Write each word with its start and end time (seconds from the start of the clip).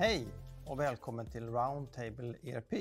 Hej 0.00 0.26
och 0.64 0.80
välkommen 0.80 1.26
till 1.26 1.46
Roundtable 1.46 2.34
ERP. 2.42 2.72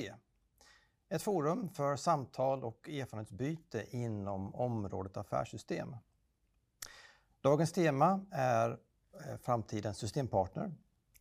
Ett 1.09 1.21
forum 1.21 1.69
för 1.69 1.96
samtal 1.96 2.63
och 2.63 2.89
erfarenhetsbyte 2.89 3.85
inom 3.89 4.55
området 4.55 5.17
affärssystem. 5.17 5.96
Dagens 7.42 7.71
tema 7.71 8.25
är 8.31 8.69
eh, 8.69 9.38
framtidens 9.38 9.97
systempartner. 9.97 10.71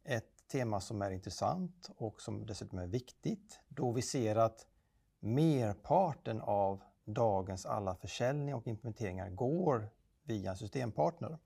Ett 0.05 0.49
tema 0.49 0.81
som 0.81 1.03
är 1.03 1.11
intressant 1.11 1.91
och 1.97 2.21
som 2.21 2.47
dessutom 2.47 2.79
är 2.79 2.87
viktigt 2.87 3.61
då 3.69 3.93
vi 3.93 4.03
ser 4.03 4.37
att 4.37 4.67
merparten 5.21 6.41
av 6.41 6.83
dagens 7.05 7.67
alla 7.67 7.95
försäljning 7.95 8.55
och 8.55 8.67
implementeringar 8.67 9.31
går 9.31 9.89
via 10.23 10.51
en 10.51 10.57
systempartner. 10.57 11.39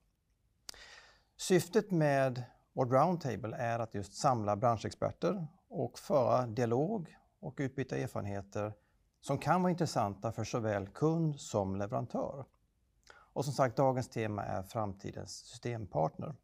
Syftet 1.36 1.90
med 1.90 2.44
vårt 2.72 2.92
roundtable 2.92 3.56
är 3.56 3.78
att 3.78 3.94
just 3.94 4.12
samla 4.12 4.56
branschexperter 4.56 5.46
och 5.68 5.98
föra 5.98 6.46
dialog 6.46 7.16
och 7.40 7.54
utbyta 7.58 7.96
erfarenheter 7.96 8.72
som 9.20 9.38
kan 9.38 9.62
vara 9.62 9.70
intressanta 9.70 10.32
för 10.32 10.44
såväl 10.44 10.86
kund 10.86 11.40
som 11.40 11.76
leverantör. 11.76 12.44
Och 13.32 13.44
som 13.44 13.54
sagt, 13.54 13.76
dagens 13.76 14.08
tema 14.08 14.44
är 14.44 14.62
framtidens 14.62 15.30
systempartner. 15.30 16.34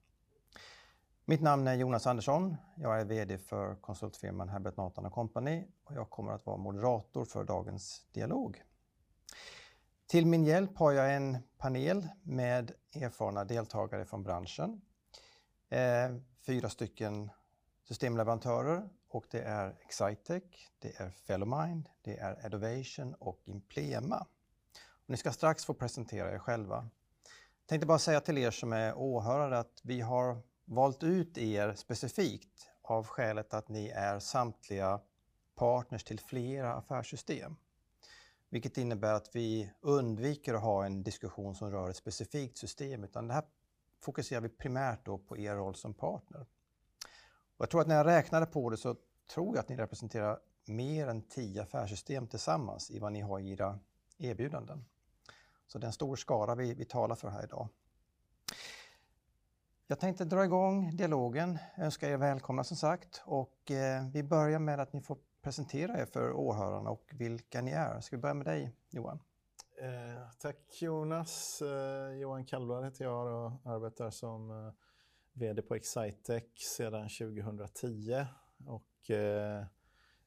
Mitt 1.25 1.43
namn 1.43 1.67
är 1.67 1.75
Jonas 1.75 2.07
Andersson. 2.07 2.57
Jag 2.77 3.01
är 3.01 3.05
VD 3.05 3.39
för 3.39 3.75
konsultfirman 3.75 4.49
Herbert 4.49 4.77
Nathan 4.77 5.11
Company 5.11 5.67
och 5.85 5.95
jag 5.95 6.11
kommer 6.11 6.33
att 6.33 6.47
vara 6.47 6.57
moderator 6.57 7.25
för 7.25 7.45
dagens 7.45 8.07
dialog. 8.13 8.63
Till 10.07 10.27
min 10.27 10.45
hjälp 10.45 10.79
har 10.79 10.93
jag 10.93 11.15
en 11.15 11.39
panel 11.59 12.09
med 12.23 12.73
erfarna 12.95 13.45
deltagare 13.45 14.05
från 14.05 14.23
branschen. 14.23 14.81
Eh, 15.69 16.17
fyra 16.47 16.69
stycken 16.69 17.31
systemleverantörer 17.85 18.89
och 19.09 19.27
det 19.31 19.41
är 19.41 19.77
Excitec, 19.85 20.43
det 20.79 21.01
är 21.01 21.11
Fellowmind, 21.11 21.89
det 22.03 22.17
är 22.19 22.47
Edovation 22.47 23.15
och 23.15 23.41
Implema. 23.45 24.27
Och 24.79 25.11
ni 25.11 25.17
ska 25.17 25.33
strax 25.33 25.65
få 25.65 25.75
presentera 25.75 26.33
er 26.33 26.39
själva. 26.39 26.91
Jag 27.61 27.69
tänkte 27.69 27.87
bara 27.87 27.99
säga 27.99 28.21
till 28.21 28.39
er 28.39 28.51
som 28.51 28.73
är 28.73 28.95
åhörare 28.99 29.59
att 29.59 29.81
vi 29.83 30.01
har 30.01 30.43
valt 30.65 31.03
ut 31.03 31.39
er 31.39 31.75
specifikt 31.75 32.71
av 32.83 33.07
skälet 33.07 33.55
att 33.55 33.69
ni 33.69 33.89
är 33.89 34.19
samtliga 34.19 35.01
partners 35.55 36.05
till 36.05 36.21
flera 36.21 36.75
affärssystem. 36.75 37.57
Vilket 38.49 38.79
innebär 38.79 39.13
att 39.13 39.37
vi 39.37 39.73
undviker 39.81 40.55
att 40.55 40.63
ha 40.63 40.87
en 40.87 41.03
diskussion 41.03 41.55
som 41.55 41.71
rör 41.71 41.91
ett 41.91 41.97
specifikt 41.97 42.59
system 42.59 43.05
utan 43.05 43.29
det 43.29 43.35
här 43.35 43.45
fokuserar 44.07 44.41
vi 44.41 44.49
primärt 44.49 45.05
då 45.05 45.19
på 45.19 45.39
er 45.39 45.55
roll 45.55 45.75
som 45.75 45.95
partner. 45.95 46.47
Och 47.57 47.63
jag 47.63 47.71
tror 47.71 47.81
att 47.81 47.87
när 47.87 47.97
jag 47.97 48.07
räknade 48.07 48.47
på 48.47 48.71
det 48.71 48.77
så 48.77 48.97
tror 49.35 49.57
jag 49.57 49.59
att 49.59 49.69
ni 49.69 49.77
representerar 49.77 50.39
mer 50.65 51.07
än 51.07 51.23
tio 51.23 51.63
affärssystem 51.63 52.27
tillsammans 52.27 52.91
i 52.91 52.99
vad 52.99 53.13
ni 53.13 53.21
har 53.21 53.41
i 53.41 53.53
era 53.53 53.79
erbjudanden. 54.19 54.85
Så 55.67 55.79
det 55.79 55.85
är 55.85 55.87
en 55.87 55.93
stor 55.93 56.17
skara 56.17 56.55
vi, 56.55 56.75
vi 56.75 56.85
talar 56.85 57.17
för 57.17 57.29
här 57.29 57.45
idag. 57.45 57.69
Jag 59.87 60.01
tänkte 60.01 60.25
dra 60.25 60.45
igång 60.45 60.97
dialogen, 60.97 61.59
jag 61.77 61.85
önskar 61.85 62.09
er 62.09 62.17
välkomna 62.17 62.65
som 62.65 62.77
sagt 62.77 63.23
och 63.25 63.71
eh, 63.71 64.07
vi 64.13 64.23
börjar 64.23 64.59
med 64.59 64.81
att 64.81 64.93
ni 64.93 65.01
får 65.01 65.19
presentera 65.43 66.01
er 66.01 66.07
för 66.07 66.33
åhörarna 66.33 66.91
och 66.91 67.11
vilka 67.13 67.61
ni 67.61 67.71
är. 67.71 68.01
Ska 68.01 68.17
vi 68.17 68.23
börja 68.23 68.35
med 68.35 68.47
dig 68.47 68.73
Johan? 68.91 69.19
Eh, 69.79 70.31
tack 70.39 70.83
Jonas. 70.83 71.63
Eh, 71.63 72.19
Johan 72.19 72.45
Kallblad 72.45 72.85
heter 72.85 73.05
jag 73.05 73.27
och 73.27 73.73
arbetar 73.73 74.11
som 74.11 74.51
eh, 74.51 74.73
VD 75.33 75.63
på 75.63 75.75
Excitec 75.75 76.45
sedan 76.77 77.09
2010. 77.09 78.27
Och, 78.67 79.11
eh, 79.11 79.65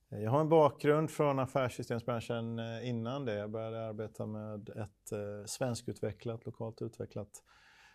jag 0.10 0.32
har 0.32 0.42
en 0.42 0.50
bakgrund 0.50 1.12
från 1.12 1.40
affärssystemsbranschen 1.40 2.60
eh, 2.60 2.90
innan 2.90 3.26
det. 3.26 3.34
Jag 3.34 3.52
började 3.52 3.88
arbeta 3.88 4.26
med 4.26 4.70
ett 4.70 5.12
eh, 5.12 5.46
svenskutvecklat, 5.46 6.46
lokalt 6.46 6.82
utvecklat 6.82 7.44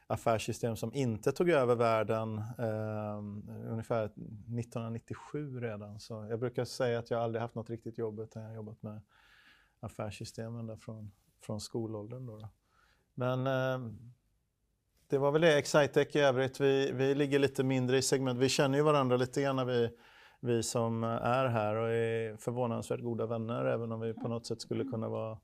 affärssystem 0.06 0.76
som 0.76 0.94
inte 0.94 1.32
tog 1.32 1.50
över 1.50 1.74
världen 1.74 2.38
eh, 2.58 3.18
ungefär 3.72 4.04
1997 4.04 5.60
redan. 5.60 6.00
Så 6.00 6.26
jag 6.30 6.40
brukar 6.40 6.64
säga 6.64 6.98
att 6.98 7.10
jag 7.10 7.20
aldrig 7.20 7.42
haft 7.42 7.54
något 7.54 7.70
riktigt 7.70 7.98
jobb 7.98 8.20
utan 8.20 8.42
jag 8.42 8.48
har 8.48 8.56
jobbat 8.56 8.82
med 8.82 9.00
affärssystemen 9.80 10.66
därifrån 10.66 11.12
från, 11.44 11.60
skolåldern. 11.60 12.26
Då, 12.26 12.36
då. 12.36 12.48
Men 13.14 13.46
eh, 13.46 13.90
det 15.08 15.18
var 15.18 15.30
väl 15.30 15.40
det. 15.40 15.58
Excitec 15.58 16.16
i 16.16 16.20
övrigt, 16.20 16.60
vi, 16.60 16.92
vi 16.92 17.14
ligger 17.14 17.38
lite 17.38 17.64
mindre 17.64 17.98
i 17.98 18.02
segment. 18.02 18.38
Vi 18.38 18.48
känner 18.48 18.78
ju 18.78 18.84
varandra 18.84 19.16
lite 19.16 19.42
grann 19.42 19.66
vi, 19.66 19.90
vi 20.40 20.62
som 20.62 21.04
är 21.04 21.46
här 21.46 21.76
och 21.76 21.88
är 21.88 22.36
förvånansvärt 22.36 23.00
goda 23.00 23.26
vänner 23.26 23.64
även 23.64 23.92
om 23.92 24.00
vi 24.00 24.14
på 24.14 24.28
något 24.28 24.46
sätt 24.46 24.60
skulle 24.60 24.84
kunna 24.84 25.08
vara 25.08 25.38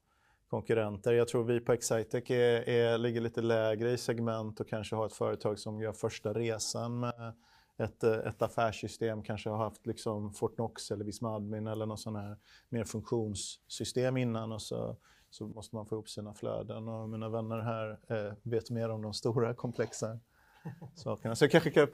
konkurrenter. 0.50 1.12
Jag 1.12 1.28
tror 1.28 1.44
vi 1.44 1.60
på 1.60 1.72
Excitec 1.72 2.30
är, 2.30 2.68
är, 2.68 2.98
ligger 2.98 3.20
lite 3.20 3.42
lägre 3.42 3.90
i 3.90 3.98
segment 3.98 4.60
och 4.60 4.68
kanske 4.68 4.96
har 4.96 5.06
ett 5.06 5.12
företag 5.12 5.58
som 5.58 5.80
gör 5.80 5.92
första 5.92 6.32
resan 6.32 7.00
med 7.00 7.34
ett, 7.76 8.02
ett 8.04 8.42
affärssystem, 8.42 9.22
kanske 9.22 9.50
har 9.50 9.56
haft 9.58 9.86
liksom 9.86 10.32
Fortnox 10.32 10.90
eller 10.90 11.04
Visma 11.04 11.36
Admin 11.36 11.66
eller 11.66 11.86
något 11.86 12.00
sånt 12.00 12.18
här 12.18 12.36
mer 12.68 12.84
funktionssystem 12.84 14.16
innan 14.16 14.52
och 14.52 14.62
så, 14.62 14.96
så 15.30 15.46
måste 15.46 15.76
man 15.76 15.86
få 15.86 15.94
ihop 15.94 16.08
sina 16.08 16.34
flöden. 16.34 16.88
Och 16.88 17.08
mina 17.08 17.28
vänner 17.28 17.58
här 17.58 17.98
eh, 18.08 18.32
vet 18.42 18.70
mer 18.70 18.88
om 18.88 19.02
de 19.02 19.14
stora 19.14 19.54
komplexa 19.54 20.18
sakerna. 20.94 21.36
Så 21.36 21.44
jag 21.44 21.50
kanske 21.50 21.70
kan 21.70 21.86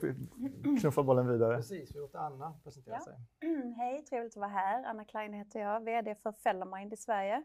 knuffa 0.79 1.03
bollen 1.03 1.27
vidare. 1.27 1.55
Precis, 1.55 1.95
vi 1.95 1.99
låter 1.99 2.19
Anna 2.19 2.53
presentera 2.63 2.95
ja. 2.95 3.01
sig. 3.01 3.15
Hej, 3.77 4.05
trevligt 4.05 4.33
att 4.33 4.39
vara 4.39 4.49
här. 4.49 4.83
Anna 4.83 5.05
Klein 5.05 5.33
heter 5.33 5.59
jag, 5.59 5.83
VD 5.83 6.15
för 6.15 6.31
Fellamind 6.31 6.93
i 6.93 6.97
Sverige. 6.97 7.43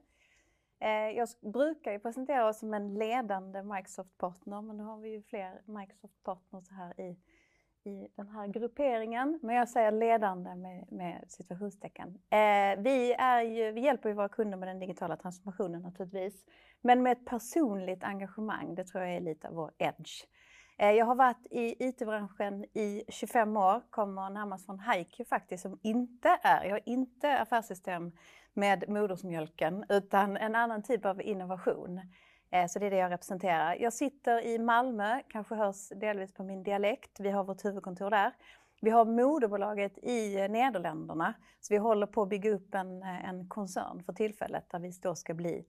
Eh, 0.82 0.90
jag 0.90 1.28
brukar 1.40 1.92
ju 1.92 1.98
presentera 1.98 2.48
oss 2.48 2.58
som 2.58 2.74
en 2.74 2.94
ledande 2.94 3.62
Microsoft-partner, 3.62 4.62
men 4.62 4.76
nu 4.76 4.82
har 4.82 4.96
vi 4.96 5.08
ju 5.08 5.22
fler 5.22 5.62
Microsoft-partners 5.66 6.70
här 6.70 7.00
i, 7.00 7.16
i 7.84 8.08
den 8.16 8.28
här 8.28 8.46
grupperingen. 8.46 9.38
Men 9.42 9.56
jag 9.56 9.68
säger 9.68 9.92
ledande 9.92 10.54
med, 10.54 10.92
med 10.92 11.24
situationstecken. 11.28 12.08
Eh, 12.08 12.82
vi, 12.82 13.14
är 13.18 13.42
ju, 13.42 13.72
vi 13.72 13.80
hjälper 13.80 14.08
ju 14.08 14.14
våra 14.14 14.28
kunder 14.28 14.58
med 14.58 14.68
den 14.68 14.78
digitala 14.78 15.16
transformationen 15.16 15.82
naturligtvis, 15.82 16.44
men 16.80 17.02
med 17.02 17.12
ett 17.12 17.26
personligt 17.26 18.04
engagemang. 18.04 18.74
Det 18.74 18.84
tror 18.84 19.04
jag 19.04 19.16
är 19.16 19.20
lite 19.20 19.48
av 19.48 19.54
vår 19.54 19.70
edge. 19.78 20.26
Eh, 20.78 20.90
jag 20.90 21.06
har 21.06 21.14
varit 21.14 21.46
i 21.50 21.88
IT-branschen 21.88 22.64
i 22.64 23.04
25 23.08 23.56
år, 23.56 23.82
kommer 23.90 24.30
närmast 24.30 24.66
från 24.66 24.78
Haiku 24.78 25.24
faktiskt, 25.24 25.62
som 25.62 25.78
inte 25.82 26.38
är, 26.42 26.64
jag 26.64 26.70
har 26.72 26.80
inte 26.86 27.38
affärssystem 27.38 28.12
med 28.54 28.88
modersmjölken, 28.88 29.84
utan 29.88 30.36
en 30.36 30.54
annan 30.54 30.82
typ 30.82 31.04
av 31.06 31.22
innovation. 31.22 32.00
Eh, 32.52 32.66
så 32.66 32.78
det 32.78 32.86
är 32.86 32.90
det 32.90 32.96
jag 32.96 33.10
representerar. 33.10 33.76
Jag 33.80 33.92
sitter 33.92 34.46
i 34.46 34.58
Malmö, 34.58 35.22
kanske 35.28 35.54
hörs 35.54 35.88
delvis 35.88 36.32
på 36.32 36.42
min 36.42 36.62
dialekt. 36.62 37.20
Vi 37.20 37.30
har 37.30 37.44
vårt 37.44 37.64
huvudkontor 37.64 38.10
där. 38.10 38.32
Vi 38.80 38.90
har 38.90 39.04
moderbolaget 39.04 39.98
i 39.98 40.48
Nederländerna, 40.48 41.34
så 41.60 41.74
vi 41.74 41.78
håller 41.78 42.06
på 42.06 42.22
att 42.22 42.28
bygga 42.28 42.50
upp 42.50 42.74
en, 42.74 43.02
en 43.02 43.48
koncern 43.48 44.02
för 44.04 44.12
tillfället 44.12 44.70
där 44.70 44.78
vi 44.78 44.90
då 45.02 45.14
ska 45.14 45.34
bli 45.34 45.64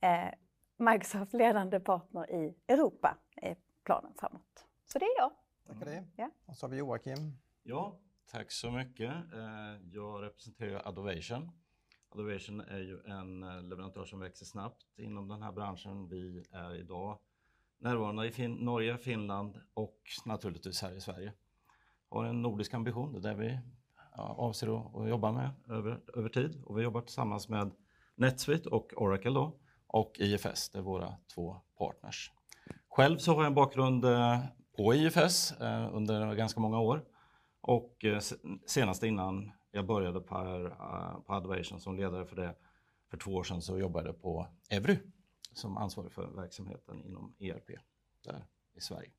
eh, 0.00 0.34
Microsoft 0.76 1.32
ledande 1.32 1.80
partner 1.80 2.30
i 2.30 2.54
Europa, 2.68 3.18
är 3.36 3.56
planen 3.84 4.12
framåt. 4.18 4.66
Så 4.86 4.98
det 4.98 5.04
är 5.04 5.18
jag. 5.18 5.32
Tack 5.66 5.78
för 5.78 5.84
det. 5.84 6.04
Ja. 6.16 6.30
Och 6.46 6.56
så 6.56 6.66
har 6.66 6.70
vi 6.70 6.76
Joakim. 6.76 7.38
Ja, 7.62 7.98
tack 8.30 8.50
så 8.50 8.70
mycket. 8.70 9.10
Eh, 9.10 9.88
jag 9.92 10.22
representerar 10.22 10.88
Adovation 10.88 11.50
Adovation 12.14 12.60
är 12.60 12.78
ju 12.78 13.00
en 13.04 13.42
eh, 13.42 13.62
leverantör 13.62 14.04
som 14.04 14.20
växer 14.20 14.46
snabbt 14.46 14.86
inom 14.96 15.28
den 15.28 15.42
här 15.42 15.52
branschen. 15.52 16.08
Vi 16.08 16.44
är 16.50 16.74
idag 16.74 17.18
närvarande 17.78 18.26
i 18.26 18.30
fin 18.30 18.52
Norge, 18.52 18.98
Finland 18.98 19.60
och 19.74 20.00
naturligtvis 20.24 20.82
här 20.82 20.96
i 20.96 21.00
Sverige. 21.00 21.32
Har 22.08 22.24
en 22.24 22.42
nordisk 22.42 22.74
ambition, 22.74 23.12
det 23.12 23.28
är 23.28 23.34
det 23.34 23.40
vi 23.40 23.58
avser 24.16 24.66
att, 25.02 25.08
jobba 25.08 25.32
med 25.32 25.50
över, 25.68 26.00
över 26.14 26.28
tid. 26.28 26.62
Och 26.64 26.78
vi 26.78 26.82
jobbar 26.82 27.00
tillsammans 27.00 27.48
med 27.48 27.70
NetSuite 28.14 28.68
och 28.68 28.92
Oracle 28.96 29.30
då, 29.30 29.56
och 29.86 30.12
IFS, 30.18 30.70
det 30.70 30.78
är 30.78 30.82
våra 30.82 31.14
två 31.34 31.56
partners. 31.78 32.32
Själv 32.88 33.18
så 33.18 33.32
har 33.34 33.38
jag 33.38 33.46
en 33.46 33.54
bakgrund 33.54 34.04
eh, 34.04 34.38
på 34.76 34.94
IFS 34.94 35.52
eh, 35.52 35.94
under 35.94 36.34
ganska 36.34 36.60
många 36.60 36.80
år 36.80 37.04
och 37.60 38.04
senast 38.66 39.02
innan 39.02 39.52
jag 39.72 39.86
började 39.86 40.20
på, 40.20 40.38
uh, 40.38 41.20
på 41.20 41.32
Adovation 41.32 41.80
som 41.80 41.96
ledare 41.96 42.26
för 42.26 42.36
det. 42.36 42.54
För 43.10 43.16
två 43.16 43.30
år 43.30 43.42
sedan 43.42 43.62
så 43.62 43.78
jobbade 43.78 44.08
jag 44.08 44.22
på 44.22 44.46
Evry 44.70 44.98
som 45.52 45.76
ansvarig 45.76 46.12
för 46.12 46.26
verksamheten 46.26 47.04
inom 47.04 47.34
ERP 47.38 47.70
där 48.24 48.46
i 48.74 48.80
Sverige. 48.80 49.10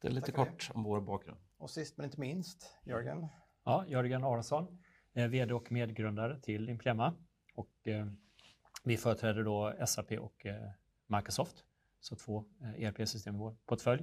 Det 0.00 0.08
är 0.08 0.12
lite 0.12 0.32
kort 0.32 0.70
om 0.74 0.82
vår 0.82 1.00
bakgrund. 1.00 1.38
Och 1.56 1.70
sist 1.70 1.96
men 1.96 2.04
inte 2.04 2.20
minst, 2.20 2.76
Jörgen. 2.84 3.28
Ja, 3.64 3.84
Jörgen 3.88 4.24
Aronsson, 4.24 4.78
VD 5.12 5.54
och 5.54 5.72
medgrundare 5.72 6.40
till 6.40 6.68
Implema. 6.68 7.14
Och, 7.54 7.88
eh, 7.88 8.06
vi 8.84 8.96
företräder 8.96 9.44
då 9.44 9.74
SAP 9.86 10.12
och 10.12 10.46
eh, 10.46 10.70
Microsoft, 11.06 11.64
så 12.00 12.16
två 12.16 12.44
eh, 12.62 12.84
ERP-system 12.84 13.34
i 13.34 13.38
vår 13.38 13.56
portfölj. 13.66 14.02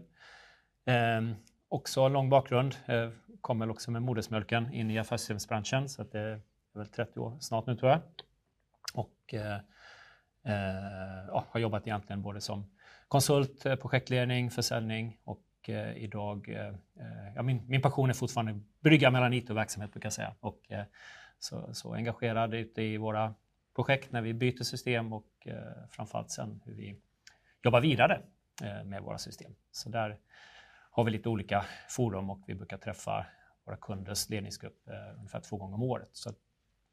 Eh, 0.86 1.22
också 1.68 2.08
lång 2.08 2.30
bakgrund, 2.30 2.76
eh, 2.86 3.10
kom 3.42 3.60
väl 3.60 3.72
också 3.72 3.92
med 3.92 4.02
modersmjölken 4.02 4.74
in 4.74 4.92
i 4.92 5.00
affärssystemsbranschen, 5.00 5.90
så 5.90 6.02
att 6.02 6.12
det 6.12 6.20
är 6.20 6.42
väl 6.74 6.88
30 6.88 7.20
år 7.20 7.38
snart 7.40 7.68
nu 7.68 7.76
tror 7.76 7.92
jag. 7.92 8.02
Och 8.94 9.34
eh, 9.34 9.60
eh, 10.44 11.44
har 11.50 11.60
jobbat 11.60 11.88
egentligen 11.88 12.22
både 12.22 12.42
som 12.42 12.72
konsult, 13.08 13.66
eh, 13.66 13.76
projektledning, 13.76 14.52
försäljning 14.52 15.18
och 15.24 15.70
eh, 15.70 15.98
idag, 15.98 16.50
eh, 16.50 16.68
eh, 16.68 17.34
ja, 17.36 17.42
min, 17.42 17.68
min 17.68 17.82
passion 17.82 18.10
är 18.10 18.14
fortfarande 18.14 18.60
brygga 18.80 19.12
mellan 19.12 19.34
IT 19.34 19.50
och 19.50 19.58
verksamhet 19.58 19.92
brukar 19.92 20.06
jag 20.06 20.14
säga. 20.14 20.36
Och, 20.40 20.72
eh, 20.72 20.86
så, 21.40 21.74
så 21.74 21.94
engagerad 21.94 22.54
ute 22.54 22.82
i 22.82 22.98
våra 22.98 23.34
projekt 23.76 24.12
när 24.12 24.22
vi 24.22 24.34
byter 24.34 24.64
system 24.64 25.14
och 25.14 25.28
eh, 25.46 25.88
framförallt 25.92 26.32
sen 26.32 26.62
hur 26.66 26.74
vi 26.74 26.96
jobbar 27.64 27.82
vidare 27.82 28.22
eh, 28.64 28.84
med 28.84 29.02
våra 29.02 29.18
system. 29.18 29.56
Så 29.72 29.90
där 29.90 30.18
har 30.92 31.04
vi 31.04 31.12
lite 31.12 31.30
olika 31.30 31.66
forum 31.90 32.30
och 32.30 32.44
vi 32.48 32.56
brukar 32.56 32.78
träffa 32.78 33.26
våra 33.66 33.78
kunders 33.78 34.30
ledningsgrupp 34.30 34.88
eh, 34.88 35.18
ungefär 35.18 35.40
två 35.40 35.58
gånger 35.58 35.76
om 35.76 35.84
året. 35.84 36.10
Så 36.12 36.34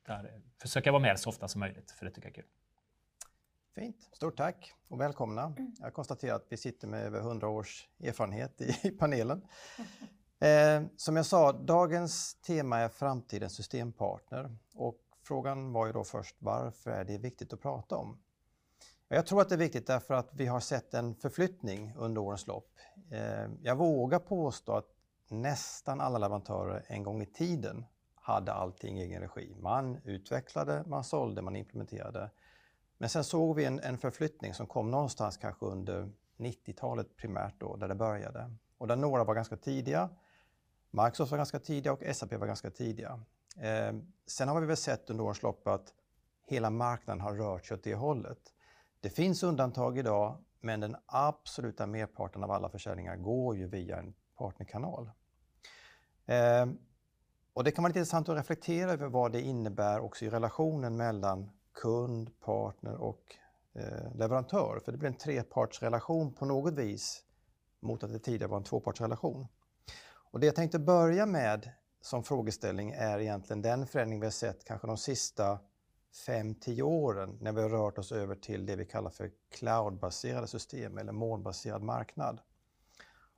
där 0.06 0.40
försöker 0.62 0.88
jag 0.88 0.92
vara 0.92 1.02
med 1.02 1.20
så 1.20 1.30
ofta 1.30 1.48
som 1.48 1.60
möjligt, 1.60 1.90
för 1.90 2.04
det 2.04 2.10
tycker 2.10 2.28
jag 2.28 2.38
är 2.38 2.42
kul. 2.42 2.50
Fint. 3.74 4.08
Stort 4.12 4.36
tack 4.36 4.74
och 4.88 5.00
välkomna. 5.00 5.42
Mm. 5.42 5.74
Jag 5.80 5.94
konstaterar 5.94 6.36
att 6.36 6.46
vi 6.48 6.56
sitter 6.56 6.88
med 6.88 7.02
över 7.02 7.20
100 7.20 7.48
års 7.48 7.88
erfarenhet 8.00 8.60
i 8.60 8.90
panelen. 8.90 9.42
Eh, 10.40 10.82
som 10.96 11.16
jag 11.16 11.26
sa, 11.26 11.52
dagens 11.52 12.34
tema 12.34 12.78
är 12.78 12.88
framtidens 12.88 13.56
systempartner. 13.56 14.56
Och 14.74 14.98
frågan 15.22 15.72
var 15.72 15.86
ju 15.86 15.92
då 15.92 16.04
först 16.04 16.36
varför 16.38 16.90
är 16.90 17.04
det 17.04 17.18
viktigt 17.18 17.52
att 17.52 17.60
prata 17.60 17.96
om? 17.96 18.18
Jag 19.10 19.26
tror 19.26 19.40
att 19.40 19.48
det 19.48 19.54
är 19.54 19.58
viktigt 19.58 19.86
därför 19.86 20.14
att 20.14 20.30
vi 20.32 20.46
har 20.46 20.60
sett 20.60 20.94
en 20.94 21.14
förflyttning 21.14 21.94
under 21.96 22.20
årens 22.20 22.46
lopp. 22.46 22.72
Eh, 23.10 23.50
jag 23.62 23.76
vågar 23.76 24.18
påstå 24.18 24.76
att 24.76 24.88
nästan 25.28 26.00
alla 26.00 26.18
leverantörer 26.18 26.84
en 26.86 27.02
gång 27.02 27.22
i 27.22 27.26
tiden 27.26 27.84
hade 28.14 28.52
allting 28.52 28.98
i 28.98 29.02
egen 29.02 29.22
regi. 29.22 29.54
Man 29.60 30.00
utvecklade, 30.04 30.84
man 30.86 31.04
sålde, 31.04 31.42
man 31.42 31.56
implementerade. 31.56 32.30
Men 32.98 33.08
sen 33.08 33.24
såg 33.24 33.56
vi 33.56 33.64
en, 33.64 33.80
en 33.80 33.98
förflyttning 33.98 34.54
som 34.54 34.66
kom 34.66 34.90
någonstans 34.90 35.36
kanske 35.36 35.66
under 35.66 36.12
90-talet 36.36 37.16
primärt 37.16 37.60
då, 37.60 37.76
där 37.76 37.88
det 37.88 37.94
började. 37.94 38.54
Och 38.78 38.86
där 38.86 38.96
några 38.96 39.24
var 39.24 39.34
ganska 39.34 39.56
tidiga. 39.56 40.10
Microsoft 40.90 41.30
var 41.30 41.38
ganska 41.38 41.58
tidiga 41.58 41.92
och 41.92 42.02
SAP 42.12 42.32
var 42.32 42.46
ganska 42.46 42.70
tidiga. 42.70 43.20
Eh, 43.60 43.92
sen 44.26 44.48
har 44.48 44.60
vi 44.60 44.66
väl 44.66 44.76
sett 44.76 45.10
under 45.10 45.24
årens 45.24 45.42
lopp 45.42 45.66
att 45.68 45.94
hela 46.46 46.70
marknaden 46.70 47.20
har 47.20 47.34
rört 47.34 47.66
sig 47.66 47.74
åt 47.74 47.84
det 47.84 47.94
hållet. 47.94 48.38
Det 49.00 49.10
finns 49.10 49.42
undantag 49.42 49.98
idag, 49.98 50.44
men 50.60 50.80
den 50.80 50.96
absoluta 51.06 51.86
merparten 51.86 52.44
av 52.44 52.50
alla 52.50 52.68
försäljningar 52.68 53.16
går 53.16 53.56
ju 53.56 53.68
via 53.68 53.98
en 53.98 54.14
partnerkanal. 54.38 55.10
Eh, 56.26 56.66
och 57.52 57.64
det 57.64 57.70
kan 57.70 57.82
vara 57.82 57.88
lite 57.88 57.98
intressant 57.98 58.28
att 58.28 58.38
reflektera 58.38 58.92
över 58.92 59.06
vad 59.06 59.32
det 59.32 59.40
innebär 59.40 60.00
också 60.00 60.24
i 60.24 60.30
relationen 60.30 60.96
mellan 60.96 61.50
kund, 61.74 62.40
partner 62.40 62.94
och 62.94 63.36
eh, 63.74 64.16
leverantör. 64.16 64.80
För 64.84 64.92
det 64.92 64.98
blir 64.98 65.08
en 65.08 65.16
trepartsrelation 65.16 66.32
på 66.32 66.44
något 66.44 66.74
vis 66.74 67.24
mot 67.80 68.02
att 68.02 68.12
det 68.12 68.18
tidigare 68.18 68.50
var 68.50 68.56
en 68.56 68.64
tvåpartsrelation. 68.64 69.46
Och 70.30 70.40
det 70.40 70.46
jag 70.46 70.54
tänkte 70.54 70.78
börja 70.78 71.26
med 71.26 71.70
som 72.00 72.24
frågeställning 72.24 72.90
är 72.90 73.18
egentligen 73.18 73.62
den 73.62 73.86
förändring 73.86 74.20
vi 74.20 74.26
har 74.26 74.30
sett 74.30 74.64
kanske 74.64 74.86
de 74.86 74.96
sista 74.96 75.58
5-10 76.26 76.82
åren 76.82 77.38
när 77.40 77.52
vi 77.52 77.62
har 77.62 77.68
rört 77.68 77.98
oss 77.98 78.12
över 78.12 78.34
till 78.34 78.66
det 78.66 78.76
vi 78.76 78.84
kallar 78.84 79.10
för 79.10 79.30
cloudbaserade 79.50 80.46
system 80.46 80.98
eller 80.98 81.12
molnbaserad 81.12 81.82
marknad. 81.82 82.40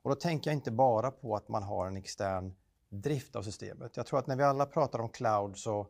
Och 0.01 0.09
då 0.09 0.15
tänker 0.15 0.49
jag 0.49 0.57
inte 0.57 0.71
bara 0.71 1.11
på 1.11 1.35
att 1.35 1.47
man 1.47 1.63
har 1.63 1.87
en 1.87 1.97
extern 1.97 2.53
drift 2.89 3.35
av 3.35 3.43
systemet. 3.43 3.97
Jag 3.97 4.05
tror 4.05 4.19
att 4.19 4.27
när 4.27 4.35
vi 4.35 4.43
alla 4.43 4.65
pratar 4.65 4.99
om 4.99 5.09
cloud 5.09 5.57
så 5.57 5.87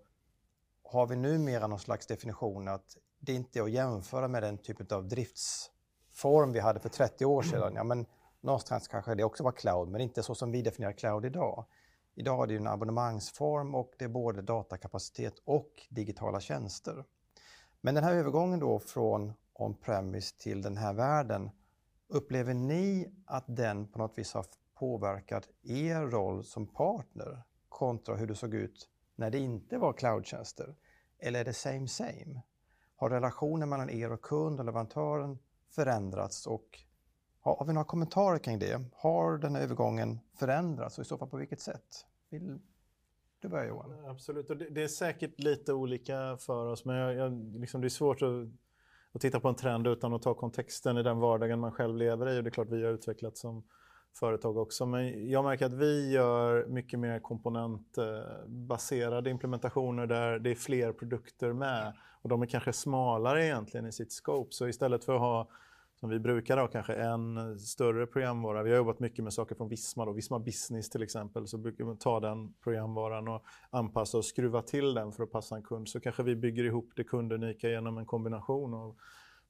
har 0.83 1.07
vi 1.07 1.15
numera 1.15 1.67
någon 1.67 1.79
slags 1.79 2.07
definition 2.07 2.67
att 2.67 2.97
det 3.19 3.33
inte 3.33 3.59
är 3.59 3.63
att 3.63 3.71
jämföra 3.71 4.27
med 4.27 4.43
den 4.43 4.57
typen 4.57 4.87
av 4.97 5.07
driftsform 5.07 6.51
vi 6.51 6.59
hade 6.59 6.79
för 6.79 6.89
30 6.89 7.25
år 7.25 7.41
sedan. 7.41 7.73
Ja, 7.75 7.83
men 7.83 8.05
någonstans 8.41 8.87
kanske 8.87 9.15
det 9.15 9.23
också 9.23 9.43
var 9.43 9.51
cloud, 9.51 9.89
men 9.89 10.01
inte 10.01 10.23
så 10.23 10.35
som 10.35 10.51
vi 10.51 10.61
definierar 10.61 10.93
cloud 10.93 11.25
idag. 11.25 11.65
Idag 12.15 12.43
är 12.43 12.47
det 12.47 12.55
en 12.55 12.67
abonnemangsform 12.67 13.75
och 13.75 13.93
det 13.97 14.05
är 14.05 14.09
både 14.09 14.41
datakapacitet 14.41 15.33
och 15.45 15.87
digitala 15.89 16.39
tjänster. 16.39 17.05
Men 17.81 17.95
den 17.95 18.03
här 18.03 18.13
övergången 18.13 18.59
då 18.59 18.79
från 18.79 19.33
on-premise 19.53 20.37
till 20.37 20.61
den 20.61 20.77
här 20.77 20.93
världen, 20.93 21.49
upplever 22.07 22.53
ni 22.53 23.13
att 23.25 23.45
den 23.47 23.87
på 23.87 23.99
något 23.99 24.17
vis 24.17 24.33
har 24.33 24.45
påverkat 24.73 25.49
er 25.63 26.01
roll 26.01 26.43
som 26.43 26.67
partner 26.67 27.43
kontra 27.69 28.15
hur 28.15 28.27
det 28.27 28.35
såg 28.35 28.53
ut 28.53 28.89
när 29.15 29.29
det 29.29 29.39
inte 29.39 29.77
var 29.77 29.93
cloudtjänster? 29.93 30.75
Eller 31.19 31.39
är 31.39 31.45
det 31.45 31.53
same 31.53 31.87
same? 31.87 32.41
Har 32.95 33.09
relationen 33.09 33.69
mellan 33.69 33.89
er 33.89 34.11
och 34.11 34.21
kund 34.21 34.59
och 34.59 34.65
leverantören 34.65 35.39
förändrats 35.69 36.47
och 36.47 36.79
har 37.41 37.65
vi 37.65 37.73
några 37.73 37.85
kommentarer 37.85 38.37
kring 38.37 38.59
det? 38.59 38.81
Har 38.93 39.37
den 39.37 39.55
här 39.55 39.63
övergången 39.63 40.19
förändrats 40.39 40.97
och 40.97 41.01
i 41.01 41.07
så 41.07 41.17
fall 41.17 41.29
på 41.29 41.37
vilket 41.37 41.61
sätt? 41.61 42.05
Vill 42.29 42.59
du 43.41 43.49
börja 43.49 43.65
Johan? 43.65 44.05
Absolut, 44.05 44.49
och 44.49 44.57
det, 44.57 44.69
det 44.69 44.83
är 44.83 44.87
säkert 44.87 45.39
lite 45.39 45.73
olika 45.73 46.37
för 46.37 46.67
oss 46.67 46.85
men 46.85 46.95
jag, 46.95 47.15
jag, 47.15 47.59
liksom, 47.59 47.81
det 47.81 47.87
är 47.87 47.89
svårt 47.89 48.21
att, 48.21 48.47
att 49.11 49.21
titta 49.21 49.39
på 49.39 49.49
en 49.49 49.55
trend 49.55 49.87
utan 49.87 50.13
att 50.13 50.21
ta 50.21 50.33
kontexten 50.33 50.97
i 50.97 51.03
den 51.03 51.19
vardagen 51.19 51.59
man 51.59 51.71
själv 51.71 51.97
lever 51.97 52.29
i 52.29 52.39
och 52.39 52.43
det 52.43 52.49
är 52.49 52.51
klart 52.51 52.69
vi 52.69 52.83
har 52.83 52.91
utvecklats 52.91 53.41
som 53.41 53.63
företag 54.13 54.57
också. 54.57 54.85
Men 54.85 55.29
jag 55.29 55.43
märker 55.43 55.65
att 55.65 55.73
vi 55.73 56.11
gör 56.11 56.65
mycket 56.65 56.99
mer 56.99 57.19
komponentbaserade 57.19 59.29
implementationer 59.29 60.07
där 60.07 60.39
det 60.39 60.51
är 60.51 60.55
fler 60.55 60.93
produkter 60.93 61.53
med 61.53 61.93
och 62.21 62.29
de 62.29 62.41
är 62.41 62.45
kanske 62.45 62.73
smalare 62.73 63.45
egentligen 63.45 63.85
i 63.85 63.91
sitt 63.91 64.11
scope. 64.11 64.53
Så 64.53 64.67
istället 64.67 65.05
för 65.05 65.13
att 65.13 65.19
ha 65.19 65.47
som 66.01 66.09
vi 66.09 66.19
brukar 66.19 66.57
ha 66.57 66.67
kanske 66.67 66.93
en 66.93 67.59
större 67.59 68.07
programvara. 68.07 68.63
Vi 68.63 68.69
har 68.69 68.77
jobbat 68.77 68.99
mycket 68.99 69.23
med 69.23 69.33
saker 69.33 69.55
från 69.55 69.69
Visma, 69.69 70.05
då, 70.05 70.11
Visma 70.11 70.39
Business 70.39 70.89
till 70.89 71.03
exempel. 71.03 71.47
Så 71.47 71.57
brukar 71.57 71.83
man 71.83 71.97
ta 71.97 72.19
den 72.19 72.53
programvaran 72.63 73.27
och 73.27 73.45
anpassa 73.69 74.17
och 74.17 74.25
skruva 74.25 74.61
till 74.61 74.93
den 74.93 75.11
för 75.11 75.23
att 75.23 75.31
passa 75.31 75.55
en 75.55 75.63
kund. 75.63 75.89
Så 75.89 75.99
kanske 75.99 76.23
vi 76.23 76.35
bygger 76.35 76.63
ihop 76.63 76.91
det 76.95 77.03
kundunika 77.03 77.69
genom 77.69 77.97
en 77.97 78.05
kombination 78.05 78.73
av 78.73 78.95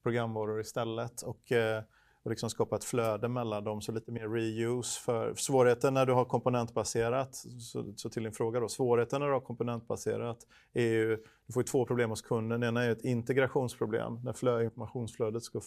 programvaror 0.03 0.62
istället. 0.62 1.22
Och, 1.22 1.51
eh, 1.51 1.84
och 2.24 2.30
liksom 2.30 2.50
skapa 2.50 2.75
ett 2.75 2.84
flöde 2.84 3.28
mellan 3.28 3.63
dem, 3.63 3.82
så 3.82 3.92
lite 3.92 4.12
mer 4.12 4.30
reuse. 4.30 5.01
För 5.01 5.36
svårigheten 5.36 5.94
när 5.94 6.06
du 6.06 6.13
har 6.13 6.25
komponentbaserat, 6.25 7.36
så, 7.36 7.94
så 7.96 8.10
till 8.10 8.24
din 8.24 8.32
fråga 8.32 8.60
då, 8.60 8.70
svårigheten 8.70 9.22
när 9.22 9.28
du 9.28 9.34
har 9.34 9.40
komponentbaserat 9.40 10.38
är 10.74 10.84
ju, 10.84 11.18
du 11.46 11.54
får 11.54 11.63
ju 11.63 11.68
två 11.68 11.86
problem 11.86 12.10
hos 12.10 12.22
kunden. 12.22 12.62
Det 12.62 12.68
ena 12.68 12.84
är 12.84 12.92
ett 12.92 13.06
integrationsproblem, 13.06 14.20
när 14.24 14.34
flö, 14.34 14.63
informationsflödet 14.63 15.44
ska 15.44 15.62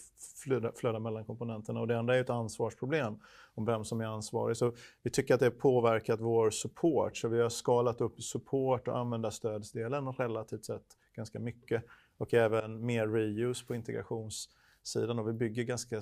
flöda, 0.45 0.73
flöda 0.77 0.99
mellan 0.99 1.25
komponenterna 1.25 1.81
och 1.81 1.89
det 1.89 1.99
andra 1.99 2.17
är 2.17 2.21
ett 2.21 2.31
ansvarsproblem 2.31 3.19
om 3.55 3.65
vem 3.65 3.85
som 3.85 4.01
är 4.01 4.07
ansvarig. 4.07 4.57
Så 4.57 4.73
vi 5.03 5.11
tycker 5.11 5.35
att 5.35 5.41
det 5.41 5.47
har 5.47 5.51
påverkat 5.51 6.21
vår 6.21 6.51
support, 6.51 7.17
så 7.17 7.29
vi 7.29 7.41
har 7.41 7.49
skalat 7.49 8.01
upp 8.01 8.23
support 8.23 8.89
och 8.89 8.99
användarstödsdelen 8.99 10.13
relativt 10.13 10.65
sett 10.65 10.87
ganska 11.17 11.39
mycket 11.39 11.85
och 12.19 12.35
även 12.35 12.87
mer 12.87 13.07
reuse 13.09 13.67
på 13.67 13.75
integrations 13.75 14.49
sidan 14.85 15.19
och 15.19 15.29
vi 15.29 15.33
bygger 15.33 15.62
ganska 15.62 16.00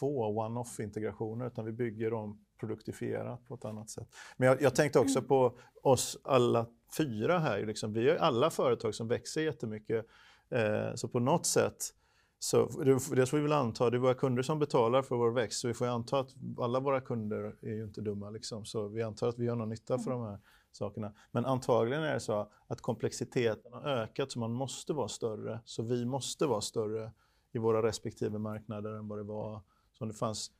få 0.00 0.26
one-off 0.26 0.80
integrationer 0.80 1.46
utan 1.46 1.64
vi 1.64 1.72
bygger 1.72 2.10
dem 2.10 2.44
produktifierat 2.60 3.48
på 3.48 3.54
ett 3.54 3.64
annat 3.64 3.90
sätt. 3.90 4.08
Men 4.36 4.48
jag, 4.48 4.62
jag 4.62 4.74
tänkte 4.74 4.98
också 4.98 5.22
på 5.22 5.58
oss 5.82 6.18
alla 6.24 6.66
fyra 6.96 7.38
här. 7.38 7.66
Liksom, 7.66 7.92
vi 7.92 8.10
är 8.10 8.16
alla 8.16 8.50
företag 8.50 8.94
som 8.94 9.08
växer 9.08 9.40
jättemycket. 9.40 10.06
Eh, 10.50 10.94
så 10.94 11.08
på 11.08 11.20
något 11.20 11.46
sätt 11.46 11.94
så 12.38 12.66
det, 12.84 13.26
får 13.26 13.36
vi 13.36 13.42
väl 13.42 13.52
anta, 13.52 13.90
det 13.90 13.96
är 13.96 13.98
våra 13.98 14.14
kunder 14.14 14.42
som 14.42 14.58
betalar 14.58 15.02
för 15.02 15.16
vår 15.16 15.30
växt, 15.30 15.60
så 15.60 15.68
vi 15.68 15.74
får 15.74 15.86
anta 15.86 16.18
att 16.18 16.34
alla 16.58 16.80
våra 16.80 17.00
kunder 17.00 17.56
är 17.62 17.74
ju 17.74 17.84
inte 17.84 18.00
dumma. 18.00 18.30
Liksom. 18.30 18.64
Så 18.64 18.88
vi 18.88 19.02
antar 19.02 19.28
att 19.28 19.38
vi 19.38 19.44
gör 19.44 19.56
någon 19.56 19.68
nytta 19.68 19.98
för 19.98 20.10
de 20.10 20.22
här 20.22 20.38
sakerna. 20.72 21.12
Men 21.30 21.44
antagligen 21.44 22.02
är 22.02 22.14
det 22.14 22.20
så 22.20 22.50
att 22.66 22.80
komplexiteten 22.80 23.72
har 23.72 23.82
ökat 23.82 24.32
så 24.32 24.38
man 24.38 24.52
måste 24.52 24.92
vara 24.92 25.08
större. 25.08 25.60
Så 25.64 25.82
vi 25.82 26.04
måste 26.04 26.46
vara 26.46 26.60
större 26.60 27.12
i 27.52 27.58
våra 27.58 27.82
respektive 27.82 28.38
marknader 28.38 28.90
än 28.90 29.08
vad 29.08 29.18
det 29.18 29.22
var 29.22 29.60
som 29.92 30.08
det 30.08 30.14
fanns 30.14 30.50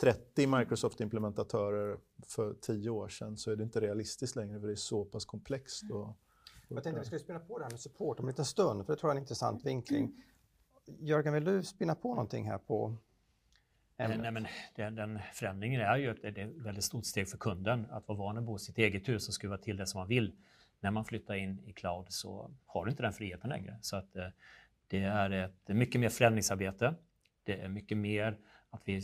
30 0.00 0.46
Microsoft-implementatörer 0.46 1.98
för 2.26 2.54
10 2.54 2.90
år 2.90 3.08
sedan 3.08 3.36
så 3.36 3.50
är 3.50 3.56
det 3.56 3.62
inte 3.62 3.80
realistiskt 3.80 4.36
längre 4.36 4.60
för 4.60 4.66
det 4.66 4.72
är 4.72 4.76
så 4.76 5.04
pass 5.04 5.24
komplext. 5.24 5.90
Och, 5.90 6.16
jag 6.68 6.82
tänkte 6.82 7.00
att 7.00 7.04
vi 7.04 7.06
skulle 7.06 7.20
spinna 7.20 7.38
på 7.38 7.58
det 7.58 7.64
här 7.64 7.70
med 7.70 7.80
support 7.80 8.20
om 8.20 8.26
en 8.26 8.28
liten 8.28 8.44
stund, 8.44 8.86
för 8.86 8.92
det 8.92 9.00
tror 9.00 9.10
jag 9.10 9.14
är 9.14 9.18
en 9.18 9.22
intressant 9.22 9.66
vinkling. 9.66 10.24
Jörgen, 10.86 11.34
vill 11.34 11.44
du 11.44 11.62
spinna 11.62 11.94
på 11.94 12.08
någonting 12.08 12.50
här 12.50 12.58
på 12.58 12.96
ämnet? 13.96 14.20
Nej, 14.20 14.30
men 14.30 14.46
den, 14.74 14.94
den 14.94 15.18
förändringen 15.32 15.80
är 15.80 15.96
ju 15.96 16.10
att 16.10 16.22
det 16.22 16.28
är 16.28 16.48
ett 16.48 16.56
väldigt 16.56 16.84
stort 16.84 17.06
steg 17.06 17.28
för 17.28 17.38
kunden 17.38 17.86
att 17.90 18.08
vara 18.08 18.18
van 18.18 18.38
att 18.38 18.44
bo 18.44 18.56
i 18.56 18.58
sitt 18.58 18.78
eget 18.78 19.08
hus 19.08 19.28
och 19.28 19.34
skruva 19.34 19.58
till 19.58 19.76
det 19.76 19.86
som 19.86 19.98
man 19.98 20.08
vill. 20.08 20.32
När 20.80 20.90
man 20.90 21.04
flyttar 21.04 21.34
in 21.34 21.60
i 21.66 21.72
cloud 21.72 22.06
så 22.08 22.50
har 22.66 22.84
du 22.84 22.90
inte 22.90 23.02
den 23.02 23.12
friheten 23.12 23.50
längre. 23.50 23.78
Så 23.82 23.96
att, 23.96 24.16
eh, 24.16 24.28
det 24.88 25.02
är 25.02 25.30
ett 25.30 25.68
mycket 25.68 26.00
mer 26.00 26.08
förändringsarbete. 26.08 26.94
Det 27.44 27.60
är 27.60 27.68
mycket 27.68 27.98
mer 27.98 28.38
att 28.70 28.82
vi 28.84 29.02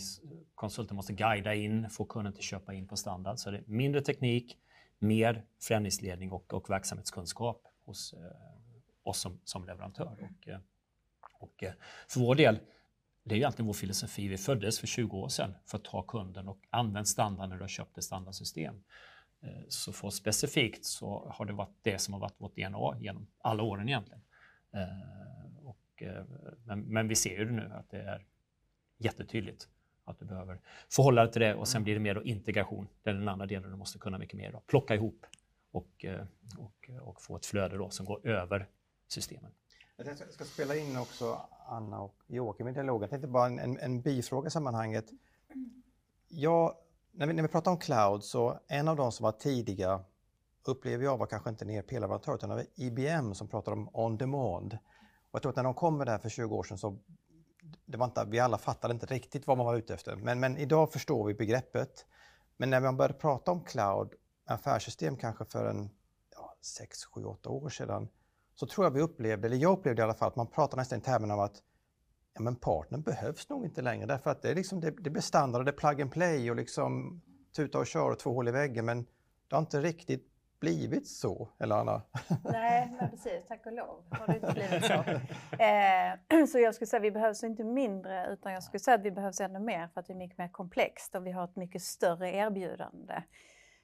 konsulter 0.54 0.94
måste 0.94 1.12
guida 1.12 1.54
in, 1.54 1.90
få 1.90 2.04
kunden 2.04 2.32
att 2.32 2.42
köpa 2.42 2.74
in 2.74 2.88
på 2.88 2.96
standard. 2.96 3.38
Så 3.38 3.50
det 3.50 3.58
är 3.58 3.64
mindre 3.66 4.00
teknik, 4.00 4.58
mer 4.98 5.44
förändringsledning 5.62 6.32
och, 6.32 6.54
och 6.54 6.70
verksamhetskunskap 6.70 7.62
hos 7.84 8.12
eh, 8.12 8.20
oss 9.02 9.20
som, 9.20 9.40
som 9.44 9.64
leverantör. 9.64 10.30
Och, 10.30 10.48
eh, 10.48 10.58
och 11.40 11.64
eh, 11.64 11.72
för 12.08 12.20
vår 12.20 12.34
del, 12.34 12.58
det 13.24 13.34
är 13.34 13.36
egentligen 13.36 13.66
vår 13.66 13.74
filosofi. 13.74 14.28
Vi 14.28 14.36
föddes 14.36 14.80
för 14.80 14.86
20 14.86 15.16
år 15.16 15.28
sedan 15.28 15.54
för 15.66 15.78
att 15.78 15.84
ta 15.84 16.02
kunden 16.02 16.48
och 16.48 16.60
använda 16.70 17.04
standard 17.04 17.48
när 17.48 17.56
du 17.56 17.62
har 17.62 17.68
köpt 17.68 17.98
ett 17.98 18.04
standardsystem. 18.04 18.84
Eh, 19.42 19.62
så 19.68 19.92
för 19.92 20.08
oss 20.08 20.16
specifikt 20.16 20.84
så 20.84 21.32
har 21.34 21.44
det 21.44 21.52
varit 21.52 21.78
det 21.82 21.98
som 21.98 22.14
har 22.14 22.20
varit 22.20 22.40
vårt 22.40 22.56
DNA 22.56 22.98
genom 23.00 23.26
alla 23.38 23.62
åren 23.62 23.88
egentligen. 23.88 24.20
Och, 26.02 26.02
men, 26.64 26.80
men 26.80 27.08
vi 27.08 27.14
ser 27.14 27.38
ju 27.38 27.50
nu 27.50 27.72
att 27.74 27.90
det 27.90 27.98
är 27.98 28.26
jättetydligt 28.98 29.68
att 30.04 30.18
du 30.18 30.24
behöver 30.24 30.60
förhålla 30.88 31.22
dig 31.22 31.32
till 31.32 31.42
det 31.42 31.54
och 31.54 31.68
sen 31.68 31.84
blir 31.84 31.94
det 31.94 32.00
mer 32.00 32.22
integration. 32.26 32.88
Det 33.02 33.10
är 33.10 33.14
den 33.14 33.28
andra 33.28 33.46
delen 33.46 33.70
du 33.70 33.76
måste 33.76 33.98
kunna 33.98 34.18
mycket 34.18 34.36
mer. 34.36 34.52
Då. 34.52 34.60
Plocka 34.60 34.94
ihop 34.94 35.26
och, 35.72 36.04
eh, 36.04 36.26
och, 36.58 36.90
och 37.02 37.22
få 37.22 37.36
ett 37.36 37.46
flöde 37.46 37.76
då 37.76 37.90
som 37.90 38.06
går 38.06 38.26
över 38.26 38.68
systemen. 39.08 39.50
Jag 39.96 40.18
ska 40.32 40.44
spela 40.44 40.76
in 40.76 40.96
också 40.96 41.40
Anna 41.66 42.00
och 42.00 42.16
Joakim 42.26 42.68
i 42.68 42.72
dialogen. 42.72 43.00
Jag 43.00 43.10
tänkte 43.10 43.28
bara 43.28 43.46
en, 43.46 43.58
en, 43.58 43.78
en 43.78 44.00
bifråga 44.00 44.46
i 44.46 44.50
sammanhanget. 44.50 45.04
Jag, 46.28 46.74
när, 47.12 47.26
vi, 47.26 47.32
när 47.32 47.42
vi 47.42 47.48
pratar 47.48 47.70
om 47.70 47.78
cloud 47.78 48.24
så 48.24 48.60
en 48.66 48.88
av 48.88 48.96
de 48.96 49.12
som 49.12 49.24
var 49.24 49.32
tidiga 49.32 50.04
upplever 50.64 51.04
jag 51.04 51.18
var 51.18 51.26
kanske 51.26 51.50
inte 51.50 51.64
en 51.64 51.70
ERP-leverantör 51.70 52.34
utan 52.34 52.48
det 52.48 52.54
var 52.54 52.66
IBM 52.74 53.34
som 53.34 53.48
pratade 53.48 53.76
om 53.76 53.88
on 53.92 54.16
demand. 54.16 54.78
Och 55.34 55.36
jag 55.36 55.42
tror 55.42 55.50
att 55.50 55.56
när 55.56 55.64
de 55.64 55.74
kom 55.74 55.98
med 55.98 56.06
det 56.06 56.10
här 56.10 56.18
för 56.18 56.28
20 56.28 56.56
år 56.56 56.62
sedan 56.62 56.78
så 56.78 56.98
det 57.86 57.96
var 57.96 58.06
inte, 58.06 58.24
vi 58.24 58.40
alla 58.40 58.58
fattade 58.58 58.94
inte 58.94 59.06
riktigt 59.06 59.46
vad 59.46 59.56
man 59.56 59.66
var 59.66 59.76
ute 59.76 59.94
efter. 59.94 60.16
Men, 60.16 60.40
men 60.40 60.58
idag 60.58 60.92
förstår 60.92 61.26
vi 61.26 61.34
begreppet. 61.34 62.06
Men 62.56 62.70
när 62.70 62.80
man 62.80 62.96
började 62.96 63.14
prata 63.14 63.50
om 63.50 63.64
cloud, 63.64 64.14
affärssystem 64.46 65.16
kanske 65.16 65.44
för 65.44 65.66
en 65.66 65.90
ja, 66.34 66.56
6, 66.60 67.04
7, 67.04 67.24
8 67.24 67.50
år 67.50 67.68
sedan, 67.68 68.08
så 68.54 68.66
tror 68.66 68.86
jag 68.86 68.90
vi 68.90 69.00
upplevde, 69.00 69.48
eller 69.48 69.56
jag 69.56 69.78
upplevde 69.78 70.02
i 70.02 70.04
alla 70.04 70.14
fall, 70.14 70.28
att 70.28 70.36
man 70.36 70.46
pratade 70.46 70.80
nästan 70.80 70.98
i 70.98 71.02
termerna 71.02 71.34
av 71.34 71.40
att 71.40 71.62
ja, 72.34 72.40
men 72.40 72.56
partnern 72.56 73.02
behövs 73.02 73.48
nog 73.48 73.64
inte 73.64 73.82
längre 73.82 74.06
därför 74.06 74.30
att 74.30 74.42
det, 74.42 74.50
är 74.50 74.54
liksom, 74.54 74.80
det, 74.80 74.90
det 74.90 75.10
blir 75.10 75.22
standard, 75.22 75.64
det 75.64 75.70
är 75.70 75.76
plug 75.76 76.02
and 76.02 76.12
play 76.12 76.50
och 76.50 76.56
liksom 76.56 77.22
tuta 77.56 77.78
och 77.78 77.86
köra 77.86 78.12
och 78.12 78.18
två 78.18 78.32
hål 78.32 78.48
i 78.48 78.52
väggen 78.52 78.84
men 78.84 79.06
det 79.48 79.56
har 79.56 79.60
inte 79.60 79.80
riktigt 79.80 80.33
blivit 80.64 81.08
så, 81.08 81.48
eller 81.58 81.76
Anna? 81.76 82.02
Nej, 82.44 82.96
men 83.00 83.10
precis. 83.10 83.46
Tack 83.48 83.66
och 83.66 83.72
lov 83.72 84.04
har 84.10 84.26
det 84.26 84.34
inte 84.34 84.52
blivit 84.54 84.84
så. 84.84 85.04
Eh, 85.62 86.46
så 86.52 86.58
jag 86.58 86.74
skulle 86.74 86.86
säga 86.86 86.98
att 86.98 87.04
vi 87.04 87.10
behövs 87.10 87.44
inte 87.44 87.64
mindre 87.64 88.26
utan 88.32 88.52
jag 88.52 88.62
skulle 88.62 88.80
säga 88.80 88.94
att 88.94 89.02
vi 89.02 89.10
behövs 89.10 89.40
ännu 89.40 89.58
mer 89.58 89.88
för 89.88 90.00
att 90.00 90.06
det 90.06 90.12
är 90.12 90.16
mycket 90.16 90.38
mer 90.38 90.48
komplext 90.48 91.14
och 91.14 91.26
vi 91.26 91.32
har 91.32 91.44
ett 91.44 91.56
mycket 91.56 91.82
större 91.82 92.30
erbjudande. 92.30 93.14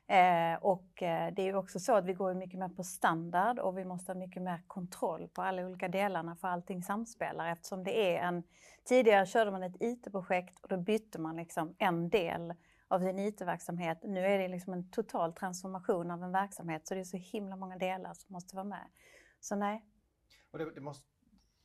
Eh, 0.08 0.54
och 0.60 1.02
eh, 1.02 1.32
det 1.34 1.49
är 1.49 1.56
också 1.56 1.80
så 1.80 1.94
att 1.94 2.04
vi 2.04 2.12
går 2.12 2.34
mycket 2.34 2.58
mer 2.58 2.68
på 2.68 2.84
standard 2.84 3.58
och 3.58 3.78
vi 3.78 3.84
måste 3.84 4.12
ha 4.12 4.18
mycket 4.18 4.42
mer 4.42 4.62
kontroll 4.66 5.28
på 5.28 5.42
alla 5.42 5.66
olika 5.66 5.88
delarna 5.88 6.37
för 6.37 6.49
allting 6.49 6.82
samspelar 6.82 7.52
eftersom 7.52 7.84
det 7.84 8.16
är 8.16 8.22
en... 8.22 8.42
Tidigare 8.84 9.26
körde 9.26 9.50
man 9.50 9.62
ett 9.62 9.76
IT-projekt 9.80 10.58
och 10.60 10.68
då 10.68 10.76
bytte 10.76 11.20
man 11.20 11.37
liksom 11.37 11.75
en 11.78 12.08
del 12.08 12.54
av 12.90 13.00
sin 13.00 13.18
IT-verksamhet. 13.18 13.99
Nu 14.02 14.26
är 14.26 14.38
det 14.38 14.49
liksom 14.49 14.73
en 14.73 14.90
total 14.90 15.32
transformation 15.32 16.11
av 16.11 16.23
en 16.23 16.32
verksamhet 16.32 16.87
så 16.87 16.94
det 16.94 17.00
är 17.00 17.04
så 17.04 17.16
himla 17.16 17.56
många 17.56 17.78
delar 17.78 18.14
som 18.14 18.32
måste 18.32 18.56
vara 18.56 18.64
med. 18.64 18.87
Så 19.40 19.56
nej. 19.56 19.85
Och 20.50 20.59
det, 20.59 20.75
det 20.75 20.80
måste, 20.80 21.06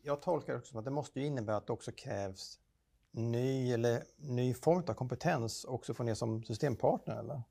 jag 0.01 0.21
tolkar 0.21 0.53
det 0.53 0.59
också 0.59 0.69
som 0.69 0.79
att 0.79 0.85
det 0.85 0.91
måste 0.91 1.21
innebära 1.21 1.57
att 1.57 1.67
det 1.67 1.73
också 1.73 1.91
krävs 1.91 2.59
ny, 3.11 3.71
eller, 3.71 4.03
ny 4.17 4.53
form 4.53 4.83
av 4.87 4.93
kompetens 4.93 5.65
också 5.65 5.93
från 5.93 6.09
er 6.09 6.13
som 6.13 6.43
systempartner 6.43 7.19
eller? 7.19 7.41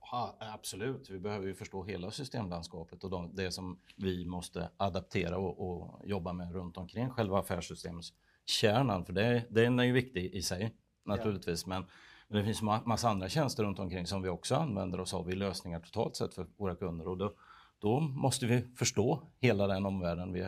Ja, 0.00 0.36
absolut. 0.38 1.10
Vi 1.10 1.18
behöver 1.18 1.46
ju 1.46 1.54
förstå 1.54 1.84
hela 1.84 2.10
systemlandskapet 2.10 3.04
och 3.04 3.10
de, 3.10 3.34
det 3.34 3.50
som 3.50 3.80
vi 3.96 4.24
måste 4.24 4.70
adaptera 4.76 5.38
och, 5.38 5.70
och, 5.70 6.00
jobba 6.04 6.32
med 6.32 6.52
runt 6.52 6.76
omkring 6.76 7.10
själva 7.10 7.38
affärssystemskärnan. 7.38 9.04
För 9.04 9.12
det, 9.12 9.44
den 9.50 9.78
är 9.78 9.84
ju 9.84 9.92
viktig 9.92 10.34
i 10.34 10.42
sig 10.42 10.74
naturligtvis. 11.04 11.62
Ja. 11.66 11.68
Men 11.68 11.86
men 12.32 12.40
det 12.40 12.44
finns 12.44 12.62
massa 12.62 13.08
andra 13.08 13.28
tjänster 13.28 13.64
runt 13.64 13.78
omkring 13.78 14.06
som 14.06 14.22
vi 14.22 14.28
också 14.28 14.54
använder 14.54 15.00
oss 15.00 15.14
av 15.14 15.30
i 15.30 15.34
lösningar 15.34 15.80
totalt 15.80 16.16
sett 16.16 16.34
för 16.34 16.46
våra 16.56 16.76
kunder. 16.76 17.08
Och 17.08 17.16
då, 17.16 17.34
då 17.78 18.00
måste 18.00 18.46
vi 18.46 18.62
förstå 18.76 19.22
hela 19.38 19.66
den 19.66 19.86
omvärlden 19.86 20.32
vi 20.32 20.40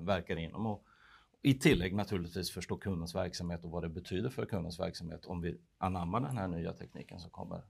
verkar 0.00 0.36
inom. 0.36 0.66
Och 0.66 0.84
I 1.42 1.54
tillägg 1.54 1.94
naturligtvis 1.94 2.50
förstå 2.50 2.76
kundens 2.76 3.14
verksamhet 3.14 3.64
och 3.64 3.70
vad 3.70 3.82
det 3.82 3.88
betyder 3.88 4.30
för 4.30 4.46
kundens 4.46 4.80
verksamhet 4.80 5.26
om 5.26 5.40
vi 5.40 5.56
anammar 5.78 6.20
den 6.20 6.38
här 6.38 6.48
nya 6.48 6.72
tekniken 6.72 7.20
som 7.20 7.30
kommer 7.30 7.62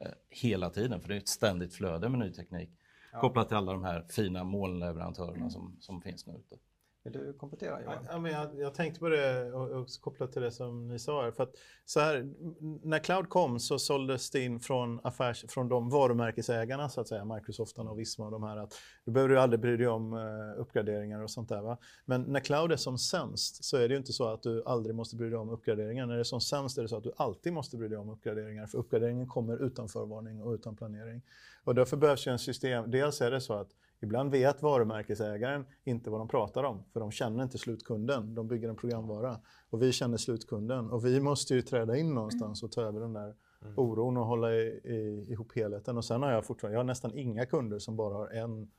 eh, 0.00 0.12
hela 0.28 0.70
tiden. 0.70 1.00
För 1.00 1.08
det 1.08 1.14
är 1.14 1.18
ett 1.18 1.28
ständigt 1.28 1.74
flöde 1.74 2.08
med 2.08 2.18
ny 2.18 2.32
teknik 2.32 2.70
ja. 3.12 3.20
kopplat 3.20 3.48
till 3.48 3.56
alla 3.56 3.72
de 3.72 3.84
här 3.84 4.06
fina 4.08 4.44
molnleverantörerna 4.44 5.50
som, 5.50 5.76
som 5.80 6.02
finns 6.02 6.26
nu 6.26 6.32
ute. 6.32 6.56
Vill 7.02 7.12
du 7.12 7.32
komplettera 7.32 7.82
Johan? 7.82 8.06
Ja, 8.10 8.18
men 8.18 8.32
jag, 8.32 8.60
jag 8.60 8.74
tänkte 8.74 9.00
på 9.00 9.08
det 9.08 9.52
och, 9.52 9.70
och 9.70 9.86
kopplat 10.00 10.32
till 10.32 10.42
det 10.42 10.50
som 10.50 10.88
ni 10.88 10.98
sa 10.98 11.22
här. 11.22 11.30
För 11.30 11.42
att 11.42 11.54
så 11.84 12.00
här, 12.00 12.34
när 12.82 12.98
cloud 12.98 13.28
kom 13.28 13.60
så 13.60 13.78
såldes 13.78 14.30
det 14.30 14.40
in 14.40 14.60
från, 14.60 15.00
affärs, 15.02 15.44
från 15.48 15.68
de 15.68 15.90
varumärkesägarna, 15.90 16.88
så 16.88 17.00
att 17.00 17.08
säga, 17.08 17.24
Microsoft 17.24 17.78
och 17.78 17.98
Visma 17.98 18.24
och 18.24 18.30
de 18.30 18.42
här, 18.42 18.56
att 18.56 18.74
du 19.04 19.12
behöver 19.12 19.34
ju 19.34 19.40
aldrig 19.40 19.60
bry 19.60 19.76
dig 19.76 19.88
om 19.88 20.12
uh, 20.12 20.60
uppgraderingar 20.60 21.22
och 21.22 21.30
sånt 21.30 21.48
där. 21.48 21.62
Va? 21.62 21.78
Men 22.04 22.22
när 22.22 22.40
cloud 22.40 22.72
är 22.72 22.76
som 22.76 22.98
sämst 22.98 23.64
så 23.64 23.76
är 23.76 23.88
det 23.88 23.94
ju 23.94 23.98
inte 23.98 24.12
så 24.12 24.28
att 24.28 24.42
du 24.42 24.62
aldrig 24.66 24.94
måste 24.94 25.16
bry 25.16 25.28
dig 25.28 25.38
om 25.38 25.50
uppgraderingar. 25.50 26.06
När 26.06 26.14
det 26.14 26.20
är 26.20 26.24
som 26.24 26.40
sämst 26.40 26.78
är 26.78 26.82
det 26.82 26.88
så 26.88 26.96
att 26.96 27.04
du 27.04 27.12
alltid 27.16 27.52
måste 27.52 27.76
bry 27.76 27.88
dig 27.88 27.98
om 27.98 28.10
uppgraderingar, 28.10 28.66
för 28.66 28.78
uppgraderingen 28.78 29.26
kommer 29.26 29.62
utan 29.66 29.88
förvarning 29.88 30.42
och 30.42 30.52
utan 30.52 30.76
planering. 30.76 31.22
Och 31.64 31.74
därför 31.74 31.96
behövs 31.96 32.26
ju 32.26 32.32
en 32.32 32.38
system, 32.38 32.90
dels 32.90 33.20
är 33.20 33.30
det 33.30 33.40
så 33.40 33.54
att 33.54 33.68
Ibland 34.02 34.30
vet 34.30 34.62
varumärkesägaren 34.62 35.64
inte 35.84 36.10
vad 36.10 36.20
de 36.20 36.28
pratar 36.28 36.64
om, 36.64 36.84
för 36.92 37.00
de 37.00 37.10
känner 37.10 37.42
inte 37.42 37.58
slutkunden. 37.58 38.34
De 38.34 38.48
bygger 38.48 38.68
en 38.68 38.76
programvara 38.76 39.40
och 39.70 39.82
vi 39.82 39.92
känner 39.92 40.16
slutkunden. 40.16 40.90
Och 40.90 41.06
vi 41.06 41.20
måste 41.20 41.54
ju 41.54 41.62
träda 41.62 41.96
in 41.96 42.14
någonstans 42.14 42.62
och 42.62 42.72
ta 42.72 42.82
över 42.82 43.00
den 43.00 43.12
där 43.12 43.34
mm. 43.62 43.78
oron 43.78 44.16
och 44.16 44.26
hålla 44.26 44.54
i, 44.54 44.80
i, 44.84 45.26
ihop 45.28 45.56
helheten. 45.56 45.96
Och 45.96 46.04
sen 46.04 46.22
har 46.22 46.32
jag 46.32 46.46
fortfarande, 46.46 46.74
jag 46.74 46.80
har 46.80 46.86
nästan 46.86 47.18
inga 47.18 47.46
kunder 47.46 47.78
som 47.78 47.96
bara 47.96 48.14
har 48.14 48.28
en, 48.28 48.70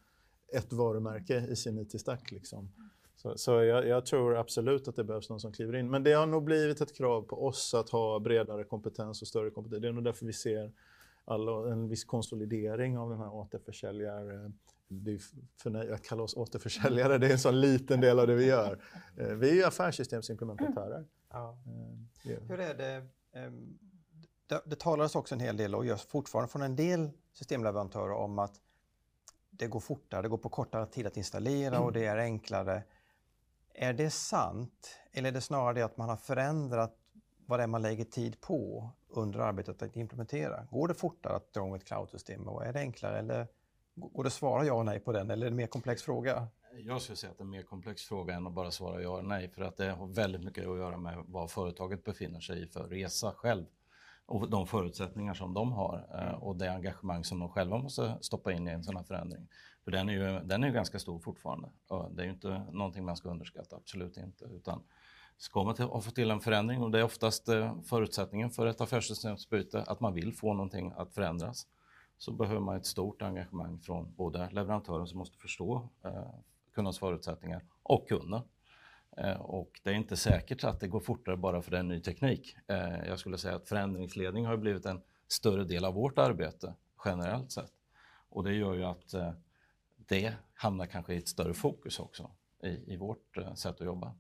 ett 0.54 0.74
varumärke 0.74 1.48
i 1.50 1.56
sin 1.56 1.80
IT-stack. 1.80 2.32
Liksom. 2.32 2.72
Så, 3.16 3.38
så 3.38 3.52
jag, 3.52 3.88
jag, 3.88 4.06
tror 4.06 4.38
absolut 4.38 4.88
att 4.88 4.96
det 4.96 5.04
behövs 5.04 5.30
någon 5.30 5.40
som 5.40 5.52
kliver 5.52 5.76
in. 5.76 5.90
Men 5.90 6.04
det 6.04 6.14
har 6.14 6.26
nog 6.26 6.44
blivit 6.44 6.82
ett 6.82 6.96
krav 6.96 7.22
på 7.22 7.46
oss 7.48 7.74
att 7.74 7.90
ha 7.90 8.20
bredare 8.20 8.64
kompetens 8.64 9.22
och 9.22 9.28
större 9.28 9.50
kompetens. 9.50 9.82
Det 9.82 9.88
är 9.88 9.92
nog 9.92 10.04
därför 10.04 10.26
vi 10.26 10.34
ser 10.34 10.72
alla, 11.26 11.72
en 11.72 11.88
viss 11.88 12.04
konsolidering 12.04 12.98
av 12.98 13.10
den 13.10 13.20
här 13.20 13.34
återförsäljare 13.34 14.52
det 14.92 15.22
för, 15.58 15.94
att 15.94 16.04
kalla 16.04 16.24
oss 16.24 16.34
återförsäljare, 16.34 17.18
det 17.18 17.28
är 17.28 17.32
en 17.32 17.40
sån 17.40 17.62
liten 17.62 18.02
del 18.02 18.20
av 18.20 18.28
det 18.28 18.36
vi 18.36 18.46
gör. 18.46 18.84
Eh, 19.18 19.28
vi 19.28 19.50
är 19.50 19.54
ju 19.54 19.64
affärssystemsimplementörer. 19.64 21.06
Ja. 21.30 21.58
Yeah. 22.26 22.44
Hur 22.44 22.60
är 22.60 22.74
det? 22.74 23.08
Ehm, 23.34 23.78
det, 24.48 24.62
det 24.66 24.80
talades 24.80 25.16
också 25.16 25.36
en 25.36 25.42
hel 25.42 25.58
del 25.58 25.76
och 25.76 25.86
görs 25.86 26.06
fortfarande 26.06 26.52
från 26.52 26.62
en 26.62 26.76
del 26.76 27.12
systemleverantörer 27.34 28.14
om 28.14 28.40
att 28.40 28.54
det 29.50 29.68
går 29.68 29.80
fortare, 29.80 30.22
det 30.22 30.28
går 30.28 30.38
på 30.38 30.50
kortare 30.50 30.86
tid 30.86 31.08
att 31.08 31.18
installera 31.18 31.80
och 31.80 31.94
det 31.94 32.06
är 32.06 32.18
enklare. 32.18 32.84
Är 33.74 33.94
det 33.94 34.10
sant? 34.10 34.98
Eller 35.12 35.30
är 35.30 35.34
det 35.34 35.42
snarare 35.42 35.74
det 35.74 35.82
att 35.82 35.98
man 35.98 36.10
har 36.10 36.18
förändrat 36.18 36.98
vad 37.46 37.60
det 37.60 37.64
är 37.64 37.68
man 37.68 37.82
lägger 37.82 38.06
tid 38.06 38.42
på 38.42 38.90
under 39.10 39.40
arbetet 39.40 39.82
att 39.82 39.96
implementera? 39.96 40.68
Går 40.72 40.88
det 40.88 40.94
fortare 40.94 41.36
att 41.36 41.54
dra 41.54 41.62
igång 41.62 41.76
ett 41.76 41.86
cloud-system 41.86 42.48
och 42.48 42.66
är 42.66 42.74
det 42.74 42.80
enklare 42.80 43.20
eller 43.20 43.48
Går 43.96 44.24
det 44.24 44.28
att 44.28 44.34
svara 44.34 44.66
ja 44.66 44.74
och 44.74 44.86
nej 44.86 45.00
på 45.00 45.12
den 45.12 45.32
eller 45.32 45.46
är 45.46 45.50
det 45.50 45.54
en 45.54 45.56
mer 45.56 45.68
komplex 45.68 46.04
fråga? 46.04 46.48
Jag 46.74 47.02
skulle 47.02 47.16
säga 47.16 47.32
att 47.32 47.38
det 47.38 47.42
är 47.42 47.46
en 47.46 47.50
mer 47.50 47.64
komplex 47.64 48.02
fråga 48.02 48.36
än 48.36 48.48
att 48.48 48.54
bara 48.54 48.72
svara 48.72 49.02
ja 49.02 49.20
eller 49.20 49.30
nej 49.30 49.50
för 49.50 49.62
att 49.62 49.78
det 49.78 49.92
har 49.92 50.08
väldigt 50.08 50.44
mycket 50.44 50.68
att 50.68 50.78
göra 50.78 50.98
med 50.98 51.24
vad 51.28 51.52
företaget 51.52 52.04
befinner 52.04 52.40
sig 52.40 52.64
i 52.64 52.68
för 52.68 52.88
resa 52.88 53.32
själv 53.32 53.66
och 54.26 54.50
de 54.50 54.68
förutsättningar 54.68 55.34
som 55.34 55.54
de 55.54 55.72
har 55.72 56.08
eh, 56.14 56.44
och 56.44 56.56
det 56.56 56.72
engagemang 56.72 57.24
som 57.24 57.40
de 57.40 57.50
själva 57.50 57.78
måste 57.78 58.18
stoppa 58.22 58.52
in 58.52 58.68
i 58.68 58.72
en 58.72 58.84
sån 58.84 58.96
här 58.96 59.04
förändring. 59.04 59.48
För 59.84 59.92
den 59.92 60.10
är 60.10 60.14
ju, 60.14 60.40
den 60.40 60.64
är 60.64 60.68
ju 60.68 60.74
ganska 60.74 61.00
stor 61.00 61.20
fortfarande. 61.20 61.70
Och 61.88 62.16
det 62.16 62.22
är 62.22 62.26
ju 62.26 62.32
inte 62.32 62.66
någonting 62.72 63.06
man 63.06 63.18
ska 63.18 63.30
underskatta, 63.30 63.76
absolut 63.76 64.18
inte. 64.18 64.46
Utan 64.46 64.84
ska 65.38 65.64
man 65.64 65.76
till, 65.76 65.86
få 65.86 66.12
till 66.12 66.32
en 66.32 66.40
förändring 66.40 66.82
och 66.82 66.92
det 66.92 67.00
är 67.00 67.04
oftast 67.04 67.50
eh, 67.50 67.82
förutsättningen 67.82 68.50
för 68.50 68.66
ett 68.66 68.82
affärssystemsbyte 68.82 69.84
att 69.84 70.00
man 70.00 70.14
vill 70.14 70.34
få 70.34 70.54
någonting 70.54 70.94
att 70.98 71.14
förändras 71.14 71.68
så 72.22 72.32
behöver 72.32 72.62
man 72.62 72.78
ett 72.78 72.86
stort 72.86 73.22
engagemang 73.22 73.80
från 73.80 74.14
både 74.16 74.50
leverantören 74.52 75.08
som 75.08 75.18
måste 75.18 75.38
förstå 75.38 75.90
eh, 76.04 76.30
kundens 76.74 77.00
förutsättningar 77.00 77.64
och 77.84 78.08
kunden. 78.08 78.42
Eh, 79.18 79.42
och 79.42 79.80
det 79.84 79.90
är 79.90 79.94
inte 79.94 80.18
säkert 80.18 80.64
att 80.64 80.80
det 80.80 80.88
går 80.88 81.00
fortare 81.00 81.38
bara 81.38 81.62
för 81.62 81.72
det 81.72 81.78
är 81.78 81.84
ny 81.84 82.02
teknik. 82.02 82.56
Eh, 82.68 83.08
jag 83.08 83.20
skulle 83.20 83.38
säga 83.38 83.56
att 83.56 83.70
förändringsledning 83.70 84.46
har 84.46 84.58
blivit 84.58 84.86
en 84.86 85.02
större 85.28 85.64
del 85.64 85.86
av 85.86 85.94
vårt 85.94 86.18
arbete 86.18 86.74
generellt 87.06 87.52
sett. 87.52 87.72
Och 88.30 88.44
det 88.44 88.54
gör 88.54 88.74
ju 88.74 88.84
att 88.84 89.14
eh, 89.14 89.32
det 89.96 90.34
hamnar 90.54 90.86
kanske 90.86 91.14
i 91.14 91.18
ett 91.18 91.28
större 91.28 91.54
fokus 91.54 92.00
också 92.00 92.32
i, 92.64 92.94
i 92.94 92.98
vårt 92.98 93.38
eh, 93.38 93.54
sätt 93.54 93.82
att 93.82 93.86
jobba. 93.86 94.14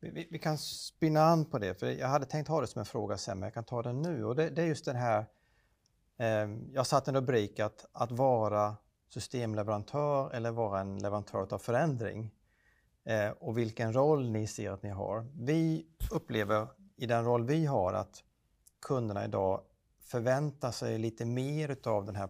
Vi, 0.00 0.28
vi, 0.30 0.38
kan 0.38 0.58
spinna 0.58 1.20
an 1.20 1.44
på 1.44 1.58
det, 1.58 1.80
för 1.80 1.86
jag 1.86 2.08
hade 2.08 2.26
tänkt 2.26 2.48
ha 2.48 2.60
det 2.60 2.66
som 2.66 2.78
en 2.78 2.86
fråga 2.86 3.16
sen, 3.16 3.38
men 3.38 3.46
jag 3.46 3.54
kan 3.54 3.64
ta 3.64 3.82
den 3.82 4.02
nu. 4.02 4.24
Och 4.24 4.36
det, 4.36 4.50
det 4.50 4.62
är 4.62 4.66
just 4.66 4.84
den 4.84 4.96
här 4.96 5.26
Ehm, 6.16 6.70
jag 6.72 6.86
satt 6.86 7.08
en 7.08 7.14
rubrik 7.14 7.60
att, 7.60 7.86
att 7.92 8.12
vara 8.12 8.76
systemleverantör 9.08 10.30
eller 10.30 10.50
vara 10.50 10.80
en 10.80 10.98
leverantör 10.98 11.54
av 11.54 11.58
förändring 11.58 12.30
eh, 13.04 13.30
och 13.30 13.58
vilken 13.58 13.92
roll 13.92 14.30
ni 14.30 14.46
ser 14.46 14.70
att 14.70 14.82
ni 14.82 14.90
har. 14.90 15.26
Vi 15.34 15.86
upplever 16.10 16.66
i 16.96 17.06
den 17.06 17.24
roll 17.24 17.44
vi 17.44 17.66
har 17.66 17.92
att 17.92 18.24
kunderna 18.86 19.24
idag 19.24 19.60
förväntar 20.00 20.70
sig 20.70 20.98
lite 20.98 21.24
mer 21.24 21.76
av 21.88 22.04
den 22.04 22.16
här 22.16 22.28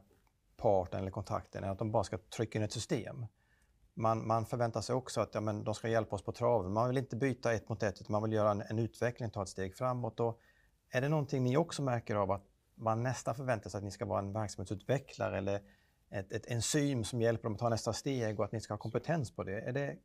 parten 0.56 1.00
eller 1.00 1.10
kontakten 1.10 1.64
än 1.64 1.70
att 1.70 1.78
de 1.78 1.92
bara 1.92 2.04
ska 2.04 2.18
trycka 2.18 2.58
in 2.58 2.64
ett 2.64 2.72
system. 2.72 3.26
Man, 3.94 4.26
man 4.26 4.46
förväntar 4.46 4.80
sig 4.80 4.94
också 4.94 5.20
att 5.20 5.34
ja, 5.34 5.40
men 5.40 5.64
de 5.64 5.74
ska 5.74 5.88
hjälpa 5.88 6.16
oss 6.16 6.22
på 6.22 6.32
traven. 6.32 6.72
Man 6.72 6.88
vill 6.88 6.98
inte 6.98 7.16
byta 7.16 7.52
ett 7.52 7.68
mot 7.68 7.82
ett 7.82 8.00
utan 8.00 8.12
man 8.12 8.22
vill 8.22 8.32
göra 8.32 8.50
en, 8.50 8.62
en 8.62 8.78
utveckling, 8.78 9.30
ta 9.30 9.42
ett 9.42 9.48
steg 9.48 9.74
framåt. 9.74 10.20
Och 10.20 10.40
är 10.90 11.00
det 11.00 11.08
någonting 11.08 11.44
ni 11.44 11.56
också 11.56 11.82
märker 11.82 12.14
av 12.14 12.30
att 12.30 12.44
man 12.84 13.02
nästan 13.02 13.34
förväntar 13.34 13.70
sig 13.70 13.78
att 13.78 13.84
ni 13.84 13.90
ska 13.90 14.04
vara 14.04 14.18
en 14.18 14.32
verksamhetsutvecklare 14.32 15.38
eller 15.38 15.60
ett, 16.10 16.32
ett 16.32 16.46
enzym 16.46 17.04
som 17.04 17.20
hjälper 17.20 17.44
dem 17.44 17.52
att 17.52 17.58
ta 17.58 17.68
nästa 17.68 17.92
steg 17.92 18.38
och 18.38 18.44
att 18.44 18.52
ni 18.52 18.60
ska 18.60 18.74
ha 18.74 18.78
kompetens 18.78 19.30
på 19.30 19.44
det. 19.44 19.60
Är 19.60 19.72
det 19.72 19.96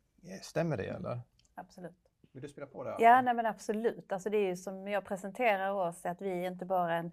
stämmer 0.42 0.76
det 0.76 0.86
eller? 0.86 1.20
Absolut. 1.54 2.10
Vill 2.32 2.42
du 2.42 2.48
spela 2.48 2.66
på 2.66 2.84
det? 2.84 2.96
Ja, 2.98 3.22
nej 3.22 3.34
men 3.34 3.46
absolut. 3.46 4.12
Alltså 4.12 4.30
det 4.30 4.36
är 4.36 4.46
ju 4.46 4.56
som 4.56 4.88
jag 4.88 5.04
presenterar 5.04 5.70
oss, 5.70 6.06
att 6.06 6.22
vi 6.22 6.46
inte 6.46 6.64
bara 6.64 6.94
är 6.94 6.98
en, 6.98 7.12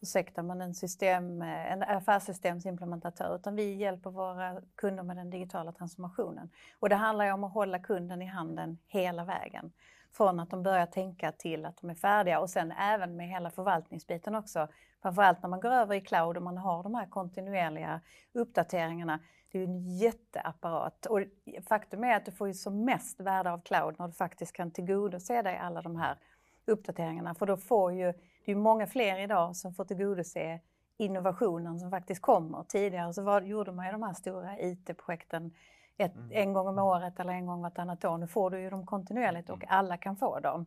ursäkta, 0.00 0.42
men 0.42 0.60
en, 0.60 0.74
system, 0.74 1.42
en 1.42 1.82
affärssystemsimplementatör, 1.82 3.36
utan 3.36 3.56
vi 3.56 3.74
hjälper 3.74 4.10
våra 4.10 4.60
kunder 4.74 5.02
med 5.02 5.16
den 5.16 5.30
digitala 5.30 5.72
transformationen. 5.72 6.50
Och 6.78 6.88
det 6.88 6.96
handlar 6.96 7.24
ju 7.24 7.32
om 7.32 7.44
att 7.44 7.52
hålla 7.52 7.78
kunden 7.78 8.22
i 8.22 8.26
handen 8.26 8.78
hela 8.86 9.24
vägen. 9.24 9.72
Från 10.16 10.40
att 10.40 10.50
de 10.50 10.62
börjar 10.62 10.86
tänka 10.86 11.32
till 11.32 11.64
att 11.64 11.76
de 11.80 11.90
är 11.90 11.94
färdiga 11.94 12.40
och 12.40 12.50
sen 12.50 12.72
även 12.72 13.16
med 13.16 13.28
hela 13.28 13.50
förvaltningsbiten 13.50 14.34
också. 14.34 14.68
Framförallt 15.02 15.42
när 15.42 15.48
man 15.48 15.60
går 15.60 15.70
över 15.70 15.94
i 15.94 16.00
cloud 16.00 16.36
och 16.36 16.42
man 16.42 16.58
har 16.58 16.82
de 16.82 16.94
här 16.94 17.06
kontinuerliga 17.06 18.00
uppdateringarna. 18.32 19.20
Det 19.52 19.58
är 19.58 19.62
ju 19.62 19.64
en 19.64 19.98
jätteapparat 19.98 21.06
och 21.06 21.20
faktum 21.68 22.04
är 22.04 22.16
att 22.16 22.24
du 22.24 22.32
får 22.32 22.48
ju 22.48 22.54
som 22.54 22.84
mest 22.84 23.20
värde 23.20 23.52
av 23.52 23.60
cloud 23.60 23.94
när 23.98 24.06
du 24.06 24.12
faktiskt 24.12 24.52
kan 24.52 24.70
tillgodose 24.70 25.42
dig 25.42 25.56
alla 25.56 25.82
de 25.82 25.96
här 25.96 26.18
uppdateringarna. 26.66 27.34
För 27.34 27.46
då 27.46 27.56
får 27.56 27.92
ju, 27.92 28.04
det 28.04 28.50
är 28.50 28.54
ju 28.54 28.56
många 28.56 28.86
fler 28.86 29.18
idag 29.18 29.56
som 29.56 29.74
får 29.74 29.84
tillgodose 29.84 30.60
innovationen 30.96 31.78
som 31.78 31.90
faktiskt 31.90 32.22
kommer. 32.22 32.64
Tidigare 32.68 33.14
så 33.14 33.22
var, 33.22 33.42
gjorde 33.42 33.72
man 33.72 33.86
ju 33.86 33.92
de 33.92 34.02
här 34.02 34.14
stora 34.14 34.58
IT-projekten 34.58 35.52
ett, 35.98 36.16
mm. 36.16 36.30
en 36.32 36.52
gång 36.52 36.68
om 36.68 36.78
året 36.78 37.20
eller 37.20 37.32
en 37.32 37.46
gång 37.46 37.62
vartannat 37.62 38.04
år. 38.04 38.18
Nu 38.18 38.26
får 38.26 38.50
du 38.50 38.60
ju 38.60 38.70
dem 38.70 38.86
kontinuerligt 38.86 39.50
och 39.50 39.64
mm. 39.64 39.68
alla 39.68 39.96
kan 39.96 40.16
få 40.16 40.40
dem. 40.40 40.66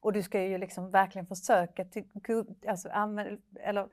Och 0.00 0.12
du 0.12 0.22
ska 0.22 0.42
ju 0.42 0.58
liksom 0.58 0.90
verkligen 0.90 1.26
försöka 1.26 1.84
till, 1.84 2.04
alltså, 2.68 2.88
använda, 2.88 3.36
eller 3.60 3.88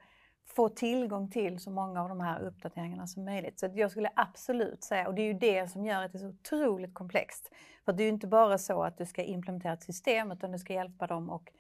få 0.46 0.70
tillgång 0.70 1.32
till 1.32 1.60
så 1.60 1.72
många 1.72 2.02
av 2.02 2.10
de 2.10 2.20
här 2.22 2.42
uppdateringarna 2.42 3.08
som 3.08 3.26
möjligt. 3.26 3.60
Så 3.60 3.70
jag 3.76 3.92
skulle 3.92 4.10
absolut 4.16 4.84
säga, 4.84 5.08
och 5.08 5.16
det 5.16 5.22
är 5.22 5.26
ju 5.26 5.34
det 5.34 5.72
som 5.72 5.86
gör 5.86 6.04
att 6.04 6.12
det 6.12 6.18
är 6.18 6.20
så 6.20 6.28
otroligt 6.28 6.94
komplext. 6.94 7.52
För 7.86 7.94
det 7.94 8.04
är 8.04 8.06
ju 8.06 8.12
inte 8.12 8.28
bara 8.28 8.58
så 8.58 8.84
att 8.84 8.98
du 8.98 9.06
ska 9.06 9.24
implementera 9.24 9.74
ett 9.74 9.84
system 9.84 10.32
utan 10.32 10.52
du 10.52 10.60
ska 10.60 10.74
hjälpa 10.74 11.08
dem 11.08 11.30
och 11.30 11.52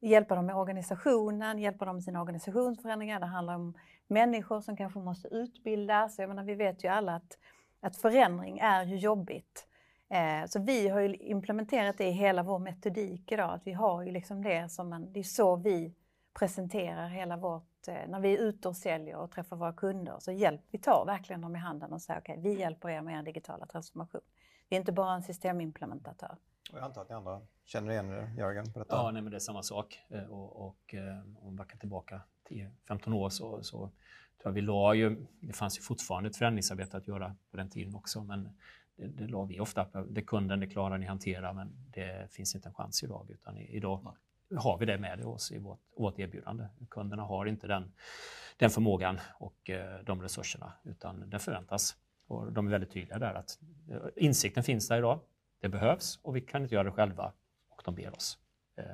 hjälpa 0.00 0.34
dem 0.34 0.46
med 0.46 0.56
organisationen, 0.56 1.58
hjälpa 1.58 1.84
dem 1.84 1.96
med 1.96 2.04
sina 2.04 2.20
organisationsförändringar. 2.20 3.20
Det 3.20 3.26
handlar 3.26 3.54
om 3.54 3.74
människor 4.06 4.60
som 4.60 4.76
kanske 4.76 4.98
måste 4.98 5.28
utbildas. 5.28 6.18
Jag 6.18 6.28
menar, 6.28 6.44
vi 6.44 6.54
vet 6.54 6.84
ju 6.84 6.88
alla 6.88 7.14
att, 7.14 7.38
att 7.80 7.96
förändring 7.96 8.58
är 8.58 8.84
ju 8.84 8.96
jobbigt. 8.96 9.66
Eh, 10.08 10.46
så 10.46 10.60
vi 10.60 10.88
har 10.88 11.00
ju 11.00 11.16
implementerat 11.16 11.98
det 11.98 12.08
i 12.08 12.10
hela 12.10 12.42
vår 12.42 12.58
metodik 12.58 13.32
idag. 13.32 13.54
Att 13.54 13.66
vi 13.66 13.72
har 13.72 14.02
ju 14.02 14.12
liksom 14.12 14.42
det 14.42 14.68
som 14.68 14.92
en, 14.92 15.12
det 15.12 15.20
är 15.20 15.24
så 15.24 15.56
vi 15.56 15.94
presenterar 16.38 17.08
hela 17.08 17.36
vårt, 17.36 17.88
eh, 17.88 18.08
när 18.08 18.20
vi 18.20 18.34
är 18.34 18.38
ute 18.38 18.68
och 18.68 18.76
säljer 18.76 19.16
och 19.16 19.30
träffar 19.30 19.56
våra 19.56 19.72
kunder, 19.72 20.16
så 20.18 20.32
hjälp, 20.32 20.60
vi 20.70 20.78
tar 20.78 21.04
verkligen 21.06 21.40
dem 21.40 21.56
i 21.56 21.58
handen 21.58 21.92
och 21.92 22.02
säger 22.02 22.20
okej, 22.20 22.38
okay, 22.38 22.50
vi 22.50 22.60
hjälper 22.60 22.88
er 22.88 23.02
med 23.02 23.18
er 23.18 23.22
digitala 23.22 23.66
transformation. 23.66 24.20
Vi 24.68 24.76
är 24.76 24.80
inte 24.80 24.92
bara 24.92 25.14
en 25.14 25.22
systemimplementatör. 25.22 26.36
jag 26.72 26.82
antar 26.82 27.02
att 27.02 27.08
ni 27.08 27.14
andra 27.14 27.40
känner 27.64 27.92
igen 27.92 28.10
er, 28.10 28.34
Jörgen, 28.38 28.72
på 28.72 28.78
detta? 28.78 28.96
Ja, 28.96 29.10
nej, 29.10 29.22
men 29.22 29.30
det 29.30 29.36
är 29.36 29.38
samma 29.38 29.62
sak. 29.62 30.00
Eh, 30.08 30.24
och, 30.24 30.66
och 30.66 30.94
om 31.36 31.44
man 31.44 31.56
backar 31.56 31.78
tillbaka 31.78 32.20
10-15 32.50 33.12
år 33.12 33.30
så, 33.30 33.62
så 33.62 33.78
tror 33.78 33.92
jag 34.42 34.52
vi 34.52 34.60
la 34.60 34.94
ju, 34.94 35.26
det 35.40 35.52
fanns 35.52 35.78
ju 35.78 35.82
fortfarande 35.82 36.28
ett 36.28 36.36
förändringsarbete 36.36 36.96
att 36.96 37.08
göra 37.08 37.36
på 37.50 37.56
den 37.56 37.70
tiden 37.70 37.94
också, 37.94 38.24
men 38.24 38.48
det, 38.96 39.06
det 39.06 39.26
la 39.26 39.44
vi 39.44 39.60
ofta 39.60 39.84
på. 39.84 40.00
Det 40.00 40.22
kunden, 40.22 40.60
det 40.60 40.66
klarar 40.66 40.98
ni 40.98 41.06
hantera, 41.06 41.52
men 41.52 41.72
det 41.94 42.32
finns 42.32 42.54
inte 42.54 42.68
en 42.68 42.74
chans 42.74 43.02
idag. 43.02 43.30
Utan 43.30 43.56
idag 43.58 44.16
har 44.56 44.78
vi 44.78 44.86
det 44.86 44.98
med 44.98 45.24
oss 45.24 45.52
i 45.52 45.58
vårt, 45.58 45.80
vårt 45.96 46.18
erbjudande. 46.18 46.64
Kunderna 46.88 47.22
har 47.22 47.46
inte 47.46 47.66
den, 47.66 47.92
den 48.56 48.70
förmågan 48.70 49.20
och 49.38 49.70
eh, 49.70 50.04
de 50.04 50.22
resurserna, 50.22 50.72
utan 50.84 51.30
det 51.30 51.38
förväntas. 51.38 51.96
Och 52.26 52.52
de 52.52 52.66
är 52.66 52.70
väldigt 52.70 52.92
tydliga 52.92 53.18
där 53.18 53.34
att 53.34 53.58
eh, 53.90 53.96
insikten 54.16 54.64
finns 54.64 54.88
där 54.88 54.98
idag. 54.98 55.20
Det 55.60 55.68
behövs 55.68 56.18
och 56.22 56.36
vi 56.36 56.40
kan 56.40 56.62
inte 56.62 56.74
göra 56.74 56.84
det 56.84 56.92
själva. 56.92 57.32
Och 57.68 57.82
de 57.84 57.94
ber 57.94 58.16
oss. 58.16 58.38
Eh, 58.76 58.84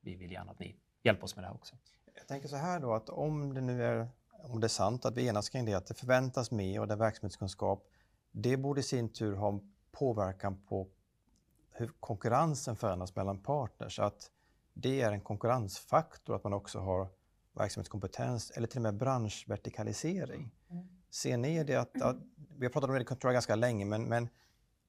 vi 0.00 0.14
vill 0.14 0.32
gärna 0.32 0.50
att 0.50 0.58
ni 0.58 0.76
hjälper 1.02 1.24
oss 1.24 1.36
med 1.36 1.44
det 1.44 1.48
här 1.48 1.54
också. 1.54 1.76
Jag 2.14 2.26
tänker 2.26 2.48
så 2.48 2.56
här 2.56 2.80
då 2.80 2.94
att 2.94 3.08
om 3.08 3.54
det 3.54 3.60
nu 3.60 3.84
är, 3.84 4.08
om 4.42 4.60
det 4.60 4.66
är 4.66 4.68
sant 4.68 5.04
att 5.04 5.16
vi 5.16 5.26
enas 5.26 5.48
kring 5.48 5.64
det, 5.64 5.74
att 5.74 5.86
det 5.86 5.94
förväntas 5.94 6.50
mer 6.50 6.80
och 6.80 6.88
det 6.88 6.94
är 6.94 6.98
verksamhetskunskap, 6.98 7.88
det 8.32 8.56
borde 8.56 8.80
i 8.80 8.82
sin 8.82 9.12
tur 9.12 9.34
ha 9.34 9.60
påverkan 9.92 10.62
på 10.66 10.88
hur 11.70 11.90
konkurrensen 12.00 12.76
förändras 12.76 13.16
mellan 13.16 13.42
partners. 13.42 13.98
Att 13.98 14.30
det 14.74 15.00
är 15.00 15.12
en 15.12 15.20
konkurrensfaktor 15.20 16.36
att 16.36 16.44
man 16.44 16.52
också 16.52 16.78
har 16.78 17.08
verksamhetskompetens 17.52 18.50
eller 18.50 18.66
till 18.66 18.78
och 18.78 18.82
med 18.82 18.96
branschvertikalisering. 18.96 20.54
Mm. 20.70 20.88
Ser 21.10 21.36
ni 21.36 21.64
det 21.64 21.76
att, 21.76 22.02
att, 22.02 22.16
vi 22.56 22.66
har 22.66 22.72
pratat 22.72 22.90
om 22.90 22.96
det 22.96 23.04
tror 23.04 23.18
jag, 23.22 23.32
ganska 23.32 23.56
länge, 23.56 23.84
men, 23.84 24.04
men 24.04 24.28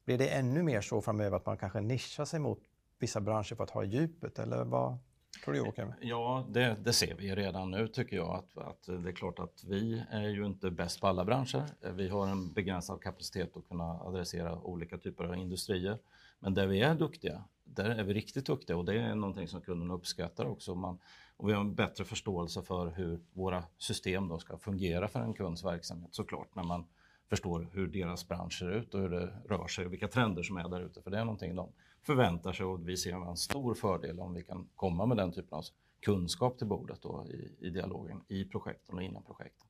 blir 0.05 0.17
det 0.17 0.27
ännu 0.27 0.63
mer 0.63 0.81
så 0.81 1.01
framöver 1.01 1.37
att 1.37 1.45
man 1.45 1.57
kanske 1.57 1.81
nischar 1.81 2.25
sig 2.25 2.39
mot 2.39 2.59
vissa 2.99 3.21
branscher 3.21 3.55
för 3.55 3.63
att 3.63 3.69
ha 3.69 3.83
djupet 3.83 4.39
eller 4.39 4.63
vad 4.63 4.97
tror 5.43 5.53
du 5.53 5.59
Joakim? 5.59 5.93
Ja, 6.01 6.45
det, 6.49 6.77
det, 6.83 6.93
ser 6.93 7.15
vi 7.15 7.35
redan 7.35 7.71
nu 7.71 7.87
tycker 7.87 8.15
jag 8.15 8.35
att, 8.35 8.57
att 8.57 9.03
det 9.03 9.09
är 9.09 9.13
klart 9.13 9.39
att 9.39 9.63
vi 9.63 10.03
är 10.09 10.29
ju 10.29 10.45
inte 10.45 10.71
bäst 10.71 11.01
på 11.01 11.07
alla 11.07 11.25
branscher. 11.25 11.63
Vi 11.93 12.09
har 12.09 12.27
en 12.27 12.53
begränsad 12.53 13.01
kapacitet 13.01 13.57
att 13.57 13.67
kunna 13.67 13.83
adressera 13.83 14.61
olika 14.61 14.97
typer 14.97 15.23
av 15.23 15.35
industrier. 15.35 15.97
Men 16.39 16.53
där 16.53 16.67
vi 16.67 16.81
är 16.81 16.95
duktiga, 16.95 17.43
där 17.63 17.89
är 17.89 18.03
vi 18.03 18.13
riktigt 18.13 18.45
duktiga 18.45 18.77
och 18.77 18.85
det 18.85 18.93
är 18.93 19.15
någonting 19.15 19.47
som 19.47 19.61
kunderna 19.61 19.93
uppskattar 19.93 20.45
också. 20.45 20.75
Man, 20.75 20.99
och 21.37 21.49
vi 21.49 21.53
har 21.53 21.61
en 21.61 21.75
bättre 21.75 22.05
förståelse 22.05 22.61
för 22.61 22.87
hur 22.87 23.19
våra 23.33 23.63
system 23.77 24.27
då 24.27 24.39
ska 24.39 24.57
fungera 24.57 25.07
för 25.07 25.19
en 25.19 25.33
kunds 25.33 25.63
verksamhet 25.65 26.15
såklart 26.15 26.55
när 26.55 26.63
man 26.63 26.85
förstår 27.29 27.69
hur 27.71 27.87
deras 27.87 28.27
bransch 28.27 28.59
ser 28.59 28.71
ut 28.71 28.93
och 28.93 29.01
hur 29.01 29.09
det 29.09 29.33
rör 29.45 29.67
sig 29.67 29.85
och 29.85 29.93
vilka 29.93 30.07
trender 30.07 30.43
som 30.43 30.57
är 30.57 30.69
där 30.69 30.81
ute. 30.81 31.01
För 31.01 31.11
det 31.11 31.17
är 31.17 31.25
någonting 31.25 31.55
de 31.55 31.69
förväntar 32.03 32.53
sig 32.53 32.65
och 32.65 32.89
vi 32.89 32.97
ser 32.97 33.29
en 33.29 33.37
stor 33.37 33.73
fördel 33.73 34.19
om 34.19 34.33
vi 34.33 34.43
kan 34.43 34.69
komma 34.75 35.05
med 35.05 35.17
den 35.17 35.31
typen 35.31 35.57
av 35.57 35.63
kunskap 35.99 36.57
till 36.57 36.67
bordet 36.67 37.01
då 37.01 37.25
i, 37.29 37.67
i 37.67 37.69
dialogen 37.69 38.23
i 38.27 38.45
projekten 38.45 38.95
och 38.95 39.03
innan 39.03 39.23
projekten. 39.23 39.67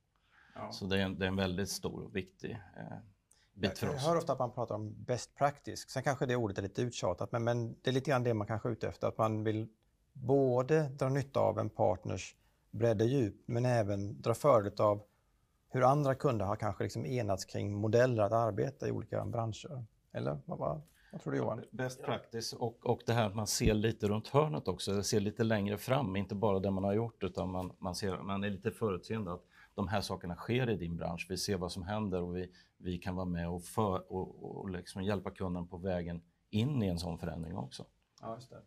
Ja. 0.55 0.71
Så 0.71 0.85
det 0.85 0.97
är, 0.97 1.05
en, 1.05 1.19
det 1.19 1.25
är 1.25 1.27
en 1.27 1.35
väldigt 1.35 1.69
stor 1.69 2.03
och 2.03 2.15
viktig 2.15 2.51
eh, 2.51 2.97
bit 3.53 3.77
för 3.77 3.87
oss. 3.87 3.93
Jag 3.93 4.01
hör 4.01 4.17
ofta 4.17 4.33
att 4.33 4.39
man 4.39 4.51
pratar 4.51 4.75
om 4.75 5.03
best 5.03 5.35
practice. 5.35 5.89
Sen 5.89 6.03
kanske 6.03 6.25
det 6.25 6.35
ordet 6.35 6.57
är 6.57 6.61
lite 6.61 6.81
uttjatat, 6.81 7.31
men, 7.31 7.43
men 7.43 7.75
det 7.81 7.89
är 7.89 7.93
lite 7.93 8.11
grann 8.11 8.23
det 8.23 8.33
man 8.33 8.47
kanske 8.47 8.69
är 8.69 8.71
ute 8.71 8.87
efter. 8.87 9.07
Att 9.07 9.17
man 9.17 9.43
vill 9.43 9.67
både 10.13 10.89
dra 10.89 11.09
nytta 11.09 11.39
av 11.39 11.59
en 11.59 11.69
partners 11.69 12.35
bredd 12.71 13.01
och 13.01 13.07
djup, 13.07 13.35
men 13.45 13.65
även 13.65 14.21
dra 14.21 14.33
fördel 14.33 14.73
av 14.77 15.03
hur 15.69 15.83
andra 15.83 16.15
kunder 16.15 16.45
har 16.45 16.55
kanske 16.55 16.83
liksom 16.83 17.05
enats 17.05 17.45
kring 17.45 17.73
modeller 17.73 18.23
att 18.23 18.31
arbeta 18.31 18.87
i 18.87 18.91
olika 18.91 19.25
branscher. 19.25 19.85
Eller 20.11 20.39
vad, 20.45 20.59
vad, 20.59 20.81
vad 21.13 21.21
tror 21.21 21.33
du 21.33 21.37
Johan? 21.39 21.63
Best 21.71 22.03
practice 22.03 22.53
och, 22.53 22.85
och 22.85 23.01
det 23.05 23.13
här 23.13 23.27
att 23.27 23.35
man 23.35 23.47
ser 23.47 23.73
lite 23.73 24.07
runt 24.07 24.27
hörnet 24.27 24.67
också, 24.67 25.03
ser 25.03 25.19
lite 25.19 25.43
längre 25.43 25.77
fram, 25.77 26.15
inte 26.15 26.35
bara 26.35 26.59
det 26.59 26.71
man 26.71 26.83
har 26.83 26.93
gjort 26.93 27.23
utan 27.23 27.49
man, 27.51 27.73
man, 27.79 27.95
ser, 27.95 28.17
man 28.17 28.43
är 28.43 28.49
lite 28.49 28.71
förutseende 28.71 29.33
att 29.33 29.43
de 29.75 29.87
här 29.87 30.01
sakerna 30.01 30.35
sker 30.35 30.69
i 30.69 30.75
din 30.75 30.97
bransch. 30.97 31.27
Vi 31.29 31.37
ser 31.37 31.57
vad 31.57 31.71
som 31.71 31.83
händer 31.83 32.21
och 32.21 32.35
vi, 32.35 32.51
vi 32.77 32.97
kan 32.97 33.15
vara 33.15 33.25
med 33.25 33.49
och, 33.49 33.63
för, 33.63 34.11
och, 34.11 34.59
och 34.59 34.69
liksom 34.69 35.03
hjälpa 35.03 35.31
kunden 35.31 35.67
på 35.67 35.77
vägen 35.77 36.21
in 36.49 36.83
i 36.83 36.87
en 36.87 36.99
sån 36.99 37.17
förändring 37.17 37.57
också. 37.57 37.85
Ja, 38.21 38.35
just 38.35 38.49
det. 38.49 38.61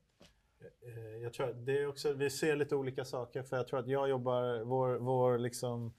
Eh, 0.86 1.22
jag 1.22 1.32
tror 1.32 1.46
det 1.46 1.78
är 1.82 1.88
också, 1.88 2.12
vi 2.12 2.30
ser 2.30 2.56
lite 2.56 2.76
olika 2.76 3.04
saker 3.04 3.42
för 3.42 3.56
jag 3.56 3.66
tror 3.66 3.80
att 3.80 3.88
jag 3.88 4.08
jobbar, 4.08 4.64
vår, 4.64 4.98
vår 4.98 5.38
liksom 5.38 5.94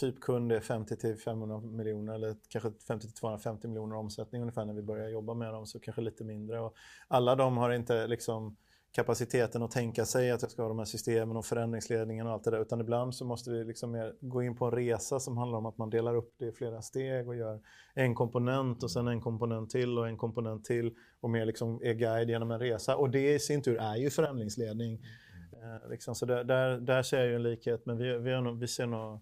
typkund 0.00 0.52
är 0.52 0.60
50 0.60 0.96
till 0.96 1.16
500 1.16 1.60
miljoner 1.60 2.14
eller 2.14 2.36
kanske 2.48 2.72
50 2.88 3.06
till 3.06 3.14
250 3.14 3.68
miljoner 3.68 3.96
omsättning 3.96 4.42
ungefär 4.42 4.64
när 4.64 4.74
vi 4.74 4.82
börjar 4.82 5.08
jobba 5.08 5.34
med 5.34 5.52
dem, 5.52 5.66
så 5.66 5.80
kanske 5.80 6.02
lite 6.02 6.24
mindre. 6.24 6.60
Och 6.60 6.74
alla 7.08 7.34
de 7.34 7.56
har 7.56 7.70
inte 7.70 8.06
liksom 8.06 8.56
kapaciteten 8.92 9.62
att 9.62 9.70
tänka 9.70 10.04
sig 10.04 10.30
att 10.30 10.42
jag 10.42 10.50
ska 10.50 10.62
ha 10.62 10.68
de 10.68 10.78
här 10.78 10.86
systemen 10.86 11.36
och 11.36 11.46
förändringsledningen 11.46 12.26
och 12.26 12.32
allt 12.32 12.44
det 12.44 12.50
där. 12.50 12.60
Utan 12.60 12.80
ibland 12.80 13.14
så 13.14 13.24
måste 13.24 13.50
vi 13.50 13.64
liksom 13.64 14.12
gå 14.20 14.42
in 14.42 14.56
på 14.56 14.64
en 14.64 14.72
resa 14.72 15.20
som 15.20 15.36
handlar 15.36 15.58
om 15.58 15.66
att 15.66 15.78
man 15.78 15.90
delar 15.90 16.16
upp 16.16 16.34
det 16.38 16.46
i 16.46 16.52
flera 16.52 16.82
steg 16.82 17.28
och 17.28 17.36
gör 17.36 17.60
en 17.94 18.14
komponent 18.14 18.82
och 18.82 18.90
sen 18.90 19.08
en 19.08 19.20
komponent 19.20 19.70
till 19.70 19.98
och 19.98 20.08
en 20.08 20.16
komponent 20.16 20.64
till 20.64 20.94
och 21.20 21.30
mer 21.30 21.46
liksom 21.46 21.80
är 21.82 21.94
guide 21.94 22.30
genom 22.30 22.50
en 22.50 22.58
resa. 22.58 22.96
Och 22.96 23.10
det 23.10 23.34
i 23.34 23.38
sin 23.38 23.62
tur 23.62 23.78
är 23.80 23.96
ju 23.96 24.10
förändringsledning. 24.10 24.92
Mm. 24.92 25.82
Eh, 25.82 25.90
liksom, 25.90 26.14
så 26.14 26.26
där, 26.26 26.44
där, 26.44 26.80
där, 26.80 27.02
ser 27.02 27.18
jag 27.18 27.26
ju 27.26 27.34
en 27.34 27.42
likhet, 27.42 27.86
men 27.86 27.98
vi, 27.98 28.18
vi, 28.18 28.40
nog, 28.40 28.60
vi 28.60 28.68
ser 28.68 28.86
nog 28.86 29.20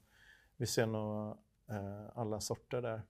vi 0.56 0.66
ser 0.66 0.86
nog 0.86 1.30
eh, 1.70 2.08
alla 2.18 2.40
sorter 2.40 2.82
där. 2.82 3.02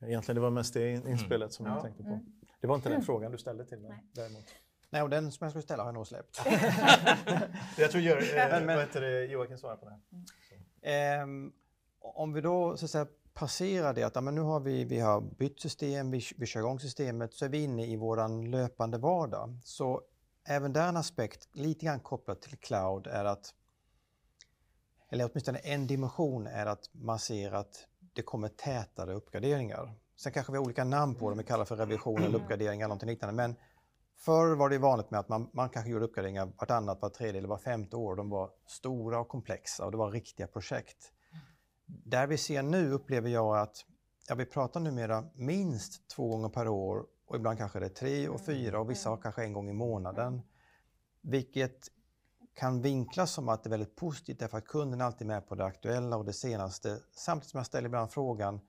Egentligen 0.00 0.34
det 0.36 0.40
var 0.42 0.50
mest 0.50 0.74
det 0.74 0.90
in- 0.90 1.06
inspelet 1.08 1.52
som 1.52 1.66
jag 1.66 1.76
Ja. 1.76 1.82
tänkte 1.82 2.02
på. 2.02 2.08
Mm. 2.08 2.26
Det 2.60 2.66
var 2.66 2.74
inte 2.76 2.88
den 2.88 3.02
frågan 3.02 3.32
du 3.32 3.38
ställde 3.38 3.64
till 3.66 3.78
mig 3.78 3.90
Nej. 3.90 4.04
däremot. 4.12 4.44
Nej, 4.90 5.02
och 5.02 5.10
den 5.10 5.32
som 5.32 5.44
jag 5.44 5.52
skulle 5.52 5.62
ställa 5.62 5.82
har 5.82 5.88
jag 5.88 5.94
nog 5.94 6.06
släppt. 6.06 6.40
jag 7.78 7.90
tror 7.90 8.02
gör, 8.02 8.16
eh, 8.16 8.66
Men- 8.66 8.78
heter 8.78 9.00
det, 9.00 9.24
Joakim 9.26 9.58
svarar 9.58 9.76
på 9.76 9.84
det. 9.88 10.00
Ehm, 10.90 11.52
om 12.00 12.32
vi 12.32 12.40
då 12.40 12.76
så 12.76 12.84
att 12.84 12.90
säga, 12.90 13.06
passerar 13.34 13.94
det 13.94 14.02
att 14.02 14.14
ja, 14.14 14.20
men 14.20 14.34
nu 14.34 14.40
har 14.40 14.60
vi, 14.60 14.84
vi 14.84 15.00
har 15.00 15.20
bytt 15.20 15.60
system, 15.60 16.10
vi, 16.10 16.20
vi 16.36 16.46
kör 16.46 16.60
igång 16.60 16.80
systemet, 16.80 17.34
så 17.34 17.44
är 17.44 17.48
vi 17.48 17.62
inne 17.64 17.86
i 17.86 17.96
våran 17.96 18.50
löpande 18.50 18.98
vardag. 18.98 19.58
Så 19.64 20.02
även 20.48 20.72
där 20.72 20.88
en 20.88 20.96
aspekt, 20.96 21.48
lite 21.52 21.86
grann 21.86 22.00
kopplat 22.00 22.42
till 22.42 22.56
cloud, 22.58 23.06
är 23.06 23.24
att 23.24 23.54
eller 25.10 25.30
åtminstone 25.30 25.58
en 25.58 25.86
dimension 25.86 26.46
är 26.46 26.66
att 26.66 26.90
man 26.92 27.18
ser 27.18 27.52
att 27.52 27.86
det 28.12 28.22
kommer 28.22 28.48
tätare 28.48 29.14
uppgraderingar. 29.14 29.94
Sen 30.16 30.32
kanske 30.32 30.52
vi 30.52 30.58
har 30.58 30.64
olika 30.64 30.84
namn 30.84 31.14
på 31.14 31.28
dem, 31.28 31.38
vi 31.38 31.44
kallar 31.44 31.64
för 31.64 31.76
revision 31.76 32.22
eller 32.22 32.38
uppgraderingar 32.38 32.84
eller 32.84 32.88
någonting 32.88 33.08
liknande. 33.08 33.34
Men 33.34 33.56
förr 34.16 34.54
var 34.54 34.70
det 34.70 34.78
vanligt 34.78 35.10
med 35.10 35.20
att 35.20 35.28
man, 35.28 35.50
man 35.52 35.68
kanske 35.68 35.90
gjorde 35.90 36.04
uppgraderingar 36.04 36.46
vartannat, 36.46 37.02
var 37.02 37.08
tredje 37.08 37.38
eller 37.38 37.48
var 37.48 37.58
femte 37.58 37.96
år. 37.96 38.16
De 38.16 38.30
var 38.30 38.50
stora 38.66 39.20
och 39.20 39.28
komplexa 39.28 39.84
och 39.84 39.90
det 39.90 39.96
var 39.96 40.10
riktiga 40.10 40.46
projekt. 40.46 41.12
Där 41.86 42.26
vi 42.26 42.38
ser 42.38 42.62
nu 42.62 42.92
upplever 42.92 43.30
jag 43.30 43.58
att 43.58 43.84
ja, 44.28 44.34
vi 44.34 44.44
pratar 44.44 44.80
numera 44.80 45.24
minst 45.34 46.08
två 46.08 46.28
gånger 46.28 46.48
per 46.48 46.68
år 46.68 47.06
och 47.26 47.36
ibland 47.36 47.58
kanske 47.58 47.78
det 47.78 47.86
är 47.86 47.90
tre 47.90 48.28
och 48.28 48.40
fyra 48.40 48.80
och 48.80 48.90
vissa 48.90 49.10
har 49.10 49.16
kanske 49.16 49.42
en 49.42 49.52
gång 49.52 49.70
i 49.70 49.72
månaden. 49.72 50.42
Vilket 51.20 51.88
kan 52.56 52.82
vinklas 52.82 53.32
som 53.32 53.48
att 53.48 53.64
det 53.64 53.68
är 53.68 53.70
väldigt 53.70 53.96
positivt 53.96 54.38
därför 54.38 54.58
att 54.58 54.64
kunden 54.64 55.00
är 55.00 55.04
alltid 55.04 55.26
med 55.26 55.48
på 55.48 55.54
det 55.54 55.64
aktuella 55.64 56.16
och 56.16 56.24
det 56.24 56.32
senaste. 56.32 56.98
Samtidigt 57.12 57.50
som 57.50 57.58
jag 57.58 57.66
ställer 57.66 57.86
ibland 57.86 58.10
frågan, 58.10 58.60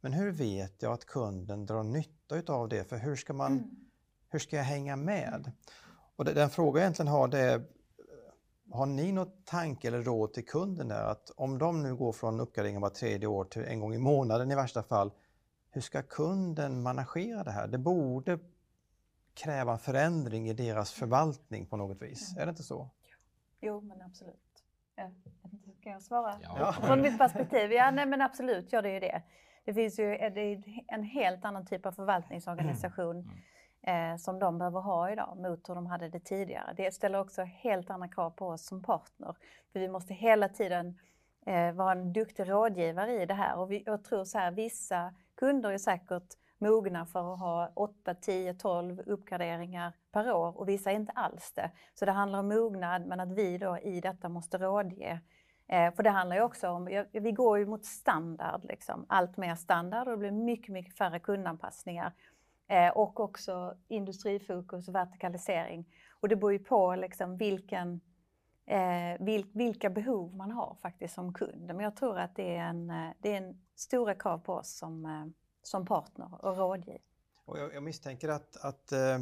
men 0.00 0.12
hur 0.12 0.32
vet 0.32 0.82
jag 0.82 0.92
att 0.92 1.04
kunden 1.04 1.66
drar 1.66 1.82
nytta 1.82 2.36
utav 2.36 2.68
det? 2.68 2.84
För 2.88 2.96
hur 2.96 3.16
ska, 3.16 3.32
man, 3.32 3.70
hur 4.28 4.38
ska 4.38 4.56
jag 4.56 4.64
hänga 4.64 4.96
med? 4.96 5.52
Och 6.16 6.24
den 6.24 6.50
fråga 6.50 6.80
jag 6.80 6.84
egentligen 6.84 7.12
har 7.12 7.28
det 7.28 7.38
är, 7.38 7.64
har 8.70 8.86
ni 8.86 9.12
något 9.12 9.46
tanke 9.46 9.88
eller 9.88 10.02
råd 10.02 10.32
till 10.32 10.46
kunden 10.46 10.88
där 10.88 11.04
att 11.04 11.30
om 11.36 11.58
de 11.58 11.82
nu 11.82 11.94
går 11.94 12.12
från 12.12 12.40
uppgradering 12.40 12.80
var 12.80 12.90
tredje 12.90 13.26
år 13.26 13.44
till 13.44 13.64
en 13.64 13.80
gång 13.80 13.94
i 13.94 13.98
månaden 13.98 14.50
i 14.50 14.54
värsta 14.54 14.82
fall, 14.82 15.12
hur 15.70 15.80
ska 15.80 16.02
kunden 16.02 16.82
managera 16.82 17.44
det 17.44 17.50
här? 17.50 17.66
Det 17.66 17.78
borde 17.78 18.38
kräva 19.34 19.72
en 19.72 19.78
förändring 19.78 20.48
i 20.48 20.52
deras 20.52 20.92
förvaltning 20.92 21.66
på 21.66 21.76
något 21.76 22.02
vis. 22.02 22.36
Är 22.36 22.46
det 22.46 22.50
inte 22.50 22.62
så? 22.62 22.90
Jo, 23.62 23.80
men 23.80 24.02
absolut. 24.02 24.64
Ja, 24.96 25.10
Ska 25.80 25.90
jag 25.90 26.02
svara? 26.02 26.34
Ja. 26.42 26.72
Från 26.72 27.00
mitt 27.00 27.18
perspektiv, 27.18 27.72
ja 27.72 27.90
nej, 27.90 28.06
men 28.06 28.20
absolut 28.20 28.72
gör 28.72 28.82
det 28.82 28.92
ju 28.92 29.00
det. 29.00 29.22
Det 29.64 29.74
finns 29.74 29.98
ju 29.98 30.04
det 30.04 30.40
är 30.40 30.62
en 30.88 31.02
helt 31.02 31.44
annan 31.44 31.66
typ 31.66 31.86
av 31.86 31.92
förvaltningsorganisation 31.92 33.30
eh, 33.82 34.16
som 34.16 34.38
de 34.38 34.58
behöver 34.58 34.80
ha 34.80 35.10
idag 35.10 35.36
mot 35.36 35.68
hur 35.68 35.74
de 35.74 35.86
hade 35.86 36.08
det 36.08 36.20
tidigare. 36.20 36.74
Det 36.76 36.94
ställer 36.94 37.20
också 37.20 37.42
helt 37.42 37.90
andra 37.90 38.08
krav 38.08 38.30
på 38.30 38.46
oss 38.46 38.66
som 38.66 38.82
partner. 38.82 39.36
För 39.72 39.80
vi 39.80 39.88
måste 39.88 40.14
hela 40.14 40.48
tiden 40.48 40.98
eh, 41.46 41.72
vara 41.72 41.92
en 41.92 42.12
duktig 42.12 42.50
rådgivare 42.50 43.22
i 43.22 43.26
det 43.26 43.34
här. 43.34 43.58
Och 43.58 43.72
vi, 43.72 43.82
jag 43.86 44.04
tror 44.04 44.24
så 44.24 44.38
här, 44.38 44.50
vissa 44.50 45.14
kunder 45.34 45.70
är 45.70 45.78
säkert 45.78 46.36
mogna 46.62 47.06
för 47.06 47.34
att 47.34 47.40
ha 47.40 47.72
8, 47.74 48.14
10, 48.14 48.54
12 48.54 49.00
uppgraderingar 49.06 49.92
per 50.12 50.32
år 50.32 50.58
och 50.58 50.68
vissa 50.68 50.90
är 50.90 50.94
inte 50.94 51.12
alls 51.12 51.52
det. 51.52 51.70
Så 51.94 52.04
det 52.04 52.12
handlar 52.12 52.38
om 52.38 52.48
mognad 52.48 53.06
men 53.06 53.20
att 53.20 53.32
vi 53.32 53.58
då 53.58 53.78
i 53.78 54.00
detta 54.00 54.28
måste 54.28 54.58
rådge. 54.58 55.20
Eh, 55.68 55.94
för 55.94 56.02
det 56.02 56.10
handlar 56.10 56.36
ju 56.36 56.42
också 56.42 56.68
om, 56.68 56.88
ja, 56.88 57.04
vi 57.12 57.32
går 57.32 57.58
ju 57.58 57.66
mot 57.66 57.84
standard, 57.84 58.60
liksom. 58.64 59.06
allt 59.08 59.36
mer 59.36 59.54
standard 59.54 60.08
och 60.08 60.12
det 60.12 60.18
blir 60.18 60.30
mycket, 60.30 60.72
mycket 60.72 60.96
färre 60.96 61.18
kundanpassningar. 61.18 62.12
Eh, 62.68 62.88
och 62.88 63.20
också 63.20 63.74
industrifokus 63.88 64.88
och 64.88 64.94
vertikalisering. 64.94 65.86
Och 66.20 66.28
det 66.28 66.36
beror 66.36 66.52
ju 66.52 66.58
på 66.58 66.94
liksom 66.94 67.36
vilken, 67.36 68.00
eh, 68.66 69.20
vil, 69.20 69.46
vilka 69.52 69.90
behov 69.90 70.34
man 70.34 70.50
har 70.50 70.76
faktiskt 70.82 71.14
som 71.14 71.34
kund. 71.34 71.66
Men 71.66 71.80
jag 71.80 71.96
tror 71.96 72.18
att 72.18 72.36
det 72.36 72.56
är 72.56 72.64
en, 72.64 72.90
eh, 72.90 73.10
det 73.18 73.32
är 73.32 73.36
en 73.36 73.60
stora 73.74 74.14
krav 74.14 74.38
på 74.38 74.52
oss 74.52 74.78
som, 74.78 75.06
eh, 75.06 75.41
som 75.62 75.84
partner 75.84 76.44
och 76.44 76.56
rådgiv. 76.56 77.00
Och 77.44 77.58
jag, 77.58 77.74
jag 77.74 77.82
misstänker 77.82 78.28
att, 78.28 78.56
att 78.56 78.92
eh, 78.92 79.18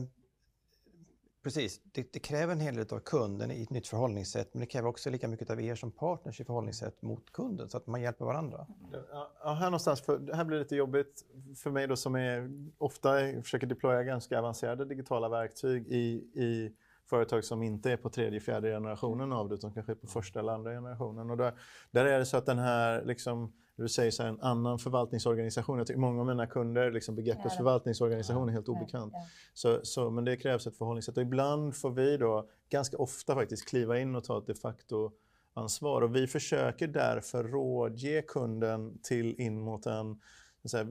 precis, 1.42 1.80
det, 1.84 2.12
det 2.12 2.18
kräver 2.18 2.52
en 2.52 2.60
hel 2.60 2.74
del 2.74 2.86
av 2.90 2.98
kunden 2.98 3.50
i 3.50 3.62
ett 3.62 3.70
nytt 3.70 3.88
förhållningssätt 3.88 4.54
men 4.54 4.60
det 4.60 4.66
kräver 4.66 4.88
också 4.88 5.10
lika 5.10 5.28
mycket 5.28 5.50
av 5.50 5.60
er 5.60 5.74
som 5.74 5.90
partners 5.92 6.40
i 6.40 6.44
förhållningssätt 6.44 7.02
mot 7.02 7.32
kunden 7.32 7.68
så 7.68 7.76
att 7.76 7.86
man 7.86 8.02
hjälper 8.02 8.24
varandra. 8.24 8.66
Ja, 8.92 9.30
ja, 9.42 9.52
här 9.52 9.66
någonstans, 9.66 10.00
för, 10.00 10.18
det 10.18 10.36
här 10.36 10.44
blir 10.44 10.58
lite 10.58 10.76
jobbigt 10.76 11.24
för 11.56 11.70
mig 11.70 11.86
då 11.86 11.96
som 11.96 12.14
är, 12.14 12.50
ofta 12.78 13.10
försöker 13.42 13.66
deploya 13.66 14.02
ganska 14.02 14.38
avancerade 14.38 14.84
digitala 14.84 15.28
verktyg 15.28 15.86
i, 15.88 16.04
i 16.34 16.76
företag 17.10 17.44
som 17.44 17.62
inte 17.62 17.92
är 17.92 17.96
på 17.96 18.10
tredje, 18.10 18.40
fjärde 18.40 18.70
generationen 18.70 19.32
av 19.32 19.48
det 19.48 19.54
utan 19.54 19.72
kanske 19.72 19.92
är 19.92 19.96
på 19.96 20.06
första 20.06 20.40
eller 20.40 20.52
andra 20.52 20.70
generationen. 20.70 21.30
Och 21.30 21.36
där, 21.36 21.54
där 21.90 22.04
är 22.04 22.18
det 22.18 22.26
så 22.26 22.36
att 22.36 22.46
den 22.46 22.58
här, 22.58 23.04
liksom, 23.04 23.52
du 23.82 23.88
säger 23.88 24.10
så 24.10 24.22
här, 24.22 24.30
en 24.30 24.40
annan 24.40 24.78
förvaltningsorganisation, 24.78 25.78
jag 25.78 25.86
tycker 25.86 26.00
många 26.00 26.20
av 26.20 26.26
mina 26.26 26.46
kunder, 26.46 26.90
liksom 26.90 27.16
Ja, 27.24 27.34
det- 27.44 27.50
förvaltningsorganisation 27.56 28.48
är 28.48 28.52
helt 28.52 28.68
obekant. 28.68 29.12
Ja, 29.16 29.26
Så, 29.54 29.80
så, 29.82 30.10
men 30.10 30.24
det 30.24 30.36
krävs 30.36 30.66
ett 30.66 30.76
förhållningssätt. 30.76 31.16
Och 31.16 31.22
ibland 31.22 31.76
får 31.76 31.90
vi 31.90 32.16
då, 32.16 32.48
ganska 32.68 32.96
ofta 32.96 33.34
faktiskt, 33.34 33.68
kliva 33.68 33.98
in 33.98 34.14
och 34.16 34.24
ta 34.24 34.38
ett 34.38 34.46
de 34.46 34.54
facto 34.54 35.10
ansvar. 35.54 36.02
Och 36.02 36.16
vi 36.16 36.26
försöker 36.26 36.88
därför 36.88 37.44
rådge 37.44 38.22
kunden 38.22 38.98
till 39.02 39.40
in 39.40 39.60
mot 39.60 39.86
en 39.86 40.20
så 40.64 40.76
här, 40.76 40.86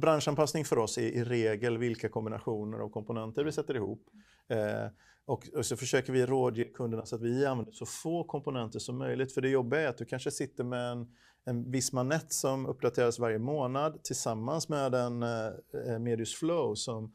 branschanpassning 0.00 0.64
för 0.64 0.78
oss 0.78 0.98
är 0.98 1.02
i 1.02 1.24
regel 1.24 1.78
vilka 1.78 2.08
kombinationer 2.08 2.78
av 2.78 2.88
komponenter 2.88 3.44
vi 3.44 3.52
sätter 3.52 3.76
ihop. 3.76 4.02
Eh, 4.48 4.86
och, 5.24 5.48
och 5.54 5.66
så 5.66 5.76
försöker 5.76 6.12
vi 6.12 6.26
rådge 6.26 6.64
kunderna 6.64 7.06
så 7.06 7.16
att 7.16 7.22
vi 7.22 7.46
använder 7.46 7.72
så 7.72 7.86
få 7.86 8.24
komponenter 8.24 8.78
som 8.78 8.98
möjligt. 8.98 9.32
För 9.32 9.40
det 9.40 9.48
jobbiga 9.48 9.80
är 9.80 9.88
att 9.88 9.98
du 9.98 10.04
kanske 10.04 10.30
sitter 10.30 10.64
med 10.64 10.92
en, 10.92 11.14
en 11.44 11.70
viss 11.70 11.92
manett 11.92 12.32
som 12.32 12.66
uppdateras 12.66 13.18
varje 13.18 13.38
månad 13.38 14.02
tillsammans 14.02 14.68
med 14.68 14.94
en 14.94 15.22
eh, 15.22 15.98
Medius 15.98 16.34
Flow 16.34 16.74
som 16.74 17.14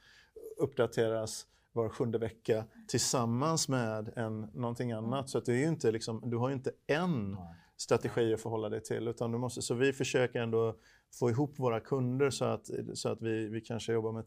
uppdateras 0.58 1.48
var 1.74 1.90
sjunde 1.90 2.18
vecka 2.18 2.66
tillsammans 2.88 3.70
med 3.70 4.14
en, 4.16 4.40
någonting 4.40 4.92
annat. 4.92 5.30
Så 5.30 5.38
att 5.38 5.46
det 5.46 5.64
är 5.64 5.68
inte 5.68 5.92
liksom, 5.92 6.22
du 6.26 6.38
har 6.38 6.50
ju 6.50 6.56
inte 6.56 6.72
en 6.88 7.38
strategi 7.78 8.34
att 8.34 8.42
förhålla 8.42 8.70
dig 8.70 8.82
till. 8.82 9.08
Utan 9.08 9.32
du 9.32 9.38
måste, 9.38 9.62
så 9.62 9.74
vi 9.74 9.94
försöker 9.94 10.40
ändå 10.40 10.76
få 11.20 11.30
ihop 11.30 11.60
våra 11.60 11.80
kunder 11.80 12.30
så 12.30 12.46
att, 12.46 12.70
så 12.94 13.10
att 13.10 13.22
vi, 13.22 13.48
vi 13.48 13.62
kanske 13.62 13.94
jobbar 13.94 14.12
med 14.12 14.26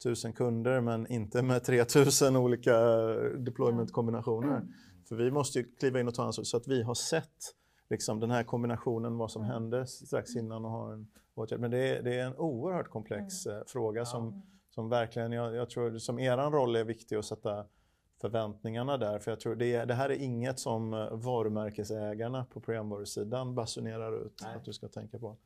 3000 0.00 0.32
kunder 0.32 0.80
men 0.80 1.06
inte 1.06 1.42
med 1.42 1.64
3000 1.64 2.36
olika 2.36 2.78
deployment-kombinationer. 3.36 4.62
För 5.08 5.16
vi 5.16 5.30
måste 5.30 5.58
ju 5.58 5.64
kliva 5.64 6.00
in 6.00 6.08
och 6.08 6.14
ta 6.14 6.24
ansvar 6.24 6.44
så 6.44 6.56
att 6.56 6.68
vi 6.68 6.82
har 6.82 6.94
sett 6.94 7.54
liksom, 7.90 8.20
den 8.20 8.30
här 8.30 8.44
kombinationen, 8.44 9.16
vad 9.16 9.30
som 9.30 9.44
hände 9.44 9.86
strax 9.86 10.36
innan 10.36 10.64
och 10.64 10.70
har 10.70 10.92
en 10.92 11.06
åtgärd. 11.34 11.60
Men 11.60 11.70
det 11.70 11.78
är, 11.78 12.02
det 12.02 12.14
är 12.14 12.26
en 12.26 12.36
oerhört 12.36 12.90
komplex 12.90 13.46
eh, 13.46 13.62
fråga 13.66 14.04
som, 14.04 14.42
som 14.70 14.88
verkligen, 14.88 15.32
jag, 15.32 15.54
jag 15.54 15.70
tror 15.70 15.98
som 15.98 16.18
eran 16.18 16.52
roll 16.52 16.76
är 16.76 16.84
viktig 16.84 17.16
att 17.16 17.24
sätta 17.24 17.64
förväntningarna 18.20 18.96
där. 18.96 19.18
För 19.18 19.30
jag 19.30 19.40
tror 19.40 19.56
det, 19.56 19.84
det 19.84 19.94
här 19.94 20.08
är 20.10 20.14
inget 20.22 20.58
som 20.58 20.94
eh, 20.94 21.08
varumärkesägarna 21.12 22.44
på 22.44 22.60
programvarusidan 22.60 23.54
basunerar 23.54 24.26
ut 24.26 24.42
att 24.56 24.64
du 24.64 24.72
ska 24.72 24.88
tänka 24.88 25.18
på. 25.18 25.36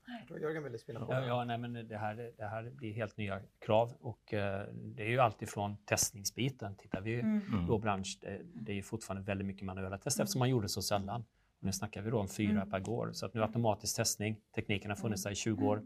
Jörgen 0.41 0.65
vill 0.65 0.79
spela 0.79 1.01
på. 1.01 1.13
Ja, 1.13 1.27
ja 1.27 1.45
nej, 1.45 1.59
men 1.59 1.73
det, 1.89 1.97
här, 1.97 2.33
det 2.37 2.45
här 2.45 2.71
blir 2.71 2.93
helt 2.93 3.17
nya 3.17 3.41
krav 3.59 3.93
och 4.01 4.35
eh, 4.35 4.67
det 4.73 5.03
är 5.03 5.09
ju 5.09 5.19
alltifrån 5.19 5.77
testningsbiten. 5.85 6.75
Tittar 6.77 7.01
vi 7.01 7.21
Mm. 7.21 7.67
då 7.69 7.79
bransch, 7.79 8.19
det, 8.21 8.41
det 8.55 8.73
är 8.73 8.77
ju 8.77 8.83
fortfarande 8.83 9.27
väldigt 9.27 9.47
mycket 9.47 9.63
manuella 9.67 9.99
tester 9.99 10.23
eftersom 10.23 10.39
man 10.39 10.51
gjorde 10.51 10.69
så 10.69 10.83
sällan. 10.83 11.25
Och 11.61 11.67
nu 11.67 11.73
snackar 11.73 12.03
vi 12.03 12.11
då 12.11 12.19
om 12.19 12.29
fyra 12.29 12.51
Mm. 12.63 12.71
per 12.71 12.89
år. 12.89 13.11
Så 13.13 13.27
att 13.27 13.35
nu 13.35 13.43
automatisk 13.43 13.97
testning, 13.97 14.37
tekniken 14.55 14.91
har 14.91 14.97
funnits 14.97 15.23
där 15.23 15.31
i 15.31 15.35
20 15.35 15.67
år, 15.67 15.83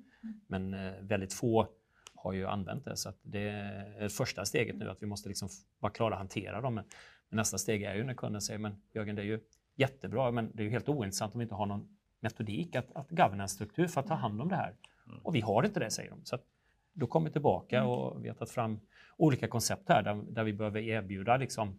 men 0.47 0.75
eh, 0.75 0.93
väldigt 1.01 1.33
få 1.33 1.69
har 2.25 2.33
ju 2.33 2.47
använt 2.47 2.85
det. 2.85 2.97
Så 2.97 3.09
att 3.09 3.19
det 3.23 3.49
är 3.49 4.09
första 4.09 4.45
steget 4.45 4.77
nu 4.77 4.91
att 4.91 5.03
vi 5.03 5.07
måste 5.07 5.29
liksom 5.29 5.49
vara 5.79 5.93
klara 5.93 6.15
att 6.15 6.19
hantera 6.19 6.61
dem. 6.61 6.75
Men, 6.75 6.85
men 7.29 7.37
nästa 7.37 7.59
steg 7.59 7.83
är 7.83 7.95
ju 7.95 8.05
när 8.05 8.15
kunden 8.15 8.43
säger, 8.43 8.59
men 8.59 8.77
Jörgen 8.95 9.17
det 9.17 9.23
är 9.23 9.27
ju 9.27 9.41
jättebra, 9.77 10.31
men 10.31 10.51
det 10.55 10.63
är 10.63 10.65
ju 10.65 10.71
helt 10.71 10.89
ointressant 10.89 11.35
om 11.35 11.39
vi 11.39 11.43
inte 11.43 11.55
har 11.55 11.67
någon 11.67 11.97
metodik, 12.21 12.77
att, 12.77 12.93
att 12.93 13.11
governance-struktur 13.11 13.87
för 13.87 14.01
att 14.01 14.07
ta 14.07 14.15
hand 14.15 14.41
om 14.41 14.49
det 14.49 14.57
här. 14.57 14.75
Och 15.23 15.35
vi 15.35 15.41
har 15.41 15.63
inte 15.65 15.81
det, 15.81 15.91
säger 15.91 16.11
de. 16.11 16.25
Så 16.25 16.39
då 16.93 17.07
kommer 17.07 17.27
vi 17.27 17.33
tillbaka 17.33 17.85
och 17.85 18.25
vi 18.25 18.29
har 18.29 18.35
tagit 18.35 18.51
fram 18.51 18.81
olika 19.17 19.49
koncept 19.49 19.89
här 19.89 20.03
där, 20.03 20.23
där 20.31 20.45
vi 20.45 20.53
behöver 20.53 20.81
erbjuda 20.81 21.37
liksom 21.37 21.79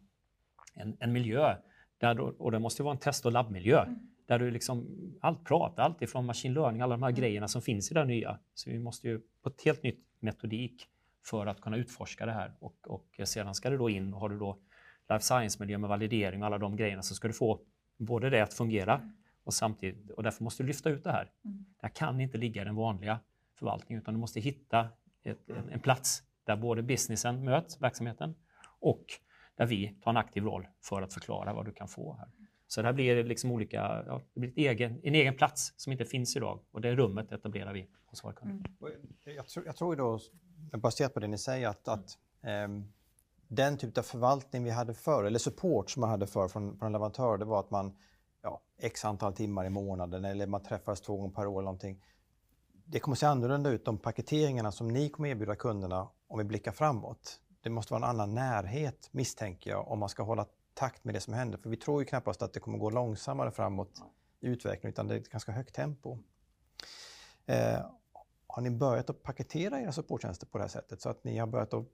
en, 0.73 0.97
en 0.99 1.13
miljö, 1.13 1.55
där, 1.97 2.19
och 2.19 2.51
det 2.51 2.59
måste 2.59 2.81
ju 2.81 2.83
vara 2.83 2.93
en 2.93 2.99
test 2.99 3.25
och 3.25 3.31
labbmiljö, 3.31 3.85
där 4.25 4.39
du 4.39 4.51
liksom 4.51 4.87
allt 5.21 5.45
prat, 5.45 5.79
allt 5.79 6.01
ifrån 6.01 6.25
machine 6.25 6.53
learning, 6.53 6.81
alla 6.81 6.97
de 6.97 7.03
här 7.03 7.11
grejerna 7.11 7.47
som 7.47 7.61
finns 7.61 7.91
i 7.91 7.93
det 7.93 8.05
nya. 8.05 8.39
Så 8.53 8.69
vi 8.69 8.79
måste 8.79 9.07
ju 9.07 9.21
på 9.41 9.49
ett 9.49 9.61
helt 9.65 9.83
nytt 9.83 10.14
metodik 10.19 10.87
för 11.25 11.47
att 11.47 11.61
kunna 11.61 11.77
utforska 11.77 12.25
det 12.25 12.31
här. 12.31 12.53
Och, 12.59 12.75
och 12.87 13.19
sedan 13.23 13.55
ska 13.55 13.69
det 13.69 13.77
då 13.77 13.89
in, 13.89 14.13
och 14.13 14.19
har 14.19 14.29
du 14.29 14.39
då 14.39 14.57
life 15.09 15.23
science-miljö 15.23 15.77
med 15.77 15.89
validering 15.89 16.41
och 16.41 16.45
alla 16.45 16.57
de 16.57 16.75
grejerna 16.75 17.01
så 17.01 17.15
ska 17.15 17.27
du 17.27 17.33
få 17.33 17.61
både 17.97 18.29
det 18.29 18.41
att 18.41 18.53
fungera 18.53 19.11
Och, 19.43 19.53
samtidigt, 19.53 20.11
och 20.11 20.23
därför 20.23 20.43
måste 20.43 20.63
du 20.63 20.67
lyfta 20.67 20.89
ut 20.89 21.03
det 21.03 21.11
här. 21.11 21.31
Mm. 21.45 21.65
Det 21.81 21.87
här 21.87 21.89
kan 21.89 22.21
inte 22.21 22.37
ligga 22.37 22.61
i 22.61 22.65
den 22.65 22.75
vanliga 22.75 23.19
förvaltningen 23.53 24.01
utan 24.01 24.13
du 24.13 24.19
måste 24.19 24.39
hitta 24.39 24.89
ett, 25.23 25.49
en, 25.49 25.69
en 25.69 25.79
plats 25.79 26.23
där 26.43 26.55
både 26.55 26.81
businessen 26.81 27.45
möts, 27.45 27.81
verksamheten, 27.81 28.35
och 28.79 29.05
där 29.55 29.65
vi 29.65 29.95
tar 30.01 30.11
en 30.11 30.17
aktiv 30.17 30.43
roll 30.43 30.67
för 30.81 31.01
att 31.01 31.13
förklara 31.13 31.53
vad 31.53 31.65
du 31.65 31.71
kan 31.71 31.87
få 31.87 32.13
här. 32.13 32.27
Så 32.67 32.81
det 32.81 32.87
här 32.87 32.93
blir 32.93 33.23
liksom 33.23 33.51
olika, 33.51 34.03
ja, 34.07 34.21
det 34.33 34.39
blir 34.39 34.53
egen, 34.55 34.99
en 35.03 35.15
egen 35.15 35.35
plats 35.35 35.73
som 35.77 35.91
inte 35.91 36.05
finns 36.05 36.35
idag 36.35 36.59
och 36.71 36.81
det 36.81 36.95
rummet 36.95 37.31
etablerar 37.31 37.73
vi 37.73 37.87
hos 38.05 38.23
våra 38.23 38.33
kunder. 38.33 38.71
Mm. 38.81 39.35
Jag 39.35 39.47
tror, 39.47 39.65
jag 39.65 39.75
tror 39.75 39.95
då, 39.95 40.19
baserat 40.77 41.13
på 41.13 41.19
det 41.19 41.27
ni 41.27 41.37
säger, 41.37 41.67
att, 41.67 41.87
att 41.87 42.17
ehm, 42.43 42.83
den 43.47 43.77
typ 43.77 43.97
av 43.97 44.01
förvaltning 44.01 44.63
vi 44.63 44.69
hade 44.69 44.93
förr, 44.93 45.23
eller 45.23 45.39
support 45.39 45.89
som 45.89 46.01
man 46.01 46.09
hade 46.09 46.27
förr 46.27 46.47
från, 46.47 46.77
från 46.77 46.85
en 46.85 46.91
leverantör, 46.91 47.37
det 47.37 47.45
var 47.45 47.59
att 47.59 47.71
man 47.71 47.97
ja, 48.41 48.61
x 48.79 49.05
antal 49.05 49.33
timmar 49.33 49.65
i 49.65 49.69
månaden 49.69 50.25
eller 50.25 50.47
man 50.47 50.63
träffades 50.63 51.01
två 51.01 51.17
gånger 51.17 51.35
per 51.35 51.47
år 51.47 51.59
eller 51.59 51.65
någonting. 51.65 52.03
Det 52.85 52.99
kommer 52.99 53.15
se 53.15 53.25
annorlunda 53.25 53.69
ut, 53.69 53.85
de 53.85 53.97
paketeringarna 53.97 54.71
som 54.71 54.87
ni 54.87 55.09
kommer 55.09 55.29
erbjuda 55.29 55.55
kunderna 55.55 56.09
om 56.27 56.37
vi 56.37 56.43
blickar 56.43 56.71
framåt. 56.71 57.39
Det 57.61 57.69
måste 57.69 57.93
vara 57.93 58.03
en 58.03 58.09
annan 58.09 58.35
närhet, 58.35 59.09
misstänker 59.11 59.69
jag, 59.69 59.87
om 59.87 59.99
man 59.99 60.09
ska 60.09 60.23
hålla 60.23 60.45
takt 60.75 61.03
med 61.03 61.15
det 61.15 61.19
som 61.19 61.33
händer. 61.33 61.57
För 61.57 61.69
vi 61.69 61.77
tror 61.77 62.01
ju 62.01 62.05
knappast 62.05 62.41
att 62.41 62.53
det 62.53 62.59
kommer 62.59 62.77
gå 62.77 62.89
långsammare 62.89 63.51
framåt 63.51 64.01
i 64.39 64.47
utvecklingen, 64.47 64.93
utan 64.93 65.07
det 65.07 65.15
är 65.15 65.19
ett 65.19 65.29
ganska 65.29 65.51
högt 65.51 65.75
tempo. 65.75 66.17
Eh, 67.45 67.85
har 68.47 68.61
ni 68.61 68.69
börjat 68.69 69.09
att 69.09 69.23
paketera 69.23 69.81
era 69.81 69.91
supporttjänster 69.91 70.47
på 70.47 70.57
det 70.57 70.63
här 70.63 70.69
sättet 70.69 71.01
så 71.01 71.09
att 71.09 71.23
ni 71.23 71.37
har 71.37 71.47
börjat 71.47 71.73
att 71.73 71.85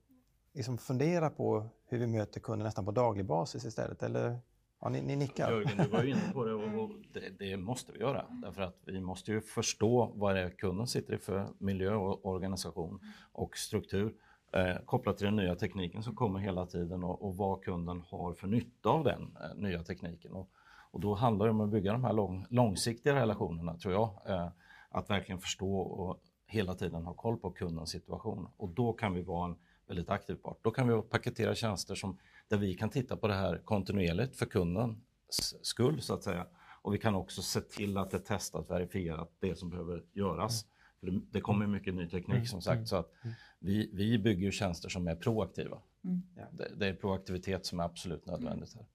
liksom 0.54 0.78
fundera 0.78 1.30
på 1.30 1.70
hur 1.86 1.98
vi 1.98 2.08
möter 2.08 2.40
kunder 2.40 2.64
nästan 2.64 2.86
på 2.86 2.92
daglig 2.92 3.26
basis 3.26 3.66
istället? 3.66 4.04
Eller 4.04 4.40
ja, 4.82 4.90
ni, 4.90 5.02
ni 5.02 5.16
nickar? 5.16 5.52
Jörgen, 5.52 5.78
du 5.78 5.88
var 5.88 6.04
ju 6.04 6.10
inne 6.10 6.32
på 6.34 6.46
det 6.46 6.54
och, 6.54 6.90
det, 7.14 7.30
det 7.40 7.58
måste 7.58 7.92
vi 7.92 8.00
göra. 8.00 8.26
Därför 8.30 8.62
att 8.62 8.78
vi 8.86 9.02
måste 9.02 9.32
ju 9.32 9.42
förstå 9.42 10.12
vad 10.16 10.36
det 10.36 10.42
är 10.42 10.50
kunden 10.50 10.88
sitter 10.88 11.14
i 11.14 11.18
för 11.18 11.48
miljö 11.58 11.94
och 11.94 12.26
organisation 12.26 13.00
och 13.32 13.58
struktur 13.58 14.14
eh, 14.52 14.76
kopplat 14.86 15.18
till 15.18 15.26
den 15.26 15.36
nya 15.36 15.56
tekniken 15.56 16.04
som 16.04 16.16
kommer 16.16 16.40
hela 16.40 16.66
tiden 16.66 17.04
och, 17.04 17.26
och 17.26 17.38
vad 17.38 17.64
kunden 17.64 18.02
har 18.08 18.34
för 18.34 18.48
nytta 18.48 18.90
av 18.90 19.04
den 19.04 19.38
eh, 19.42 19.56
nya 19.58 19.84
tekniken. 19.84 20.32
Och, 20.34 20.50
och 20.92 21.00
då 21.00 21.14
handlar 21.14 21.46
det 21.46 21.52
om 21.52 21.62
att 21.62 21.70
bygga 21.70 21.92
de 21.92 22.04
här 22.04 22.14
lång, 22.14 22.46
långsiktiga 22.50 23.16
relationerna, 23.16 23.78
tror 23.78 23.94
jag. 23.94 24.10
Eh, 24.26 24.48
att 24.90 25.10
verkligen 25.10 25.42
förstå 25.42 25.78
och 25.78 26.22
hela 26.46 26.74
tiden 26.74 27.04
ha 27.04 27.14
koll 27.14 27.38
på 27.38 27.52
kundens 27.52 27.90
situation. 27.90 28.48
Och 28.58 28.70
då 28.70 28.94
kan 28.94 29.14
vi 29.14 29.22
vara 29.22 29.46
en 29.46 29.56
väldigt 29.88 30.10
aktiv 30.10 30.36
part. 30.36 30.58
Då 30.62 30.72
kan 30.72 30.88
vi 30.88 31.02
paketera 31.02 31.56
tjänster 31.56 31.96
som, 31.96 32.18
där 32.48 32.58
vi 32.58 32.74
kan 32.74 32.90
titta 32.90 33.18
på 33.18 33.28
det 33.28 33.34
här 33.34 33.58
kontinuerligt 33.66 34.36
för 34.36 34.46
kundens 34.46 35.66
skull, 35.66 36.02
så 36.02 36.14
att 36.14 36.24
säga. 36.24 36.46
Och 36.82 36.94
vi 36.94 36.98
kan 36.98 37.16
också 37.16 37.42
se 37.42 37.62
till 37.62 37.98
att 37.98 38.12
det 38.12 38.18
är 38.18 38.22
testat, 38.22 38.70
verifierat, 38.70 39.32
det 39.40 39.56
som 39.56 39.70
behöver 39.70 40.04
göras. 40.14 40.66
För 41.00 41.08
det, 41.08 41.22
det 41.32 41.42
kommer 41.42 41.68
mycket 41.68 41.94
ny 41.94 42.10
teknik 42.10 42.50
som 42.50 42.62
sagt, 42.62 42.88
så 42.88 42.96
att 42.96 43.14
vi, 43.62 43.90
vi 43.94 44.20
bygger 44.20 44.46
ju 44.46 44.52
tjänster 44.52 44.90
som 44.90 45.08
är 45.08 45.16
proaktiva. 45.16 45.82
Mm. 46.04 46.22
Det, 46.52 46.76
det 46.76 46.88
är 46.88 46.94
proaktivitet 46.94 47.66
som 47.66 47.80
är 47.80 47.84
absolut 47.84 48.26
nödvändigt 48.26 48.74
här. 48.74 48.86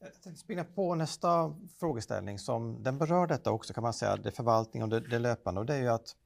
Jag 0.00 0.22
tänkte 0.22 0.40
spinna 0.40 0.64
på 0.64 0.94
nästa 0.94 1.54
frågeställning 1.78 2.38
som 2.38 2.82
den 2.82 2.98
berör 2.98 3.26
detta 3.26 3.50
också 3.50 3.74
kan 3.74 3.82
man 3.82 3.94
säga, 3.94 4.16
det 4.16 4.30
förvaltning 4.30 4.82
och 4.82 4.88
det, 4.88 5.00
det 5.00 5.18
löpande 5.18 5.60
och 5.60 5.66
det 5.66 5.74
är 5.74 5.80
ju 5.80 5.88
att 5.88 6.16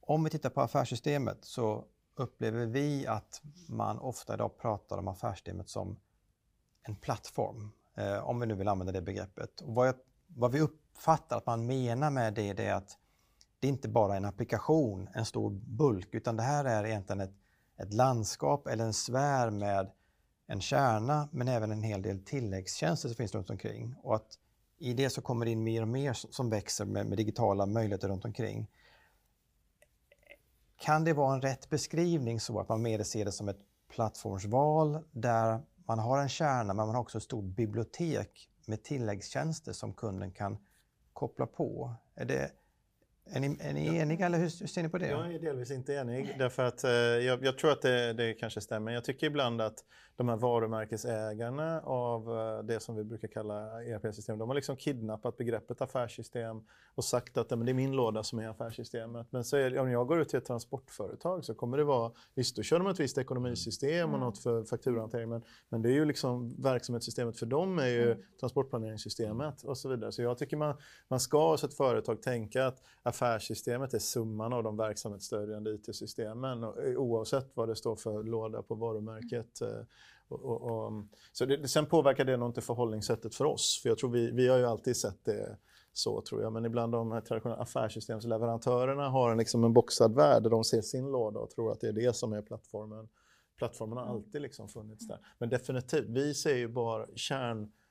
om 0.00 0.24
vi 0.24 0.30
tittar 0.30 0.50
på 0.50 0.60
affärssystemet 0.60 1.44
så 1.44 1.84
upplever 2.14 2.66
vi 2.66 3.06
att 3.06 3.42
man 3.68 3.98
ofta 3.98 4.34
idag 4.34 4.58
pratar 4.58 4.98
om 4.98 5.08
affärssystemet 5.08 5.68
som 5.68 5.96
en 6.82 6.96
plattform, 6.96 7.70
eh, 7.94 8.28
om 8.28 8.40
vi 8.40 8.46
nu 8.46 8.54
vill 8.54 8.68
använda 8.68 8.92
det 8.92 9.02
begreppet. 9.02 9.60
Och 9.60 9.74
vad, 9.74 9.88
jag, 9.88 9.94
vad 10.26 10.52
vi 10.52 10.60
uppfattar 10.60 11.36
att 11.36 11.46
man 11.46 11.66
menar 11.66 12.10
med 12.10 12.34
det, 12.34 12.52
det 12.52 12.66
är 12.66 12.74
att 12.74 12.98
det 13.60 13.66
är 13.66 13.68
inte 13.68 13.88
bara 13.88 14.16
en 14.16 14.24
applikation, 14.24 15.08
en 15.14 15.24
stor 15.24 15.50
bulk, 15.50 16.08
utan 16.14 16.36
det 16.36 16.42
här 16.42 16.64
är 16.64 16.84
egentligen 16.84 17.20
ett, 17.20 17.34
ett 17.76 17.94
landskap 17.94 18.66
eller 18.66 18.84
en 18.84 18.94
sfär 18.94 19.50
med 19.50 19.90
en 20.46 20.60
kärna 20.60 21.28
men 21.32 21.48
även 21.48 21.72
en 21.72 21.82
hel 21.82 22.02
del 22.02 22.24
tilläggstjänster 22.24 23.08
som 23.08 23.16
finns 23.16 23.34
runt 23.34 23.50
omkring. 23.50 23.94
Och 24.02 24.14
att 24.14 24.38
i 24.78 24.92
det 24.92 25.10
så 25.10 25.20
kommer 25.20 25.44
det 25.44 25.50
in 25.50 25.62
mer 25.62 25.82
och 25.82 25.88
mer 25.88 26.12
som 26.12 26.50
växer 26.50 26.84
med, 26.84 27.06
med 27.06 27.18
digitala 27.18 27.66
möjligheter 27.66 28.08
runt 28.08 28.24
omkring. 28.24 28.70
Kan 30.76 31.04
det 31.04 31.12
vara 31.12 31.34
en 31.34 31.42
rätt 31.42 31.70
beskrivning 31.70 32.40
så 32.40 32.60
att 32.60 32.68
man 32.68 32.82
mer 32.82 33.02
ser 33.02 33.24
det 33.24 33.32
som 33.32 33.48
ett 33.48 33.60
plattformsval 33.88 35.04
där 35.12 35.60
man 35.86 35.98
har 35.98 36.18
en 36.18 36.28
kärna 36.28 36.74
men 36.74 36.86
man 36.86 36.94
har 36.94 37.02
också 37.02 37.18
ett 37.18 37.24
stort 37.24 37.44
bibliotek 37.44 38.50
med 38.66 38.82
tilläggstjänster 38.82 39.72
som 39.72 39.92
kunden 39.92 40.30
kan 40.30 40.58
koppla 41.12 41.46
på? 41.46 41.94
Är, 42.14 42.24
det, 42.24 42.50
är, 43.32 43.40
ni, 43.40 43.56
är 43.60 43.72
ni 43.72 43.96
eniga 43.98 44.26
eller 44.26 44.38
hur, 44.38 44.60
hur 44.60 44.66
ser 44.66 44.82
ni 44.82 44.88
på 44.88 44.98
det? 44.98 45.08
Jag 45.08 45.34
är 45.34 45.38
delvis 45.38 45.70
inte 45.70 45.94
enig, 45.94 46.34
därför 46.38 46.64
att 46.64 46.84
eh, 46.84 46.90
jag, 46.90 47.44
jag 47.44 47.58
tror 47.58 47.70
att 47.72 47.82
det, 47.82 48.12
det 48.12 48.34
kanske 48.34 48.60
stämmer. 48.60 48.92
Jag 48.92 49.04
tycker 49.04 49.26
ibland 49.26 49.60
att 49.60 49.84
de 50.16 50.28
här 50.28 50.36
varumärkesägarna 50.36 51.80
av 51.80 52.38
eh, 52.38 52.64
det 52.64 52.80
som 52.80 52.96
vi 52.96 53.04
brukar 53.04 53.28
kalla 53.28 53.84
ERP-system, 53.84 54.38
de 54.38 54.48
har 54.48 54.54
liksom 54.54 54.76
kidnappat 54.76 55.36
begreppet 55.36 55.80
affärssystem 55.82 56.62
och 56.94 57.04
sagt 57.04 57.36
att 57.36 57.50
men 57.50 57.64
det 57.64 57.72
är 57.72 57.74
min 57.74 57.92
låda 57.92 58.22
som 58.22 58.38
är 58.38 58.48
affärssystemet. 58.48 59.26
Men 59.30 59.44
så 59.44 59.56
är, 59.56 59.78
om 59.78 59.90
jag 59.90 60.06
går 60.06 60.20
ut 60.20 60.28
till 60.28 60.38
ett 60.38 60.44
transportföretag 60.44 61.44
så 61.44 61.54
kommer 61.54 61.78
det 61.78 61.84
vara, 61.84 62.12
visst 62.34 62.56
då 62.56 62.62
kör 62.62 62.78
de 62.78 62.86
ett 62.86 63.00
visst 63.00 63.18
ekonomisystem 63.18 64.08
och 64.10 64.16
Mm. 64.18 64.20
något 64.20 64.38
för 64.38 64.64
fakturahantering, 64.64 65.28
men, 65.28 65.42
men 65.68 65.82
det 65.82 65.88
är 65.88 65.92
ju 65.92 66.04
liksom 66.04 66.62
verksamhetssystemet 66.62 67.38
för 67.38 67.46
dem 67.46 67.78
är 67.78 67.86
ju 67.86 68.12
Mm. 68.12 68.24
transportplaneringssystemet 68.40 69.62
och 69.62 69.78
så 69.78 69.88
vidare. 69.88 70.12
Så 70.12 70.22
jag 70.22 70.38
tycker 70.38 70.56
man, 70.56 70.76
man 71.08 71.20
ska 71.20 71.56
som 71.56 71.68
ett 71.68 71.76
företag 71.76 72.22
tänka 72.22 72.66
att 72.66 72.82
affärssystemet 73.18 73.94
är 73.94 73.98
summan 73.98 74.52
av 74.52 74.62
de 74.62 74.76
verksamhetsstödjande 74.76 75.70
IT-systemen 75.74 76.64
och, 76.64 76.82
eh, 76.82 76.96
oavsett 76.96 77.50
vad 77.54 77.68
det 77.68 77.76
står 77.76 77.96
för 77.96 78.22
låda 78.22 78.62
på 78.62 78.74
varumärket. 78.74 79.60
eh, 79.60 79.68
Och, 80.28 80.40
och, 80.44 80.62
och, 80.62 80.92
så 81.32 81.44
det, 81.44 81.68
sen 81.68 81.86
påverkar 81.86 82.24
det 82.24 82.36
nog 82.36 82.48
inte 82.48 82.60
förhållningssättet 82.60 83.34
för 83.34 83.44
oss, 83.44 83.80
för 83.82 83.88
jag 83.88 83.98
tror 83.98 84.10
vi, 84.10 84.30
vi 84.30 84.48
har 84.48 84.58
ju 84.58 84.64
alltid 84.64 84.96
sett 84.96 85.24
det 85.24 85.56
så 85.92 86.20
tror 86.20 86.42
jag, 86.42 86.52
men 86.52 86.64
ibland 86.64 86.92
de 86.92 87.22
traditionella 87.28 87.62
affärssystemsleverantörerna 87.62 89.08
har 89.08 89.30
en, 89.30 89.38
liksom 89.38 89.64
en 89.64 89.72
boxad 89.72 90.14
värld 90.14 90.42
där 90.42 90.50
de 90.50 90.64
ser 90.64 90.80
sin 90.82 91.10
låda 91.12 91.40
och 91.40 91.50
tror 91.50 91.72
att 91.72 91.80
det 91.80 91.88
är 91.88 91.92
det 91.92 92.16
som 92.16 92.32
är 92.32 92.42
plattformen. 92.42 93.08
Plattformen 93.56 93.98
har 93.98 94.04
alltid 94.06 94.42
liksom 94.42 94.68
funnits 94.68 95.06
där. 95.08 95.18
Men 95.38 95.48
definitivt, 95.48 96.08
vi 96.08 96.34
ser 96.34 96.56
ju 96.56 96.68
bara 96.68 97.06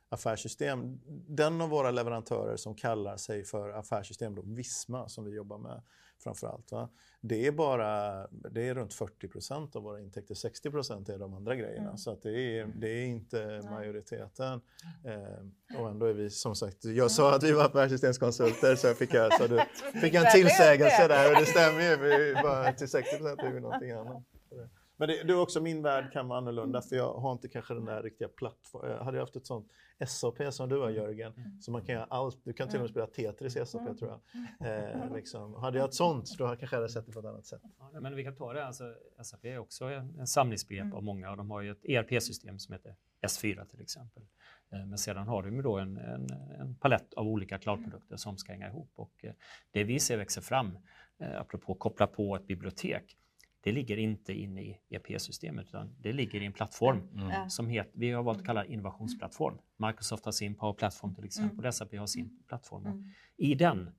kärnaffärssystem. 0.09 0.99
Den 1.27 1.61
av 1.61 1.69
våra 1.69 1.91
leverantörer 1.91 2.57
som 2.57 2.75
kallar 2.75 3.17
sig 3.17 3.43
för 3.43 3.69
affärssystem, 3.69 4.35
då, 4.35 4.41
Visma, 4.41 5.09
som 5.09 5.25
vi 5.25 5.31
jobbar 5.31 5.57
med 5.57 5.81
framför 6.23 6.47
allt. 6.47 6.71
Va? 6.71 6.89
Det 7.21 7.47
är 7.47 7.51
bara 7.51 8.27
det 8.27 8.67
är 8.67 8.75
runt 8.75 8.93
40 8.93 9.27
procent 9.27 9.75
av 9.75 9.83
våra 9.83 10.01
intäkter, 10.01 10.35
60 10.35 10.71
procent 10.71 11.09
är 11.09 11.19
de 11.19 11.33
andra 11.33 11.55
grejerna. 11.55 11.87
Mm. 11.87 11.97
Så 11.97 12.11
att 12.11 12.21
det, 12.21 12.59
är, 12.59 12.65
det 12.65 12.89
är 12.89 13.05
inte 13.05 13.61
majoriteten. 13.71 14.61
Eh, 15.05 15.79
och 15.79 15.89
ändå 15.89 16.05
är 16.05 16.13
vi 16.13 16.29
som 16.29 16.55
sagt, 16.55 16.85
jag 16.85 17.11
sa 17.11 17.35
att 17.35 17.43
vi 17.43 17.51
var 17.51 17.65
affärssystemskonsulter 17.65 18.75
så 18.75 18.87
jag 18.87 18.97
fick, 18.97 19.13
jag, 19.13 19.33
så 19.33 19.47
du, 19.47 19.59
fick 20.01 20.13
jag 20.13 20.25
en 20.25 20.31
tillsägelse 20.31 21.07
där 21.07 21.33
och 21.33 21.39
det 21.39 21.45
stämmer 21.45 21.81
ju. 21.81 21.95
Vi 21.97 22.31
är 22.31 22.43
bara 22.43 22.73
till 22.73 22.89
60 22.89 23.17
procent 23.17 23.39
är 23.39 23.51
vi 23.51 23.59
någonting 23.59 23.91
annat. 23.91 24.23
Men 24.97 25.07
det, 25.07 25.23
det 25.23 25.33
är 25.33 25.39
också 25.39 25.61
min 25.61 25.81
värld 25.81 26.11
kan 26.13 26.27
vara 26.27 26.37
annorlunda 26.37 26.81
för 26.81 26.95
jag 26.95 27.13
har 27.13 27.31
inte 27.31 27.47
kanske 27.47 27.73
den 27.73 27.85
där 27.85 28.03
riktiga 28.03 28.27
plattformen. 28.27 29.05
Hade 29.05 29.17
jag 29.17 29.23
haft 29.23 29.35
ett 29.35 29.45
sånt 29.45 29.67
SAP 30.07 30.53
som 30.53 30.69
du 30.69 30.79
har 30.79 30.89
Jörgen, 30.89 31.33
så 31.61 31.71
man 31.71 31.85
kan 31.85 31.95
göra 31.95 32.05
allt. 32.05 32.41
Du 32.43 32.53
kan 32.53 32.67
till 32.67 32.77
och 32.77 32.81
med 32.81 32.89
spela 32.89 33.07
Tetris 33.07 33.55
i 33.55 33.65
SAP 33.65 33.97
tror 33.97 34.11
jag. 34.11 34.21
Eh, 34.67 35.15
liksom. 35.15 35.53
Hade 35.53 35.77
jag 35.77 35.87
ett 35.87 35.93
sånt, 35.93 36.37
då 36.37 36.47
kanske 36.47 36.75
jag 36.75 36.81
hade 36.81 36.89
sett 36.89 37.05
det 37.05 37.11
på 37.11 37.19
ett 37.19 37.25
annat 37.25 37.45
sätt. 37.45 37.61
Ja, 37.93 37.99
men 37.99 38.15
vi 38.15 38.23
kan 38.23 38.35
ta 38.35 38.53
det, 38.53 38.65
alltså, 38.65 38.83
SAP 39.23 39.45
är 39.45 39.57
också 39.57 39.85
en, 39.85 40.27
samlingsbegrepp 40.27 40.93
av 40.93 41.03
många 41.03 41.31
och 41.31 41.37
de 41.37 41.51
har 41.51 41.61
ju 41.61 41.71
ett 41.71 41.85
ERP-system 41.85 42.59
som 42.59 42.73
heter 42.73 42.95
S4 43.27 43.65
till 43.65 43.81
exempel. 43.81 44.23
Eh, 44.71 44.85
Men 44.85 44.97
sedan 44.97 45.27
har 45.27 45.43
de 45.43 45.55
ju 45.55 45.61
då 45.61 45.77
en, 45.77 45.97
en, 45.97 46.29
en 46.59 46.75
palett 46.75 47.13
av 47.13 47.27
olika 47.27 47.57
cloudprodukter 47.57 48.15
som 48.15 48.37
ska 48.37 48.51
hänga 48.51 48.67
ihop 48.67 48.91
och 48.95 49.25
eh, 49.25 49.33
det 49.71 49.83
vi 49.83 49.99
ser 49.99 50.17
växer 50.17 50.41
fram, 50.41 50.77
eh, 51.19 51.41
apropå 51.41 51.75
koppla 51.75 52.07
på 52.07 52.35
ett 52.35 52.47
bibliotek, 52.47 53.17
det 53.61 53.71
ligger 53.71 53.97
inte 53.97 54.33
inne 54.33 54.61
i 54.61 54.77
ERP-systemet 54.89 55.67
utan 55.67 55.95
det 55.99 56.13
ligger 56.13 56.41
i 56.41 56.45
en 56.45 56.53
plattform 56.53 57.01
Ja. 57.31 57.49
som 57.49 57.67
heter, 57.69 57.91
vi 57.93 58.11
har 58.11 58.23
valt 58.23 58.39
att 58.39 58.45
kalla 58.45 58.63
det 58.63 58.73
innovationsplattform. 58.73 59.57
Microsoft 59.77 60.25
har 60.25 60.31
sin 60.31 60.55
Power 60.55 60.73
Platform 60.73 61.15
till 61.15 61.25
exempel 61.25 61.65
och 61.65 61.73
SAP 61.73 61.95
har 61.97 62.07
sin 62.07 62.43
plattform. 62.47 62.85
Mm. 62.85 63.03
I 63.37 63.55
den, 63.55 63.89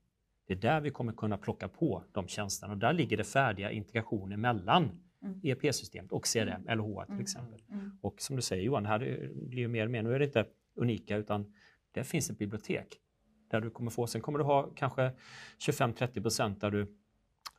det 0.46 0.52
är 0.54 0.58
där 0.58 0.80
vi 0.80 0.90
kommer 0.90 1.12
kunna 1.12 1.38
plocka 1.38 1.68
på 1.68 2.04
de 2.12 2.28
tjänsterna 2.28 2.72
och 2.72 2.78
där 2.78 2.92
ligger 2.92 3.16
det 3.16 3.24
färdiga 3.24 3.70
integrationer 3.70 4.36
mellan 4.36 5.00
Mm. 5.22 5.40
ERP-systemet 5.44 6.12
och 6.12 6.24
CRM, 6.26 6.62
LH 6.78 7.04
till 7.06 7.20
exempel. 7.20 7.62
Mm. 7.70 7.98
Och 8.02 8.20
som 8.20 8.36
du 8.36 8.42
säger 8.42 8.62
Johan, 8.64 8.86
här 8.86 9.00
är- 9.02 9.30
blir 9.48 9.58
ju 9.62 9.68
mer 9.68 9.84
och 9.84 9.90
mer, 9.90 10.02
nu 10.02 10.14
är 10.14 10.18
det 10.18 10.24
inte 10.24 10.46
unika 10.76 11.16
utan 11.16 11.54
det 11.92 12.04
finns 12.04 12.30
ett 12.30 12.38
bibliotek 12.38 12.86
där 13.50 13.60
du 13.60 13.70
kommer 13.70 13.90
få, 13.90 14.06
sen 14.06 14.20
kommer 14.20 14.38
du 14.38 14.44
ha 14.44 14.70
kanske 14.76 15.12
25-30 15.58 16.22
procent 16.22 16.60
där 16.60 16.70
du 16.70 16.96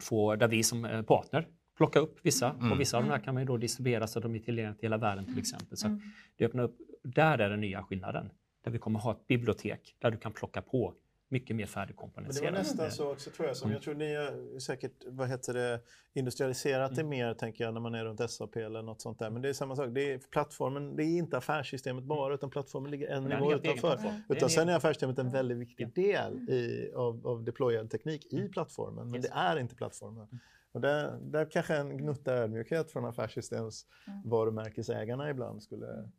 får, 0.01 0.37
där 0.37 0.47
vi 0.47 0.63
som 0.63 0.85
eh, 0.85 1.01
partner 1.01 1.47
plockar 1.79 1.99
upp 1.99 2.19
vissa 2.23 2.49
Mm. 2.49 2.71
och 2.71 2.79
vissa 2.79 2.97
av 2.97 3.03
de 3.03 3.09
här 3.09 3.19
kan 3.19 3.33
man 3.33 3.43
ju 3.43 3.47
då 3.47 3.57
distribuera 3.57 4.07
så 4.07 4.19
att 4.19 4.23
de 4.23 4.35
är 4.35 4.39
tillgängliga 4.39 4.73
till 4.73 4.81
hela 4.85 4.97
världen 4.97 5.25
till 5.25 5.39
exempel. 5.39 5.77
Så 5.77 5.87
Mm. 5.87 5.99
det 6.37 6.45
öppnar 6.45 6.63
upp, 6.63 6.77
där 7.03 7.37
är 7.37 7.49
den 7.49 7.61
nya 7.61 7.83
skillnaden. 7.83 8.29
där 8.63 8.71
vi 8.71 8.77
kommer 8.79 8.99
ha 8.99 9.11
ett 9.11 9.27
bibliotek 9.27 9.95
där 9.99 10.11
du 10.11 10.17
kan 10.17 10.31
plocka 10.31 10.61
på 10.61 10.93
mycket 11.29 11.55
mer 11.55 11.65
Men 11.75 12.25
det 12.35 12.41
var 12.41 12.51
nästan 12.51 12.91
så 12.91 13.11
också 13.11 13.29
tror 13.29 13.47
jag. 13.47 13.57
Som 13.57 13.65
Mm. 13.65 13.73
Jag 13.73 13.83
tror 13.83 13.95
ni 13.95 14.15
har 14.15 14.59
säkert 14.59 14.91
vad 15.07 15.29
heter 15.29 15.53
det, 15.53 15.79
industrialiserat 16.13 16.95
det 16.95 17.03
mer 17.03 17.33
tänker 17.33 17.63
jag 17.63 17.73
när 17.73 17.81
man 17.81 17.95
är 17.95 18.05
runt 18.05 18.31
SAP 18.31 18.55
eller 18.55 18.81
något 18.81 19.01
sånt 19.01 19.19
där. 19.19 19.29
Men 19.29 19.41
det 19.41 19.49
är 19.49 19.53
samma 19.53 19.75
sak. 19.75 19.89
Det 19.91 20.13
är 20.13 20.17
plattformen, 20.17 20.95
det 20.95 21.03
är 21.03 21.17
inte 21.17 21.37
affärssystemet 21.37 22.03
bara 22.03 22.33
utan 22.33 22.49
plattformen 22.49 22.91
ligger 22.91 23.07
en 23.07 23.23
nivå 23.23 23.53
utanför. 23.53 23.79
plattform. 23.79 24.13
Det 24.27 24.33
är 24.33 24.37
Utan 24.37 24.45
en 24.45 24.49
sen 24.49 24.69
är 24.69 24.75
affärssystemet 24.75 25.19
en 25.19 25.31
väldigt 25.31 25.57
viktig 25.57 25.93
del 25.93 26.49
i, 26.49 26.91
av, 26.95 27.27
av 27.27 27.43
deployad 27.43 27.89
teknik 27.89 28.33
i 28.33 28.49
plattformen. 28.49 29.05
Men 29.11 29.15
Yes. 29.15 29.25
det 29.25 29.31
är 29.39 29.59
inte 29.59 29.75
plattformen. 29.75 30.27
Och 30.71 30.81
där, 30.81 31.17
där 31.21 31.45
kanske 31.51 31.75
en 31.75 31.97
gnutta 31.97 32.33
ödmjukhet 32.33 32.91
från 32.91 33.05
affärssystems 33.05 33.85
varumärkesägarna 34.25 35.29
ibland 35.29 35.63
skulle 35.63 36.09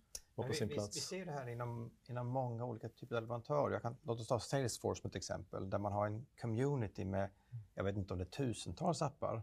vara 0.40 0.46
på 0.46 0.52
vi, 0.52 0.58
sin 0.58 0.68
plats. 0.68 0.96
vi 0.96 1.00
ser 1.00 1.26
det 1.26 1.32
här 1.32 1.48
inom, 1.48 1.90
inom 2.08 2.26
många 2.26 2.64
olika 2.64 2.88
typer 2.88 3.16
av 3.16 3.22
leverantörer. 3.22 3.72
Jag 3.72 3.82
kan, 3.82 3.96
låt 4.02 4.20
oss 4.20 4.28
ta 4.28 4.40
Salesforce 4.40 5.00
som 5.00 5.08
ett 5.08 5.16
exempel, 5.16 5.70
där 5.70 5.78
man 5.78 5.92
har 5.92 6.06
en 6.06 6.26
community 6.40 7.04
med, 7.04 7.30
jag 7.74 7.84
vet 7.84 7.96
inte 7.96 8.14
om 8.14 8.18
det 8.18 8.24
är 8.24 8.30
tusentals 8.30 9.02
appar. 9.02 9.42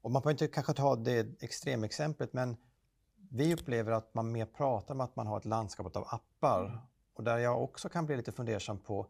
Och 0.00 0.10
man 0.10 0.22
behöver 0.22 0.44
inte 0.44 0.54
kanske 0.54 0.74
ta 0.74 0.96
det 0.96 1.42
extremexemplet, 1.42 2.32
men 2.32 2.56
vi 3.30 3.54
upplever 3.54 3.92
att 3.92 4.14
man 4.14 4.32
mer 4.32 4.46
pratar 4.46 4.94
om 4.94 5.00
att 5.00 5.16
man 5.16 5.26
har 5.26 5.36
ett 5.36 5.44
landskap 5.44 5.96
av 5.96 6.04
appar. 6.08 6.80
Och 7.14 7.24
där 7.24 7.38
jag 7.38 7.62
också 7.62 7.88
kan 7.88 8.06
bli 8.06 8.16
lite 8.16 8.32
fundersam 8.32 8.78
på 8.78 9.06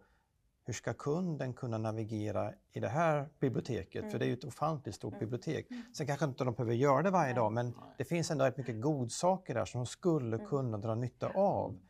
hur 0.64 0.72
ska 0.72 0.94
kunden 0.94 1.54
kunna 1.54 1.78
navigera 1.78 2.52
i 2.72 2.80
det 2.80 2.88
här 2.88 3.28
biblioteket? 3.40 4.10
För 4.10 4.18
det 4.18 4.24
är 4.24 4.26
ju 4.26 4.32
ett 4.34 4.44
ofantligt 4.44 4.96
stort 4.96 5.18
bibliotek. 5.18 5.66
Sen 5.96 6.06
kanske 6.06 6.24
inte 6.24 6.44
de 6.44 6.54
behöver 6.54 6.74
göra 6.74 7.02
det 7.02 7.10
varje 7.10 7.34
dag, 7.34 7.52
men 7.52 7.74
det 7.98 8.04
finns 8.04 8.30
ändå 8.30 8.44
rätt 8.44 8.56
mycket 8.56 8.80
godsaker 8.80 9.54
där 9.54 9.64
som 9.64 9.78
de 9.78 9.86
skulle 9.86 10.38
kunna 10.38 10.78
dra 10.78 10.94
nytta 10.94 11.28
av. 11.28 11.80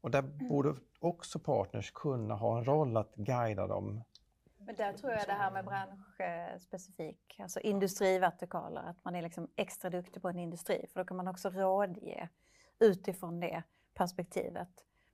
Och 0.00 0.10
där 0.10 0.22
borde 0.22 0.74
också 1.00 1.38
partners 1.38 1.90
kunna 1.90 2.34
ha 2.34 2.58
en 2.58 2.64
roll 2.64 2.96
att 2.96 3.14
guida 3.14 3.66
dem. 3.66 4.04
Men 4.58 4.74
där 4.74 4.92
tror 4.92 5.12
jag 5.12 5.26
det 5.26 5.32
här 5.32 5.50
med 5.50 5.64
branschspecifik, 5.64 7.36
alltså 7.38 7.60
industrivertikaler, 7.60 8.82
att 8.82 9.04
man 9.04 9.14
är 9.14 9.22
liksom 9.22 9.48
extra 9.56 9.90
duktig 9.90 10.22
på 10.22 10.28
en 10.28 10.38
industri. 10.38 10.86
För 10.92 11.00
då 11.00 11.06
kan 11.06 11.16
man 11.16 11.28
också 11.28 11.50
rådge 11.50 12.28
utifrån 12.78 13.40
det 13.40 13.62
perspektivet 13.94 14.68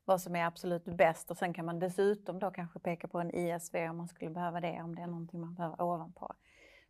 vad 0.08 0.20
som 0.20 0.36
är 0.36 0.44
absolut 0.44 0.84
bäst 0.84 1.30
och 1.30 1.36
sen 1.36 1.54
kan 1.54 1.64
man 1.64 1.78
dessutom 1.78 2.38
då 2.38 2.50
kanske 2.50 2.78
peka 2.78 3.08
på 3.08 3.20
en 3.20 3.34
ISV 3.34 3.76
om 3.90 3.96
man 3.96 4.08
skulle 4.08 4.30
behöva 4.30 4.60
det, 4.60 4.82
om 4.82 4.94
det 4.94 5.02
är 5.02 5.06
någonting 5.06 5.40
man 5.40 5.54
behöver 5.54 5.82
ovanpå. 5.82 6.34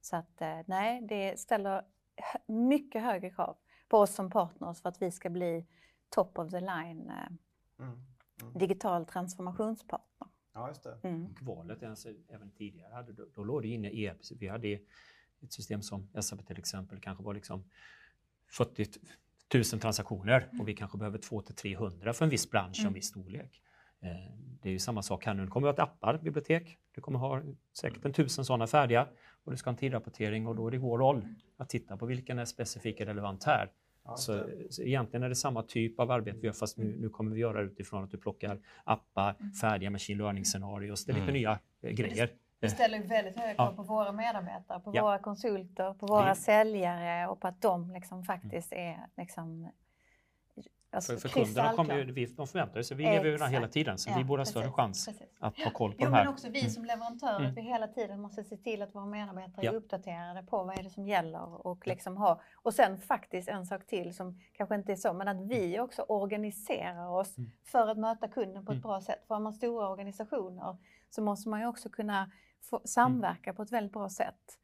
Så 0.01 0.17
att 0.17 0.41
eh, 0.41 0.59
nej, 0.67 1.03
det 1.03 1.41
ställer 1.41 1.83
mycket 2.47 3.03
högre 3.03 3.31
krav 3.31 3.57
på 3.89 3.99
oss 3.99 4.15
som 4.15 4.31
partners 4.31 4.83
för 4.83 4.89
att 4.89 5.03
vi 5.03 5.11
ska 5.11 5.31
bli 5.31 5.67
top 6.09 6.39
of 6.39 6.51
the 6.51 6.61
line 6.61 7.11
eh, 7.11 7.91
digital 8.55 9.07
transformationspartner. 9.07 10.29
Ja, 10.53 10.69
just 10.69 10.83
det. 10.83 10.99
Mm. 11.03 11.27
Och 11.27 11.43
valet 11.43 11.83
alltså, 11.83 12.09
även 12.29 12.51
tidigare, 12.51 12.95
hade, 12.95 13.13
då, 13.13 13.27
då 13.35 13.45
låg 13.45 13.63
det 13.63 13.69
inne 13.69 13.91
i 13.91 14.07
ERP. 14.07 14.21
Vi 14.39 14.49
hade 14.49 14.79
ett 15.41 15.53
system 15.53 15.83
som 15.83 16.09
SAP 16.21 16.47
till 16.47 16.59
exempel 16.59 17.01
kanske 17.01 17.25
var 17.25 17.35
liksom 17.35 17.65
40 18.47 18.87
000 19.55 19.65
transaktioner 19.65 20.49
och 20.61 20.69
vi 20.69 20.75
kanske 20.75 20.99
behöver 20.99 21.19
200-300 21.19 22.13
för 22.13 22.25
en 22.25 22.31
viss 22.31 22.51
bransch 22.51 22.79
och 22.81 22.87
en 22.87 22.93
viss 22.93 23.07
storlek. 23.09 23.63
Eh, 24.03 24.09
Det 24.63 24.69
är 24.69 24.73
ju 24.73 24.79
samma 24.79 25.03
sak 25.03 25.27
här 25.27 25.35
nu. 25.35 25.43
Det 25.45 25.51
kommer 25.51 25.69
att 25.69 25.79
ha 25.79 25.85
ett 25.85 25.91
appar, 25.91 26.19
bibliotek. 26.19 26.77
Du 26.95 27.01
kommer 27.01 27.19
ha 27.19 27.43
säkert 27.79 28.05
en 28.05 28.13
tusen 28.13 28.45
sådana 28.45 28.67
färdiga 28.67 29.09
och 29.45 29.51
du 29.51 29.57
ska 29.57 29.71
ha 29.71 29.73
en 29.73 29.79
tidrapportering 29.79 30.47
och 30.47 30.57
då 30.57 30.67
är 30.67 30.71
det 30.71 30.79
vår 30.79 30.99
roll 30.99 31.23
att 31.57 31.69
titta 31.69 31.97
på 31.97 32.07
vilken 32.07 32.39
är 32.39 32.45
specifik 32.45 33.01
och 33.01 33.07
relevant 33.07 33.45
här. 33.45 33.71
Så, 34.17 34.45
så 34.71 34.83
egentligen 34.83 35.23
är 35.23 35.29
det 35.29 35.35
samma 35.35 35.63
typ 35.63 36.01
av 36.01 36.11
arbete 36.11 36.39
vi 36.41 36.47
gör 36.47 36.53
fast 36.53 36.79
nu, 36.79 36.97
nu 37.01 37.09
kommer 37.09 37.35
vi 37.35 37.41
göra 37.41 37.61
utifrån 37.63 38.05
att 38.05 38.11
du 38.11 38.19
plockar 38.19 38.61
appar, 38.85 39.35
färdiga 39.61 39.91
machine 39.91 40.19
learning-scenarios. 40.19 41.05
Det 41.05 41.13
är 41.13 41.15
lite 41.15 41.23
Mm. 41.25 41.35
nya 41.35 41.59
eh, 41.83 41.91
grejer. 41.91 42.31
Vi 42.61 42.69
ställer 42.71 42.99
väldigt 43.03 43.37
höga 43.39 43.55
krav 43.55 43.67
Ja. 43.71 43.77
på 43.77 43.83
våra 43.83 44.13
medarbetare, 44.13 44.81
på 44.81 44.91
Ja. 44.95 45.03
våra 45.03 45.19
konsulter, 45.19 45.93
på 45.95 46.07
våra 46.07 46.29
Ja. 46.29 46.35
säljare 46.35 47.27
och 47.29 47.41
på 47.41 47.49
att 47.49 47.61
de 47.61 47.91
liksom 47.91 48.25
faktiskt 48.25 48.73
är 48.73 49.07
liksom, 49.17 49.69
alltså, 50.91 51.13
För, 51.13 51.29
för 51.29 51.45
kunderna 51.45 51.73
kommer 51.73 51.95
ju, 51.97 52.13
vi, 52.13 52.27
de 52.27 52.47
förväntar 52.47 52.83
sig, 52.83 52.97
vi 52.97 53.05
lever 53.05 53.25
ju 53.25 53.35
Exakt. 53.35 53.53
hela 53.53 53.69
tiden 53.69 53.99
så 53.99 54.11
Ja, 54.11 54.15
vi 54.19 54.25
borde 54.25 54.41
ha 54.41 54.45
större 54.47 54.73
chans 54.73 55.07
precis. 55.07 55.29
att 55.41 55.59
ha 55.59 55.71
koll 55.71 55.91
på 55.93 55.97
Jo, 56.01 56.05
de 56.05 56.13
här. 56.17 56.25
men 56.25 56.33
också 56.33 56.49
vi 56.51 56.71
som 56.71 56.85
leverantörer, 56.85 57.37
Mm. 57.39 57.51
att 57.51 57.57
vi 57.57 57.61
hela 57.63 57.87
tiden 57.89 58.21
måste 58.21 58.45
se 58.45 58.57
till 58.57 58.83
att 58.83 58.95
våra 58.95 59.07
medarbetare 59.07 59.65
Ja. 59.67 59.71
är 59.73 59.77
uppdaterade 59.77 60.43
på 60.43 60.65
vad 60.65 60.79
är 60.79 60.83
det 60.83 60.91
som 60.91 61.07
gäller 61.07 61.67
och 61.67 61.87
liksom 61.87 62.17
ha, 62.17 62.41
och 62.55 62.75
sen 62.75 62.99
faktiskt 62.99 63.49
en 63.49 63.67
sak 63.67 63.87
till 63.87 64.15
som 64.15 64.41
kanske 64.53 64.75
inte 64.75 64.93
är 64.93 64.97
så, 64.97 65.13
men 65.13 65.29
att 65.29 65.41
vi 65.41 65.81
också 65.81 66.03
organiserar 66.03 67.09
oss 67.09 67.39
Mm. 67.39 67.51
för 67.65 67.89
att 67.89 67.99
möta 67.99 68.29
kunden 68.29 68.65
på 68.67 68.73
ett 68.73 68.77
Mm. 68.77 68.83
bra 68.89 69.01
sätt. 69.01 69.25
För 69.29 69.35
har 69.35 69.43
man 69.43 69.53
stora 69.53 69.89
organisationer 69.89 70.77
så 71.11 71.23
måste 71.23 71.49
man 71.49 71.61
ju 71.61 71.67
också 71.67 71.89
kunna 71.89 72.31
samverka 72.85 73.55
på 73.55 73.63
ett 73.63 73.73
väldigt 73.73 73.93
bra 73.93 74.11
sätt. 74.11 74.59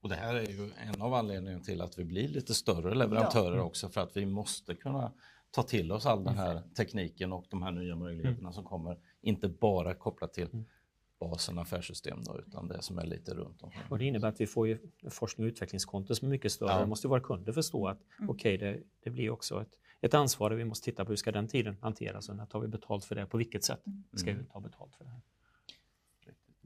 Och 0.00 0.08
det 0.08 0.14
här 0.16 0.34
är 0.34 0.46
ju 0.46 0.70
en 0.76 1.02
av 1.02 1.14
anledningarna 1.14 1.64
till 1.64 1.80
att 1.80 1.98
vi 1.98 2.04
blir 2.04 2.28
lite 2.28 2.54
större 2.54 2.94
leverantörer 2.94 3.58
också 3.60 3.88
för 3.88 4.00
att 4.00 4.16
vi 4.16 4.26
måste 4.26 4.74
kunna 4.74 5.12
ta 5.50 5.62
till 5.62 5.92
oss 5.92 6.06
all 6.06 6.24
den 6.24 6.34
här 6.38 6.62
tekniken 6.76 7.32
och 7.32 7.44
de 7.48 7.62
här 7.62 7.70
nya 7.70 7.96
möjligheterna 7.96 8.52
som 8.52 8.64
kommer. 8.64 8.98
Inte 9.20 9.48
bara 9.48 9.94
kopplat 9.94 10.32
till 10.32 10.48
Mm. 10.52 10.64
basen 11.20 11.58
affärssystem 11.58 12.22
då, 12.24 12.38
utan 12.46 12.68
det 12.68 12.82
som 12.82 12.98
är 12.98 13.04
lite 13.06 13.34
runt 13.34 13.62
omkring. 13.62 13.82
Och 13.90 13.98
det 13.98 14.04
innebär 14.04 14.28
att 14.28 14.40
vi 14.40 14.46
får 14.46 14.68
ju 14.68 14.78
forskning 15.10 15.46
och 15.46 15.48
utvecklingskonto 15.48 16.14
som 16.14 16.26
är 16.28 16.30
mycket 16.30 16.52
större. 16.52 16.70
Ja. 16.72 16.86
Måste 16.86 17.08
våra 17.08 17.20
kunder 17.20 17.52
förstå 17.52 17.88
att 17.88 17.98
Mm. 18.18 18.30
okej, 18.30 18.58
det, 18.58 18.80
det 19.04 19.10
blir 19.10 19.30
också 19.30 19.62
ett, 19.62 19.78
ett 20.00 20.14
ansvar 20.14 20.50
där 20.50 20.56
vi 20.56 20.64
måste 20.64 20.84
titta 20.84 21.04
på 21.04 21.08
hur 21.12 21.16
ska 21.16 21.32
den 21.32 21.48
tiden 21.48 21.76
hanteras 21.80 22.28
och 22.28 22.36
när 22.36 22.46
tar 22.46 22.60
vi 22.60 22.68
betalt 22.68 23.04
för 23.04 23.14
det? 23.14 23.26
På 23.26 23.36
vilket 23.36 23.64
sätt 23.64 23.82
ska 24.16 24.30
Mm. 24.30 24.42
vi 24.42 24.48
ta 24.50 24.60
betalt 24.60 24.94
för 24.96 25.04
det 25.04 25.10
här? 25.10 25.20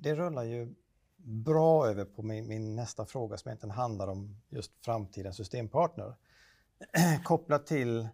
Det 0.00 0.14
rullar 0.14 0.42
ju 0.42 0.74
bra 1.16 1.86
över 1.86 2.04
på 2.04 2.22
min, 2.22 2.48
min 2.48 2.76
nästa 2.76 3.06
fråga 3.06 3.36
som 3.36 3.48
egentligen 3.48 3.74
handlar 3.74 4.08
om 4.08 4.40
just 4.48 4.72
framtidens 4.84 5.36
systempartner. 5.36 6.14
Kopplat 7.24 7.66
till 7.66 8.08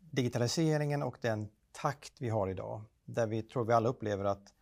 digitaliseringen 0.00 1.02
och 1.02 1.18
den 1.20 1.48
takt 1.72 2.12
vi 2.20 2.28
har 2.28 2.48
idag, 2.48 2.82
där 3.04 3.26
vi 3.26 3.42
tror 3.42 3.64
vi 3.64 3.72
alla 3.72 3.88
upplever 3.88 4.24
att 4.24 4.54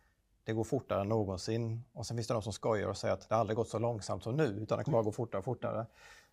det 0.43 0.53
går 0.53 0.63
fortare 0.63 1.01
än 1.01 1.09
någonsin. 1.09 1.83
Och 1.93 2.05
sen 2.05 2.17
finns 2.17 2.27
det 2.27 2.33
de 2.33 2.41
som 2.41 2.53
skojar 2.53 2.89
och 2.89 2.97
säger 2.97 3.13
att 3.13 3.29
det 3.29 3.35
aldrig 3.35 3.57
gått 3.57 3.69
så 3.69 3.79
långsamt 3.79 4.23
som 4.23 4.37
nu, 4.37 4.43
utan 4.43 4.77
det 4.77 4.83
kommer 4.83 4.97
bara 4.97 5.03
gå 5.03 5.11
fortare 5.11 5.39
och 5.39 5.45
fortare. 5.45 5.85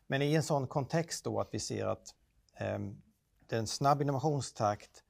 Men 0.07 0.23
i 0.23 0.35
en 0.35 0.43
sån 0.43 0.67
kontext 0.67 1.25
då 1.25 1.41
att 1.41 1.49
vi 1.55 1.59
ser 1.59 1.87
att 1.87 2.15
eh, 2.57 2.79
det 3.47 3.57
är 3.57 3.61
en 3.61 3.67
snabb 3.67 4.03
innovationstakt 4.03 5.05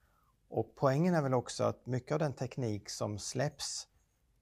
och 0.49 0.73
poängen 0.75 1.15
är 1.15 1.23
väl 1.23 1.35
också 1.35 1.65
att 1.65 1.87
mycket 1.87 2.13
av 2.13 2.19
den 2.19 2.33
teknik 2.33 2.91
som 2.91 3.19
släpps 3.19 3.89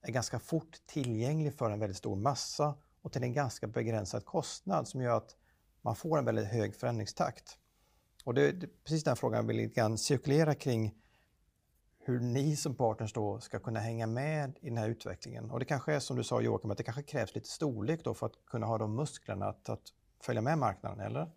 är 0.03 0.13
ganska 0.13 0.39
fort 0.39 0.77
tillgänglig 0.87 1.55
för 1.55 1.71
en 1.71 1.81
väldigt 1.81 1.97
stor 1.97 2.17
massa 2.17 2.75
och 3.03 3.13
till 3.13 3.23
en 3.23 3.33
ganska 3.33 3.67
begränsad 3.67 4.25
kostnad 4.25 4.89
som 4.89 5.03
gör 5.03 5.17
att 5.17 5.37
man 5.83 5.97
får 5.97 6.19
en 6.19 6.25
väldigt 6.25 6.47
hög 6.47 6.77
förändringstakt. 6.77 7.59
Och 8.25 8.35
det 8.35 8.49
är 8.49 8.69
precis 8.85 9.05
den 9.05 9.17
frågan 9.17 9.37
jag 9.37 9.47
vill 9.47 9.57
lite 9.57 9.75
grann 9.75 9.99
cirkulera 9.99 10.55
kring 10.55 10.95
hur 11.99 12.21
ni 12.21 12.57
som 12.57 12.75
partners 12.75 13.13
då 13.13 13.41
ska 13.41 13.59
kunna 13.59 13.81
hänga 13.81 14.07
med 14.07 14.59
i 14.61 14.69
den 14.69 14.79
här 14.79 14.89
utvecklingen. 14.89 15.51
Och 15.51 15.59
det 15.59 15.65
kanske 15.65 15.95
är 15.95 16.01
som 16.01 16.17
du 16.17 16.25
sa 16.25 16.41
Joakim, 16.41 16.71
att 16.71 16.79
det 16.79 16.85
kanske 16.85 17.03
krävs 17.03 17.35
lite 17.35 17.49
storlek 17.49 18.05
då 18.05 18.15
för 18.15 18.27
att 18.27 18.45
kunna 18.47 18.67
ha 18.67 18.79
de 18.79 18.95
musklerna 18.95 19.47
att, 19.47 19.69
att 19.69 19.93
följa 20.21 20.43
med 20.43 20.59
marknaden, 20.59 21.01
eller? 21.01 21.31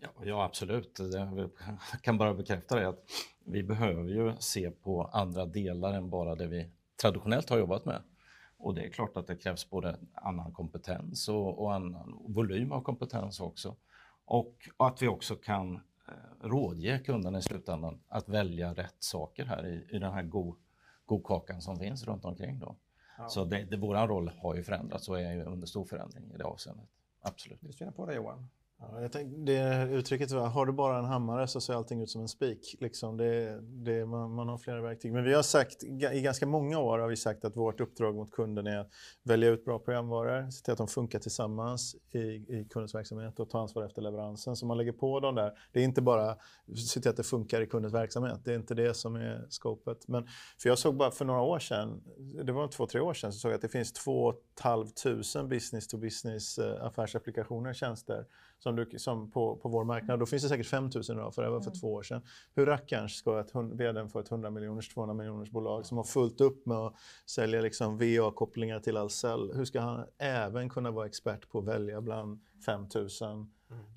Ja, 0.00 0.08
ja 0.22 0.44
absolut. 0.44 0.98
Jag 0.98 1.50
kan 2.02 2.18
bara 2.18 2.34
bekräfta 2.34 2.76
det 2.76 2.88
att 2.88 3.04
vi 3.44 3.62
behöver 3.62 4.04
ju 4.04 4.36
se 4.38 4.70
på 4.70 5.04
andra 5.04 5.46
delar 5.46 5.92
än 5.92 6.10
bara 6.10 6.34
det 6.34 6.46
vi 6.46 6.70
traditionellt 7.00 7.50
har 7.50 7.58
jobbat 7.58 7.84
med. 7.84 8.02
Och 8.56 8.74
det 8.74 8.84
är 8.84 8.90
klart 8.90 9.16
att 9.16 9.26
det 9.26 9.36
krävs 9.36 9.70
både 9.70 9.98
annan 10.14 10.52
kompetens 10.52 11.28
och, 11.28 11.62
och 11.62 11.74
annan 11.74 12.18
volym 12.28 12.72
av 12.72 12.82
kompetens 12.82 13.40
också. 13.40 13.76
Och, 14.24 14.54
och 14.76 14.86
att 14.86 15.02
vi 15.02 15.08
också 15.08 15.36
kan 15.36 15.74
eh, 15.74 16.48
rådge 16.48 16.98
kunderna 16.98 17.38
i 17.38 17.42
slutändan 17.42 18.00
att 18.08 18.28
välja 18.28 18.74
rätt 18.74 18.96
saker 18.98 19.44
här 19.44 19.66
i, 19.66 19.96
i 19.96 19.98
den 19.98 20.12
här 20.12 20.22
go, 20.22 20.56
godkakan 21.06 21.62
som 21.62 21.78
finns 21.78 22.04
runt 22.04 22.24
omkring. 22.24 22.58
Då. 22.58 22.76
Så 23.28 23.44
det, 23.44 23.64
det, 23.64 23.76
vår 23.76 24.06
roll 24.06 24.28
har 24.28 24.54
ju 24.54 24.62
förändrats 24.62 25.08
och 25.08 25.20
är 25.20 25.46
under 25.46 25.66
stor 25.66 25.84
förändring 25.84 26.30
i 26.30 26.36
det 26.36 26.44
avseendet. 26.44 26.88
Absolut. 27.20 27.58
Du 27.60 27.72
synar 27.72 27.92
på 27.92 28.06
det 28.06 28.14
Johan. 28.14 28.48
Ja, 28.82 29.02
jag 29.02 29.12
tänkte, 29.12 29.40
det 29.40 29.88
uttrycket 29.90 30.30
var, 30.30 30.46
har 30.46 30.66
du 30.66 30.72
bara 30.72 30.98
en 30.98 31.04
hammare 31.04 31.46
så 31.46 31.60
ser 31.60 31.74
allting 31.74 32.02
ut 32.02 32.10
som 32.10 32.20
en 32.20 32.28
spik. 32.28 32.76
Liksom 32.80 33.16
det, 33.16 33.60
det, 33.62 34.06
man, 34.06 34.34
man 34.34 34.48
har 34.48 34.58
flera 34.58 34.80
verktyg. 34.80 35.12
Men 35.12 35.24
vi 35.24 35.34
har 35.34 35.42
sagt, 35.42 35.84
i 36.12 36.20
ganska 36.20 36.46
många 36.46 36.78
år 36.78 36.98
har 36.98 37.08
vi 37.08 37.16
sagt 37.16 37.44
att 37.44 37.56
vårt 37.56 37.80
uppdrag 37.80 38.14
mot 38.14 38.30
kunden 38.30 38.66
är 38.66 38.78
att 38.78 38.90
välja 39.22 39.48
ut 39.48 39.64
bra 39.64 39.78
programvaror, 39.78 40.50
se 40.50 40.64
till 40.64 40.72
att 40.72 40.78
de 40.78 40.88
funkar 40.88 41.18
tillsammans 41.18 41.96
i, 42.12 42.18
i 42.18 42.66
kundens 42.70 42.94
verksamhet 42.94 43.40
och 43.40 43.50
ta 43.50 43.60
ansvar 43.60 43.84
efter 43.84 44.02
leveransen. 44.02 44.56
Så 44.56 44.66
man 44.66 44.76
lägger 44.76 44.92
på 44.92 45.20
dem 45.20 45.34
där. 45.34 45.52
Det 45.72 45.80
är 45.80 45.84
inte 45.84 46.02
bara 46.02 46.36
se 46.88 47.00
till 47.00 47.10
att 47.10 47.16
det 47.16 47.22
funkar 47.22 47.60
i 47.60 47.66
kundens 47.66 47.94
verksamhet. 47.94 48.40
Det 48.44 48.52
är 48.52 48.56
inte 48.56 48.74
det 48.74 48.94
som 48.94 49.16
är 49.16 49.46
skopet. 49.48 50.08
Men 50.08 50.26
för 50.62 50.68
jag 50.68 50.78
såg 50.78 50.96
bara 50.96 51.10
för 51.10 51.24
några 51.24 51.42
år 51.42 51.58
sedan, 51.58 52.02
det 52.44 52.52
var 52.52 52.68
två, 52.68 52.86
tre 52.86 53.00
år 53.00 53.14
sedan, 53.14 53.32
så 53.32 53.38
såg 53.38 53.50
jag 53.50 53.56
att 53.56 53.62
det 53.62 53.68
finns 53.68 53.92
2 53.92 54.34
500 54.62 55.48
business 55.48 55.88
to 55.88 55.98
business 55.98 56.58
eh, 56.58 56.84
affärsapplikationer, 56.84 57.72
tjänster 57.72 58.24
som, 58.60 58.76
du, 58.76 58.98
som 58.98 59.30
på, 59.30 59.56
på 59.56 59.68
vår 59.68 59.84
marknad. 59.84 60.18
Då 60.18 60.26
finns 60.26 60.42
det 60.42 60.48
säkert 60.48 60.66
5 60.66 60.84
000 60.94 61.02
idag, 61.10 61.34
för 61.34 61.42
det 61.42 61.50
var 61.50 61.60
för 61.60 61.80
två 61.80 61.92
år 61.92 62.02
sedan. 62.02 62.22
Hur 62.54 62.66
rackarns 62.66 63.12
ska 63.16 63.40
ett, 63.40 63.54
vdn 63.54 64.08
för 64.08 64.20
ett 64.20 64.30
100 64.30 64.50
miljoners, 64.50 64.88
200 64.88 65.14
miljoners 65.14 65.50
bolag 65.50 65.86
som 65.86 65.96
har 65.96 66.04
fullt 66.04 66.40
upp 66.40 66.66
med 66.66 66.76
att 66.76 66.94
sälja 67.26 67.60
liksom 67.60 67.98
VA-kopplingar 67.98 68.80
till 68.80 68.96
Ahlsell, 68.96 69.52
hur 69.54 69.64
ska 69.64 69.80
han 69.80 70.06
även 70.18 70.68
kunna 70.68 70.90
vara 70.90 71.06
expert 71.06 71.50
på 71.50 71.58
att 71.58 71.64
välja 71.64 72.00
bland 72.00 72.40
5 72.66 72.86
000 72.94 73.46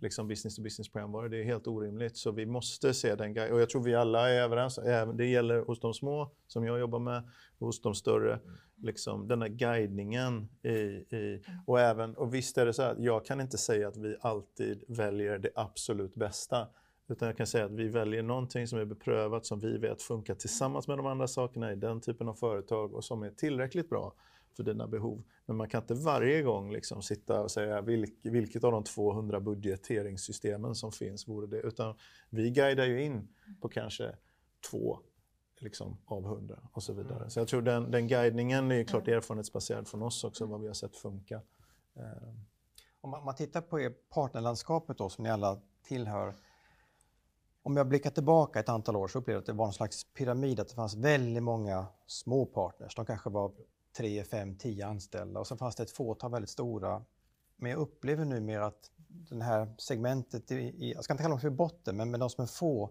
liksom 0.01 0.27
business 0.27 0.55
to 0.55 0.61
business 0.61 0.89
programvaror? 0.91 1.29
Det 1.29 1.37
är 1.37 1.43
helt 1.43 1.67
orimligt. 1.67 2.17
Så 2.17 2.31
vi 2.31 2.45
måste 2.45 2.93
se 2.93 3.15
den 3.15 3.33
guide. 3.33 3.51
Och 3.51 3.61
jag 3.61 3.69
tror 3.69 3.83
vi 3.83 3.95
alla 3.95 4.29
är 4.29 4.41
överens. 4.41 4.79
Det 5.13 5.25
gäller 5.25 5.59
hos 5.61 5.79
de 5.79 5.93
små 5.93 6.31
som 6.47 6.65
jag 6.65 6.79
jobbar 6.79 6.99
med, 6.99 7.29
och 7.59 7.67
hos 7.67 7.81
de 7.81 7.95
större. 7.95 8.39
Liksom, 8.75 9.27
den 9.27 9.41
här 9.41 9.49
guidningen. 9.49 10.49
I, 10.63 10.69
i, 10.69 11.43
och, 11.67 11.79
även, 11.79 12.15
och 12.15 12.33
visst 12.33 12.57
är 12.57 12.65
det 12.65 12.73
så 12.73 12.81
att 12.81 12.99
jag 12.99 13.25
kan 13.25 13.41
inte 13.41 13.57
säga 13.57 13.87
att 13.87 13.97
vi 13.97 14.15
alltid 14.21 14.83
väljer 14.87 15.37
det 15.37 15.49
absolut 15.55 16.15
bästa. 16.15 16.67
Utan 17.07 17.27
jag 17.27 17.37
kan 17.37 17.47
säga 17.47 17.65
att 17.65 17.71
vi 17.71 17.87
väljer 17.87 18.23
någonting 18.23 18.67
som 18.67 18.79
är 18.79 18.85
beprövat, 18.85 19.45
som 19.45 19.59
vi 19.59 19.77
vet 19.77 20.01
funkar 20.01 20.35
tillsammans 20.35 20.87
med 20.87 20.97
de 20.97 21.05
andra 21.05 21.27
sakerna 21.27 21.71
i 21.71 21.75
den 21.75 22.01
typen 22.01 22.29
av 22.29 22.33
företag 22.33 22.93
och 22.93 23.03
som 23.03 23.23
är 23.23 23.29
tillräckligt 23.29 23.89
bra 23.89 24.13
för 24.55 24.63
dina 24.63 24.87
behov. 24.87 25.23
Men 25.45 25.57
man 25.57 25.69
kan 25.69 25.81
inte 25.81 25.93
varje 25.93 26.41
gång 26.41 26.71
liksom 26.71 27.01
sitta 27.01 27.41
och 27.41 27.51
säga 27.51 27.81
vilk, 27.81 28.13
vilket 28.21 28.63
av 28.63 28.71
de 28.71 28.83
200 28.83 29.39
budgeteringssystemen 29.39 30.75
som 30.75 30.91
finns 30.91 31.27
vore 31.27 31.47
det. 31.47 31.61
Utan 31.61 31.95
vi 32.29 32.49
guidar 32.49 32.85
ju 32.85 33.03
in 33.03 33.27
på 33.61 33.69
kanske 33.69 34.15
två 34.71 34.99
liksom, 35.59 35.97
av 36.05 36.25
100 36.25 36.59
och 36.73 36.83
så 36.83 36.93
vidare. 36.93 37.29
Så 37.29 37.39
jag 37.39 37.47
tror 37.47 37.61
den, 37.61 37.91
den 37.91 38.07
guidningen 38.07 38.71
är 38.71 38.75
ju 38.75 38.85
klart 38.85 39.07
erfarenhetsbaserad 39.07 39.87
från 39.87 40.01
oss 40.01 40.23
också, 40.23 40.45
vad 40.45 40.61
vi 40.61 40.67
har 40.67 40.73
sett 40.73 40.95
funka. 40.95 41.41
Eh, 41.95 42.03
Om 43.01 43.09
man, 43.09 43.25
man 43.25 43.35
tittar 43.35 43.61
på 43.61 43.79
er 43.79 43.93
partnerlandskapet 44.09 44.97
då, 44.97 45.09
som 45.09 45.23
ni 45.23 45.29
alla 45.29 45.61
tillhör. 45.83 46.33
Om 47.63 47.77
jag 47.77 47.87
blickar 47.87 48.09
tillbaka 48.09 48.59
ett 48.59 48.69
antal 48.69 48.95
år 48.95 49.07
så 49.07 49.19
upplevde 49.19 49.35
jag 49.35 49.41
att 49.41 49.45
det 49.45 49.53
var 49.53 49.65
en 49.65 49.73
slags 49.73 50.03
pyramid, 50.13 50.59
att 50.59 50.67
det 50.67 50.75
fanns 50.75 50.95
väldigt 50.95 51.43
många 51.43 51.85
små 52.07 52.45
partners. 52.45 52.95
De 52.95 53.05
kanske 53.05 53.29
var 53.29 53.51
3, 53.93 54.23
5, 54.23 54.55
10 54.57 54.85
anställda 54.87 55.39
och 55.39 55.47
sen 55.47 55.57
fanns 55.57 55.75
det 55.75 55.83
ett 55.83 55.91
fåtal 55.91 56.31
väldigt 56.31 56.49
stora. 56.49 57.05
Men 57.55 57.71
jag 57.71 57.79
upplever 57.79 58.25
numera 58.25 58.65
att 58.65 58.91
det 59.29 59.43
här 59.43 59.75
segmentet, 59.77 60.51
i, 60.51 60.55
i, 60.55 60.93
jag 60.93 61.03
ska 61.03 61.13
inte 61.13 61.23
kalla 61.23 61.33
dem 61.33 61.41
för 61.41 61.49
botten, 61.49 61.97
men, 61.97 62.11
men 62.11 62.19
de 62.19 62.29
som 62.29 62.41
är 62.41 62.47
få 62.47 62.89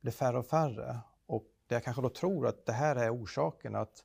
blir 0.00 0.12
färre 0.12 0.38
och 0.38 0.46
färre. 0.46 0.98
Och 1.26 1.44
det 1.66 1.74
jag 1.74 1.84
kanske 1.84 2.02
då 2.02 2.08
tror 2.08 2.46
att 2.46 2.66
det 2.66 2.72
här 2.72 2.96
är 2.96 3.14
orsaken 3.22 3.74
att 3.74 4.04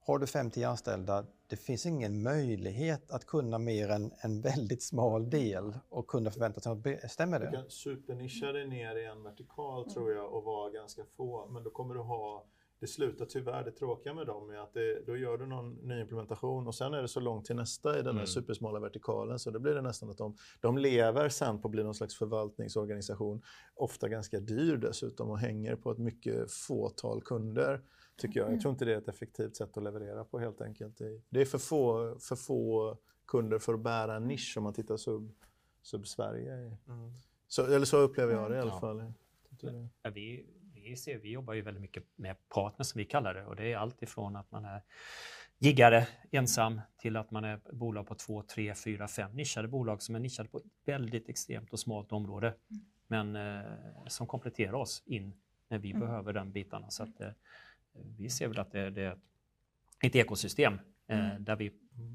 har 0.00 0.18
du 0.18 0.26
5-10 0.26 0.68
anställda, 0.68 1.26
det 1.46 1.56
finns 1.56 1.86
ingen 1.86 2.22
möjlighet 2.22 3.10
att 3.10 3.24
kunna 3.26 3.58
mer 3.58 3.88
än 3.88 4.12
en 4.20 4.40
väldigt 4.40 4.82
smal 4.82 5.30
del 5.30 5.78
och 5.88 6.06
kunna 6.06 6.30
förvänta 6.30 6.60
sig 6.60 6.74
något. 6.74 7.10
Stämmer 7.10 7.40
Du 7.40 7.46
det? 7.46 7.52
kan 7.52 7.70
supernischa 7.70 8.52
dig 8.52 8.66
ner 8.68 8.96
i 8.96 9.04
en 9.04 9.22
vertikal 9.22 9.90
tror 9.90 10.12
jag 10.12 10.32
och 10.32 10.44
vara 10.44 10.70
ganska 10.70 11.04
få. 11.04 11.48
Men 11.48 11.62
då 11.62 11.70
kommer 11.70 11.94
du 11.94 12.00
ha, 12.00 12.44
det 12.80 12.86
slutar 12.86 13.24
tyvärr, 13.24 13.64
det 13.64 13.70
tråkiga 13.70 14.14
med 14.14 14.26
dem 14.26 14.50
är 14.50 14.56
att 14.56 14.72
det, 14.74 15.06
då 15.06 15.16
gör 15.16 15.38
du 15.38 15.46
någon 15.46 15.74
ny 15.74 16.00
implementation 16.00 16.66
och 16.66 16.74
sen 16.74 16.94
är 16.94 17.02
det 17.02 17.08
så 17.08 17.20
långt 17.20 17.44
till 17.44 17.56
nästa 17.56 17.98
i 17.98 18.02
den 18.02 18.16
här 18.16 18.26
supersmala 18.26 18.80
vertikalen 18.80 19.38
så 19.38 19.50
då 19.50 19.58
blir 19.58 19.74
det 19.74 19.82
nästan 19.82 20.10
att 20.10 20.18
de, 20.18 20.36
de 20.60 20.78
lever 20.78 21.28
sen 21.28 21.60
på 21.60 21.68
att 21.68 21.72
bli 21.72 21.84
någon 21.84 21.94
slags 21.94 22.14
förvaltningsorganisation. 22.16 23.42
Ofta 23.74 24.08
ganska 24.08 24.40
dyr 24.40 24.76
dessutom 24.76 25.30
och 25.30 25.38
hänger 25.38 25.76
på 25.76 25.90
ett 25.90 25.98
mycket 25.98 26.52
fåtal 26.52 27.22
kunder. 27.22 27.80
Tycker 28.16 28.40
jag. 28.40 28.52
jag 28.52 28.60
tror 28.60 28.72
inte 28.72 28.84
det 28.84 28.94
är 28.94 28.98
ett 28.98 29.08
effektivt 29.08 29.56
sätt 29.56 29.76
att 29.76 29.82
leverera 29.82 30.24
på 30.24 30.38
helt 30.38 30.60
enkelt. 30.60 30.98
Det- 31.28 31.40
är 31.40 31.44
för 31.44 31.58
få, 31.58 32.16
för 32.20 32.36
få 32.36 32.98
kunder 33.26 33.58
för 33.58 33.74
att 33.74 33.80
bära 33.80 34.16
en 34.16 34.24
nisch 34.26 34.54
om 34.56 34.64
man 34.64 34.72
tittar 34.72 34.96
sub, 34.96 35.32
sub-Sverige. 35.82 36.76
Så, 37.48 37.66
eller 37.66 37.86
så 37.86 37.96
upplever 37.98 38.32
jag 38.32 38.50
det 38.50 38.56
i 38.56 38.60
alla 38.60 38.80
fall. 38.80 39.12
Ja, 40.02 40.10
vi, 40.10 40.46
vi, 40.90 40.96
ser, 40.96 41.18
vi 41.18 41.30
jobbar 41.30 41.54
ju 41.54 41.62
väldigt 41.62 41.80
mycket 41.80 42.04
med 42.16 42.36
partners 42.48 42.86
som 42.86 42.98
vi 42.98 43.04
kallar 43.04 43.34
det 43.34 43.44
och 43.44 43.56
det 43.56 43.72
är 43.72 43.76
allt 43.76 44.02
ifrån 44.02 44.36
att 44.36 44.50
man 44.50 44.64
är 44.64 44.82
giggare 45.58 46.06
ensam 46.30 46.80
till 46.98 47.16
att 47.16 47.30
man 47.30 47.44
är 47.44 47.60
bolag 47.72 48.06
på 48.06 48.14
två, 48.14 48.42
tre, 48.42 48.74
fyra, 48.74 49.08
fem 49.08 49.32
nischade 49.32 49.68
bolag 49.68 50.02
som 50.02 50.14
är 50.14 50.18
nischade 50.20 50.48
på 50.48 50.58
ett 50.58 50.64
väldigt 50.84 51.28
extremt 51.28 51.72
och 51.72 51.80
smalt 51.80 52.12
område. 52.12 52.54
Men 53.06 53.36
eh, 53.36 53.62
som 54.06 54.26
kompletterar 54.26 54.72
oss 54.74 55.02
in 55.06 55.32
när 55.68 55.78
vi 55.78 55.94
behöver 55.94 56.32
den 56.32 56.52
bitarna. 56.52 56.90
Så 56.90 57.02
att, 57.02 57.20
eh, 57.20 57.30
vi 58.18 58.30
ser 58.30 58.48
väl 58.48 58.58
att 58.58 58.72
det, 58.72 58.90
det 58.90 59.02
är 59.02 59.12
ett- 59.12 59.18
ett 60.04 60.16
ekosystem 60.16 60.80
eh, 61.06 61.34
där 61.40 61.56
vi 61.56 61.72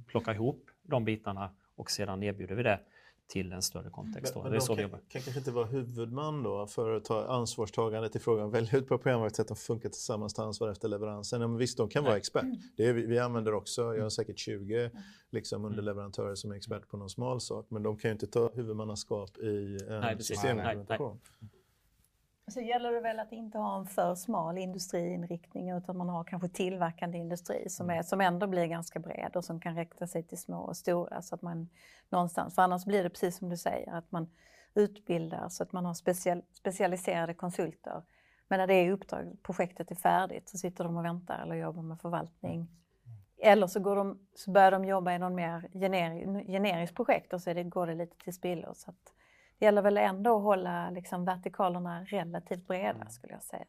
plockar 0.08 0.34
ihop 0.34 0.70
de 0.82 1.06
bitarna 1.06 1.56
och 1.76 1.92
sedan 1.92 2.24
erbjuder 2.24 2.56
vi 2.56 2.64
det 2.64 2.80
till 3.28 3.52
en 3.52 3.62
större 3.62 3.90
kontext. 3.90 4.34
då. 4.34 4.44
Men, 4.44 4.52
det 4.52 4.58
är 4.58 4.60
så 4.60 4.76
kan, 4.76 4.90
kan 4.90 5.00
kanske 5.10 5.38
inte 5.38 5.52
vara 5.52 5.66
huvudman 5.66 6.44
då 6.44 6.68
för 6.68 6.96
att 6.96 7.06
ta 7.06 7.26
ansvarstagandet 7.26 8.16
i 8.16 8.20
frågan. 8.20 8.52
Välja 8.52 8.80
ut 8.80 8.88
på 8.88 8.98
programmet 8.98 9.36
så 9.36 9.42
att 9.42 9.48
de 9.48 9.58
funkar 9.58 9.90
tillsammans, 9.90 10.34
ta 10.34 10.44
ansvar 10.44 10.70
efter 10.70 10.88
leveransen. 10.88 11.42
Ja, 11.42 11.48
men 11.48 11.58
visst, 11.58 11.78
de 11.78 11.90
kan 11.90 12.04
vara 12.04 12.18
expert. 12.18 12.46
Det 12.78 12.86
är, 12.86 12.94
vi, 12.94 13.06
vi 13.06 13.20
använder 13.20 13.54
också, 13.54 13.96
jag 13.96 14.04
har 14.04 14.10
säkert 14.10 14.40
20 14.40 14.92
liksom, 15.32 15.66
underleverantörer 15.66 16.36
som 16.36 16.52
är 16.52 16.56
expert 16.56 16.88
på 16.88 16.98
någon 16.98 17.10
smal 17.10 17.42
sak. 17.42 17.66
Men 17.70 17.84
de 17.84 17.98
kan 17.98 18.10
ju 18.10 18.14
inte 18.14 18.28
ta 18.28 18.52
huvudmannaskap 18.54 19.38
i 19.38 19.78
en 19.90 20.00
Nej, 20.00 20.16
precis. 20.16 20.44
Så 22.54 22.62
gäller 22.62 22.92
det 22.92 23.00
väl 23.00 23.20
att 23.20 23.32
inte 23.32 23.58
ha 23.58 23.80
en 23.80 23.86
för 23.86 24.16
smal 24.16 24.58
industriinriktning 24.58 25.70
utan 25.70 25.98
man 25.98 26.10
har 26.10 26.24
kanske 26.24 26.48
tillverkande 26.48 27.18
industri 27.18 27.70
som, 27.70 27.90
är, 27.90 28.04
som 28.04 28.22
ändå 28.22 28.48
blir 28.48 28.66
ganska 28.66 29.00
bred 29.00 29.36
och 29.36 29.46
som 29.46 29.60
kan 29.60 29.76
räkta 29.76 30.08
sig 30.08 30.24
till 30.24 30.38
små 30.38 30.58
och 30.58 30.78
stora 30.78 31.22
så 31.22 31.36
att 31.36 31.42
man 31.42 31.70
någonstans, 32.10 32.56
för 32.56 32.62
annars 32.62 32.86
blir 32.86 33.04
det 33.04 33.10
precis 33.10 33.38
som 33.38 33.50
du 33.50 33.58
säger 33.58 33.94
att 33.94 34.12
man 34.12 34.30
utbildar 34.74 35.50
så 35.50 35.64
att 35.64 35.72
man 35.72 35.86
har 35.86 35.94
special, 35.94 36.42
specialiserade 36.54 37.34
konsulter. 37.34 38.04
Men 38.48 38.60
när 38.60 38.68
det 38.68 38.74
är 38.74 38.92
uppdrag, 38.92 39.38
projektet 39.44 39.92
är 39.92 39.96
färdigt 39.96 40.50
så 40.50 40.58
sitter 40.58 40.84
de 40.84 40.98
och 40.98 41.06
väntar 41.06 41.42
eller 41.44 41.56
jobbar 41.56 41.82
med 41.82 42.02
förvaltning. 42.02 42.68
Eller 43.38 43.68
så, 43.68 43.80
går 43.80 43.96
de, 43.96 44.20
så 44.36 44.52
börjar 44.52 44.72
de 44.72 44.86
jobba 44.86 45.14
i 45.14 45.20
någon 45.20 45.36
mer 45.36 45.70
generi, 45.74 46.46
generiskt 46.48 46.96
projekt 46.96 47.34
och 47.34 47.42
så 47.42 47.54
det, 47.54 47.64
går 47.64 47.88
det 47.88 47.96
lite 47.96 48.18
till 48.24 48.34
spillo. 48.34 48.74
Så 48.74 48.90
att 48.90 49.06
det 49.06 49.23
gäller 49.64 49.82
väl 49.82 49.98
ändå 49.98 50.38
att 50.38 50.44
hålla 50.44 50.90
liksom, 50.90 51.26
vertikalerna 51.26 52.04
relativt 52.04 52.68
breda 52.68 53.10
skulle 53.10 53.34
jag 53.34 53.44
säga. 53.44 53.66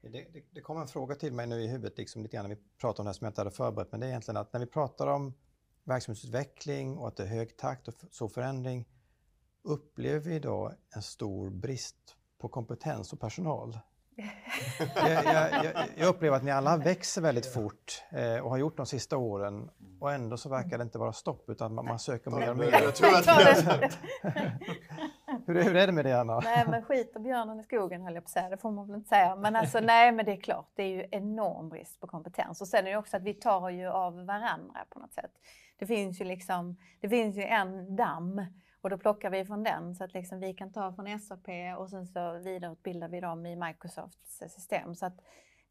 Det, 0.00 0.08
det, 0.08 0.44
det 0.50 0.60
kom 0.60 0.80
en 0.80 0.86
fråga 0.86 1.14
till 1.14 1.32
mig 1.32 1.46
nu 1.46 1.62
i 1.62 1.68
huvudet, 1.68 1.98
liksom 1.98 2.22
lite 2.22 2.36
grann 2.36 2.48
när 2.48 2.56
vi 2.56 2.62
pratar 2.80 3.02
om 3.02 3.04
det 3.04 3.08
här 3.08 3.14
som 3.14 3.24
jag 3.24 3.30
inte 3.30 3.40
hade 3.40 3.50
förberett, 3.50 3.92
men 3.92 4.00
det 4.00 4.06
är 4.06 4.08
egentligen 4.08 4.36
att 4.36 4.52
när 4.52 4.60
vi 4.60 4.66
pratar 4.66 5.06
om 5.06 5.34
verksamhetsutveckling 5.84 6.98
och 6.98 7.08
att 7.08 7.16
det 7.16 7.22
är 7.22 7.26
hög 7.26 7.56
takt 7.56 7.88
och 7.88 7.94
så 8.10 8.28
förändring, 8.28 8.88
upplever 9.62 10.20
vi 10.20 10.34
idag 10.34 10.74
en 10.94 11.02
stor 11.02 11.50
brist 11.50 12.16
på 12.38 12.48
kompetens 12.48 13.12
och 13.12 13.20
personal? 13.20 13.78
Jag, 14.96 15.24
jag, 15.64 15.72
jag, 15.96 16.08
upplever 16.08 16.36
att 16.36 16.42
ni 16.44 16.50
alla 16.50 16.76
växer 16.76 17.22
väldigt 17.22 17.46
fort 17.54 18.02
eh, 18.10 18.38
och 18.44 18.50
har 18.50 18.56
gjort 18.58 18.76
de 18.76 18.86
sista 18.86 19.16
åren 19.16 19.70
och 20.00 20.12
ändå 20.12 20.36
så 20.36 20.48
verkar 20.48 20.78
det 20.78 20.82
inte 20.84 20.98
vara 20.98 21.12
stopp 21.12 21.44
utan 21.50 21.74
man, 21.74 21.84
man 21.84 21.98
söker 21.98 22.30
mer 22.30 22.50
och 22.50 22.56
mer. 22.56 22.70
Hur, 25.46 25.56
är- 25.56 25.62
hur 25.64 25.76
är 25.76 25.86
det 25.86 25.92
med 25.92 26.04
det 26.04 26.20
Anna? 26.20 26.40
nej, 26.40 26.64
men 26.70 26.82
skit 26.82 27.12
och 27.16 27.20
björnen 27.22 27.60
i 27.60 27.62
skogen 27.62 28.02
höll 28.02 28.14
jag 28.14 28.22
på 28.24 28.26
att 28.26 28.30
säga, 28.30 28.48
det 28.48 28.56
får 28.56 28.70
man 28.70 28.86
väl 28.86 28.96
inte 28.96 29.08
säga. 29.08 29.36
Men 29.36 29.56
alltså 29.56 29.80
nej, 29.80 30.12
men 30.12 30.24
det 30.24 30.32
är 30.32 30.40
klart, 30.40 30.70
det 30.76 30.82
är 30.82 30.88
ju 30.88 31.06
enorm 31.10 31.68
brist 31.68 32.00
på 32.00 32.06
kompetens. 32.06 32.60
Och 32.60 32.68
sen 32.68 32.86
är 32.86 32.90
det 32.90 32.96
också 32.96 33.16
att 33.16 33.22
vi 33.22 33.34
tar 33.34 33.70
ju 33.70 33.86
av 33.86 34.26
varandra 34.26 34.84
på 34.90 34.98
något 34.98 35.12
sätt. 35.14 35.30
Det 35.78 35.86
finns 35.86 36.20
ju 36.20 36.24
liksom, 36.24 36.76
det 37.00 37.08
finns 37.08 37.36
ju 37.36 37.42
en 37.42 37.96
damm 37.96 38.46
och 38.82 38.90
då 38.90 38.98
plockar 38.98 39.30
vi 39.30 39.44
från 39.44 39.64
den 39.64 39.94
så 39.94 40.04
att 40.04 40.14
liksom 40.14 40.40
vi 40.40 40.54
kan 40.54 40.72
ta 40.72 40.92
från 40.92 41.20
SAP 41.20 41.48
och 41.78 41.90
sen 41.90 42.06
så 42.06 42.38
vidareutbildar 42.38 43.08
vi 43.08 43.20
dem 43.20 43.46
i 43.46 43.56
Microsofts 43.56 44.38
system. 44.38 44.94
Så 44.94 45.06
att 45.06 45.20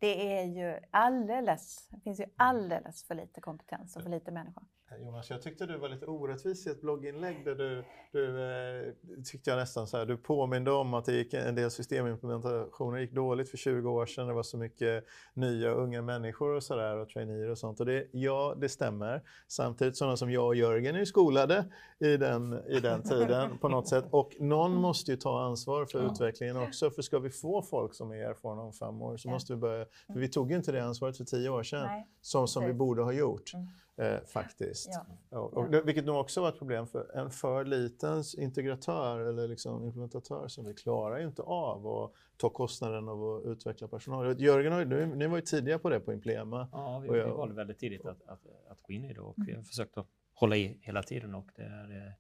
det 0.02 0.38
är 0.38 0.44
ju 0.46 0.80
alldeles, 0.92 1.88
det 1.90 2.00
finns 2.00 2.20
ju 2.20 2.26
alldeles 2.38 3.04
för 3.04 3.16
lite 3.16 3.42
kompetens 3.42 3.96
och 3.96 4.04
för 4.04 4.10
lite 4.10 4.32
människor. 4.32 4.64
Jonas, 5.00 5.30
jag 5.30 5.42
tyckte 5.42 5.66
du 5.66 5.78
var 5.78 5.90
lite 5.90 6.06
orättvis 6.06 6.68
i 6.68 6.70
ett 6.70 6.82
blogginlägg 6.82 7.46
där 7.46 7.56
du, 7.56 7.84
du 8.12 8.52
eh, 8.88 8.94
tyckte 9.24 9.50
jag 9.50 9.58
nästan 9.58 9.88
så 9.88 9.98
här, 9.98 10.06
du 10.06 10.18
påminde 10.18 10.72
om 10.72 10.94
att 10.94 11.06
det 11.06 11.14
gick 11.14 11.34
en 11.34 11.56
del 11.56 11.72
systemimplementationer 11.72 13.00
gick 13.00 13.12
dåligt 13.12 13.50
för 13.50 13.58
20 13.58 13.90
år 13.90 14.06
sedan. 14.06 14.28
Det 14.28 14.34
var 14.34 14.44
så 14.44 14.58
mycket 14.58 15.06
nya 15.34 15.72
unga 15.72 16.02
människor 16.02 16.56
och 16.56 16.64
sådär 16.64 16.98
och 16.98 17.10
traineer 17.10 17.50
och 17.50 17.58
sånt. 17.58 17.80
Och 17.80 17.86
det, 17.86 18.08
ja, 18.12 18.56
det 18.58 18.70
stämmer. 18.70 19.22
Samtidigt 19.48 19.98
sådana 19.98 20.18
som 20.18 20.32
jag 20.32 20.46
och 20.48 20.56
Jörgen 20.56 20.96
är 20.96 21.00
ju 21.00 21.06
skolade 21.06 21.66
i 22.00 22.18
den, 22.18 22.54
i 22.68 22.80
den 22.80 23.04
tiden 23.10 23.58
på 23.58 23.70
något 23.70 23.88
sätt. 23.88 24.06
Och 24.12 24.32
någon 24.40 24.74
måste 24.76 25.12
ju 25.12 25.18
ta 25.18 25.42
ansvar 25.44 25.86
för 25.86 26.12
utvecklingen 26.12 26.58
också. 26.58 26.92
För 26.92 27.02
ska 27.02 27.20
vi 27.20 27.30
få 27.30 27.62
folk 27.62 27.94
som 27.94 28.12
är 28.12 28.16
erfarna 28.16 28.62
om 28.62 28.74
fem 28.74 29.02
år 29.02 29.18
så 29.18 29.28
Ja. 29.30 29.34
måste 29.34 29.54
vi 29.54 29.58
börja. 29.60 29.86
För 30.08 30.20
vi 30.20 30.28
tog 30.30 30.52
ju 30.52 30.58
inte 30.58 30.72
det 30.72 30.84
ansvaret 30.84 31.18
för 31.18 31.24
tio 31.26 31.50
år 31.50 31.64
sedan 31.64 31.86
Nej, 31.88 32.08
som, 32.22 32.48
som 32.48 32.66
vi 32.66 32.74
borde 32.74 33.02
ha 33.04 33.12
gjort. 33.12 33.54
Mm. 33.54 33.68
Eh, 33.98 34.20
faktiskt. 34.26 34.90
Ja. 34.92 35.06
Ja, 35.30 35.40
och 35.40 35.70
det, 35.72 35.82
vilket 35.82 36.06
nog 36.06 36.16
också 36.20 36.42
var 36.42 36.50
ett 36.50 36.58
problem 36.58 36.88
för 36.88 37.18
en 37.18 37.32
för 37.32 37.66
liten 37.66 38.24
integratör 38.38 39.20
eller 39.20 39.48
liksom 39.48 39.84
implementatör 39.84 40.48
som 40.48 40.66
vi 40.66 40.74
klarar 40.74 41.20
ju 41.20 41.26
inte 41.28 41.42
av 41.42 41.88
att 41.88 42.12
ta 42.38 42.50
kostnaden 42.50 43.08
av 43.10 43.24
att 43.24 43.46
utveckla 43.46 43.88
personal. 43.88 44.42
Jörgen, 44.42 44.74
har 44.74 44.86
ni 45.16 45.28
var 45.28 45.36
ju 45.38 45.42
tidiga 45.42 45.80
på 45.80 45.90
det 45.90 46.00
på 46.00 46.14
Implema. 46.14 46.70
Ja, 46.72 47.00
vi, 47.00 47.08
jag- 47.18 47.26
vi 47.26 47.32
valde 47.32 47.56
väldigt 47.56 47.80
tidigt 47.80 48.06
att, 48.06 48.22
att, 48.28 48.42
att 48.70 48.82
gå 48.82 48.94
in 48.94 49.06
i 49.06 49.14
det 49.14 49.22
och 49.22 49.36
vi 49.48 49.54
har 49.56 49.64
försökt 49.64 49.98
att 49.98 50.08
hålla 50.34 50.56
i 50.58 50.78
hela 50.82 51.04
tiden 51.04 51.36
och 51.36 51.48
det 51.56 51.62
är, 51.64 52.08
eh, 52.08 52.14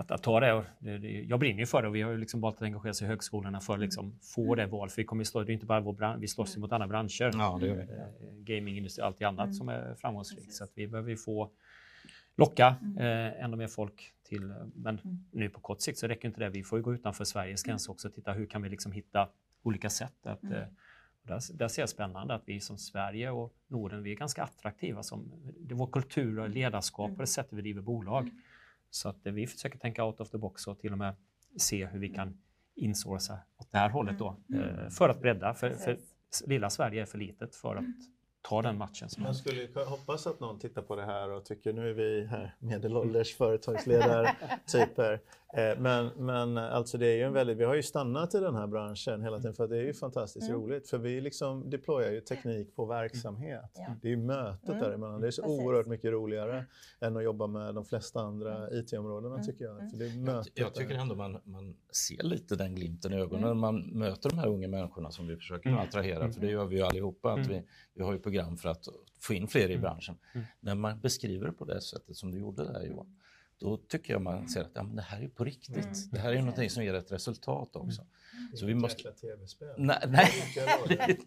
att, 0.00 0.10
att 0.10 0.22
ta 0.22 0.40
det, 0.40 0.64
det, 0.78 0.98
det. 0.98 1.08
Jag 1.08 1.40
brinner 1.40 1.60
ju 1.60 1.66
för 1.66 1.82
det 1.82 1.88
och 1.88 1.94
vi 1.94 2.02
har 2.02 2.10
ju 2.10 2.18
liksom 2.18 2.40
valt 2.40 2.56
att 2.56 2.62
engagera 2.62 2.90
oss 2.90 3.02
i 3.02 3.06
högskolorna 3.06 3.60
för 3.60 3.74
att 3.74 3.80
liksom 3.80 4.18
få 4.34 4.54
det 4.54 4.66
val. 4.66 4.88
För 4.88 4.96
vi 4.96 5.04
kommer 5.04 5.24
stå, 5.24 5.42
det 5.42 5.52
är 5.52 5.54
inte 5.54 5.66
bara 5.66 5.80
vår 5.80 5.92
bransch, 5.92 6.22
vi 6.22 6.28
slåss 6.28 6.56
ju 6.56 6.60
mot 6.60 6.72
andra 6.72 6.88
branscher. 6.88 7.30
Ja, 7.32 7.58
det 7.60 7.66
gör 7.66 7.74
vi. 7.74 7.82
Eh, 7.82 8.32
Gamingindustri 8.32 9.02
och 9.02 9.06
allt 9.06 9.22
annat 9.22 9.44
mm. 9.44 9.54
som 9.54 9.68
är 9.68 9.94
framgångsrikt. 9.94 10.52
Så 10.52 10.64
att 10.64 10.70
vi 10.74 10.88
behöver 10.88 11.10
ju 11.10 11.16
få 11.16 11.50
locka 12.36 12.76
mm. 12.82 12.98
eh, 12.98 13.44
ännu 13.44 13.56
mer 13.56 13.66
folk 13.66 14.12
till, 14.24 14.54
men 14.74 14.98
mm. 14.98 15.24
nu 15.30 15.48
på 15.48 15.60
kort 15.60 15.80
sikt 15.80 15.98
så 15.98 16.06
räcker 16.06 16.28
inte 16.28 16.40
det. 16.40 16.48
Vi 16.48 16.62
får 16.62 16.78
ju 16.78 16.82
gå 16.82 16.94
utanför 16.94 17.24
Sveriges 17.24 17.64
mm. 17.64 17.70
gränser 17.70 17.92
också 17.92 18.08
och 18.08 18.14
titta 18.14 18.32
hur 18.32 18.46
kan 18.46 18.62
vi 18.62 18.68
liksom 18.68 18.92
hitta 18.92 19.28
olika 19.62 19.90
sätt 19.90 20.26
att 20.26 20.42
mm. 20.42 20.54
eh, 20.54 20.68
där, 21.22 21.58
där 21.58 21.68
ser 21.68 21.82
jag 21.82 21.88
spännande 21.88 22.34
att 22.34 22.42
vi 22.44 22.60
som 22.60 22.78
Sverige 22.78 23.30
och 23.30 23.54
Norden, 23.68 24.02
vi 24.02 24.12
är 24.12 24.16
ganska 24.16 24.42
attraktiva. 24.42 25.02
Som, 25.02 25.32
det 25.58 25.74
är 25.74 25.76
vår 25.76 25.86
kultur 25.86 26.38
och 26.38 26.48
ledarskap 26.48 27.08
mm. 27.08 27.16
och 27.16 27.20
det 27.20 27.26
sättet 27.26 27.52
vi 27.52 27.62
driver 27.62 27.82
bolag. 27.82 28.30
Mm. 28.90 28.94
Så 28.94 29.08
att 29.08 29.20
vi 29.22 29.46
försöker 29.46 29.78
tänka 29.78 30.04
out 30.04 30.20
of 30.20 30.30
the 30.30 30.38
box 30.38 30.66
och 30.66 30.78
till 30.78 30.92
och 30.92 30.98
med 30.98 31.14
se 31.56 31.86
hur 31.86 31.98
vi 31.98 32.08
kan 32.08 32.40
insourca 32.74 33.38
åt 33.56 33.72
det 33.72 33.78
här 33.78 33.90
hållet 33.90 34.18
då. 34.18 34.36
Mm. 34.48 34.78
Eh, 34.78 34.88
för 34.88 35.08
att 35.08 35.20
bredda, 35.20 35.54
för, 35.54 35.74
för 35.74 35.98
lilla 36.46 36.70
Sverige 36.70 37.02
är 37.02 37.06
för 37.06 37.18
litet 37.18 37.54
för 37.54 37.76
att 37.76 37.84
ta 38.42 38.62
den 38.62 38.78
matchen. 38.78 39.08
Som 39.08 39.22
Man 39.22 39.34
skulle 39.34 39.68
hoppas 39.86 40.26
att 40.26 40.40
någon 40.40 40.58
tittar 40.58 40.82
på 40.82 40.96
det 40.96 41.04
här 41.04 41.30
och 41.30 41.44
tycker 41.44 41.72
nu 41.72 41.90
är 41.90 41.94
vi 41.94 42.26
här 42.26 42.54
medelålders 42.58 43.36
företagsledartyper. 43.36 45.20
Eh, 45.54 45.78
men, 45.78 46.10
men 46.16 46.58
alltså 46.58 46.98
det 46.98 47.06
är 47.06 47.16
ju 47.16 47.22
en 47.22 47.32
väldigt, 47.32 47.58
vi 47.58 47.64
har 47.64 47.74
ju 47.74 47.82
stannat 47.82 48.34
i 48.34 48.40
den 48.40 48.54
här 48.54 48.66
branschen 48.66 49.22
hela 49.22 49.36
tiden 49.36 49.54
för 49.54 49.68
det 49.68 49.76
är 49.76 49.82
ju 49.82 49.94
fantastiskt 49.94 50.48
mm. 50.48 50.60
roligt 50.60 50.88
för 50.88 50.98
vi 50.98 51.20
liksom 51.20 51.70
deployar 51.70 52.10
ju 52.10 52.20
teknik 52.20 52.76
på 52.76 52.86
verksamhet. 52.86 53.78
Mm. 53.78 53.98
Det 54.02 54.08
är 54.08 54.10
ju 54.10 54.16
mötet 54.16 54.68
mm. 54.68 54.80
däremellan. 54.80 55.20
Det 55.20 55.26
är 55.26 55.30
så 55.30 55.42
Precis. 55.42 55.60
oerhört 55.60 55.86
mycket 55.86 56.10
roligare 56.10 56.64
än 57.00 57.16
att 57.16 57.24
jobba 57.24 57.46
med 57.46 57.74
de 57.74 57.84
flesta 57.84 58.20
andra 58.20 58.56
mm. 58.56 58.78
IT-områdena 58.78 59.34
mm. 59.34 59.46
tycker 59.46 59.64
jag. 59.64 59.90
För 59.90 59.98
det 59.98 60.06
är 60.06 60.18
mötet 60.18 60.52
jag, 60.54 60.66
jag 60.66 60.74
tycker 60.74 60.94
ändå 60.94 61.14
man, 61.14 61.40
man 61.44 61.76
ser 61.92 62.22
lite 62.22 62.56
den 62.56 62.74
glimten 62.74 63.12
i 63.12 63.16
ögonen 63.16 63.42
när 63.42 63.54
man 63.54 63.80
möter 63.80 64.30
de 64.30 64.38
här 64.38 64.48
unga 64.48 64.68
människorna 64.68 65.10
som 65.10 65.26
vi 65.26 65.36
försöker 65.36 65.70
attrahera, 65.70 66.32
för 66.32 66.40
det 66.40 66.50
gör 66.50 66.64
vi 66.64 66.76
ju 66.76 66.82
allihopa. 66.82 67.32
Att 67.32 67.46
vi, 67.46 67.62
vi 67.94 68.02
har 68.02 68.12
ju 68.12 68.18
program 68.30 68.56
för 68.56 68.68
att 68.68 68.88
få 69.20 69.34
in 69.34 69.48
fler 69.48 69.70
i 69.70 69.78
branschen. 69.78 70.18
När 70.60 70.74
man 70.74 71.00
beskriver 71.00 71.46
det 71.46 71.52
på 71.52 71.64
det 71.64 71.80
sättet 71.80 72.16
som 72.16 72.30
du 72.30 72.38
gjorde 72.38 72.72
där 72.72 72.86
Johan, 72.86 73.16
då 73.60 73.76
tycker 73.76 74.12
jag 74.12 74.22
man 74.22 74.48
ser 74.48 74.60
att 74.60 74.70
ja, 74.74 74.82
men 74.82 74.96
det 74.96 75.02
här 75.02 75.22
är 75.22 75.28
på 75.28 75.44
riktigt. 75.44 75.76
Mm. 75.76 75.94
Det 76.10 76.18
här 76.18 76.30
är 76.30 76.34
ju 76.34 76.40
någonting 76.40 76.70
som 76.70 76.84
ger 76.84 76.94
ett 76.94 77.12
resultat 77.12 77.76
också. 77.76 78.02
Mm. 78.02 78.56
Så 78.56 78.66
vi 78.66 78.74
måste... 78.74 79.12
tv-spel. 79.12 79.74
Nej, 79.78 79.98
nej. 80.08 80.30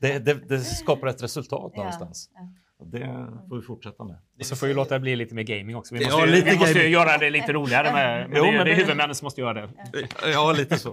det, 0.00 0.18
det, 0.18 0.34
det, 0.34 0.60
skapar 0.60 1.06
ett 1.06 1.22
resultat 1.22 1.76
någonstans. 1.76 2.30
Ja. 2.34 2.52
Och 2.76 2.86
det 2.86 3.28
får 3.48 3.56
vi 3.56 3.62
fortsätta 3.62 4.04
med. 4.04 4.16
Och 4.38 4.46
så 4.46 4.56
får 4.56 4.66
vi 4.66 4.74
låta 4.74 4.94
det 4.94 5.00
bli 5.00 5.16
lite 5.16 5.34
mer 5.34 5.42
gaming 5.42 5.76
också. 5.76 5.94
Vi 5.94 6.04
måste, 6.04 6.20
ja, 6.20 6.24
lite 6.24 6.50
vi 6.50 6.58
måste 6.58 6.78
göra 6.78 7.18
det 7.18 7.30
lite 7.30 7.52
roligare 7.52 7.92
med, 7.92 8.30
med 8.30 8.38
jo, 8.38 8.44
det, 8.44 8.52
men 8.52 8.66
det 8.66 8.72
är 8.72 8.76
huvudmännen 8.76 9.14
som 9.14 9.26
måste 9.26 9.40
göra 9.40 9.52
det. 9.52 9.68
Ja, 10.32 10.52
lite 10.52 10.78
så. 10.78 10.92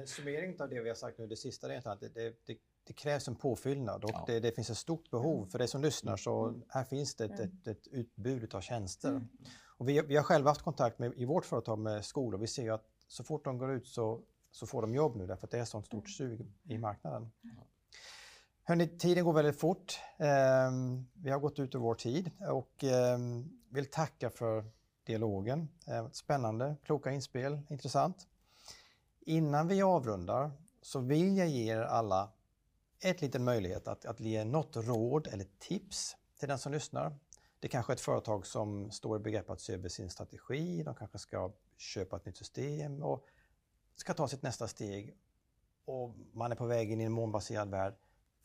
Men 0.00 0.06
summeringen 0.06 0.60
av 0.60 0.68
det 0.68 0.80
vi 0.80 0.88
har 0.88 0.96
sagt 0.96 1.18
nu, 1.18 1.26
det 1.26 1.36
sista, 1.36 1.74
är 1.74 1.88
att 1.88 2.00
det, 2.00 2.08
det, 2.46 2.58
det 2.86 2.92
krävs 2.92 3.28
en 3.28 3.34
påfyllnad 3.34 4.04
och 4.04 4.10
ja. 4.12 4.24
det, 4.26 4.40
det, 4.40 4.52
finns 4.52 4.70
ett 4.70 4.76
stort 4.76 5.10
behov. 5.10 5.46
För 5.46 5.58
det 5.58 5.68
som 5.68 5.82
lyssnar 5.82 6.16
så 6.16 6.62
här 6.68 6.84
finns 6.84 7.14
det 7.14 7.24
ett, 7.24 7.40
ett, 7.40 7.66
ett 7.66 7.86
utbud 7.86 8.54
av 8.54 8.60
tjänster. 8.60 9.08
Mm. 9.08 9.28
Och 9.78 9.88
vi, 9.88 10.00
vi 10.00 10.16
har 10.16 10.22
själva 10.22 10.50
haft 10.50 10.62
kontakt 10.62 10.98
med, 10.98 11.12
i 11.16 11.24
vårt 11.24 11.44
företag 11.44 11.78
med 11.78 12.04
skolor. 12.04 12.38
Vi 12.38 12.46
ser 12.46 12.62
ju 12.62 12.70
att 12.70 12.84
så 13.08 13.24
fort 13.24 13.44
de 13.44 13.58
går 13.58 13.72
ut 13.72 13.86
så, 13.86 14.22
så 14.50 14.66
får 14.66 14.82
de 14.82 14.94
jobb 14.94 15.16
nu 15.16 15.26
därför 15.26 15.46
att 15.46 15.50
det 15.50 15.58
är 15.58 15.64
sånt 15.64 15.86
stort 15.86 16.20
mm. 16.20 16.36
sug 16.36 16.52
i 16.64 16.78
marknaden. 16.78 17.30
Hörrni, 18.62 18.88
tiden 18.98 19.24
går 19.24 19.32
väldigt 19.32 19.60
fort. 19.60 20.00
Eh, 20.18 20.26
vi 21.14 21.30
har 21.30 21.38
gått 21.38 21.58
ut 21.58 21.74
ur 21.74 21.78
vår 21.78 21.94
tid 21.94 22.30
och 22.50 22.84
eh, 22.84 23.18
vill 23.70 23.90
tacka 23.90 24.30
för 24.30 24.64
dialogen. 25.06 25.68
Eh, 25.88 26.10
spännande, 26.10 26.76
kloka 26.84 27.10
inspel, 27.10 27.60
intressant. 27.70 28.29
Innan 29.20 29.68
vi 29.68 29.82
avrundar 29.82 30.50
så 30.82 31.00
vill 31.00 31.36
jag 31.36 31.48
ge 31.48 31.72
er 31.72 31.80
alla 31.80 32.32
ett 33.00 33.20
liten 33.20 33.44
möjlighet 33.44 33.88
att, 33.88 34.04
att 34.04 34.20
ge 34.20 34.44
något 34.44 34.76
råd 34.76 35.26
eller 35.26 35.46
tips 35.58 36.16
till 36.38 36.48
den 36.48 36.58
som 36.58 36.72
lyssnar. 36.72 37.14
Det 37.60 37.66
är 37.66 37.70
kanske 37.70 37.92
är 37.92 37.94
ett 37.94 38.00
företag 38.00 38.46
som 38.46 38.90
står 38.90 39.16
i 39.16 39.20
begrepp 39.20 39.50
att 39.50 39.60
se 39.60 39.74
över 39.74 39.88
sin 39.88 40.10
strategi, 40.10 40.82
de 40.82 40.94
kanske 40.94 41.18
ska 41.18 41.52
köpa 41.76 42.16
ett 42.16 42.26
nytt 42.26 42.36
system 42.36 43.02
och 43.02 43.24
ska 43.96 44.14
ta 44.14 44.28
sitt 44.28 44.42
nästa 44.42 44.68
steg 44.68 45.16
och 45.84 46.14
man 46.32 46.52
är 46.52 46.56
på 46.56 46.66
väg 46.66 46.92
in 46.92 47.00
i 47.00 47.04
en 47.04 47.12
molnbaserad 47.12 47.70
värld. 47.70 47.94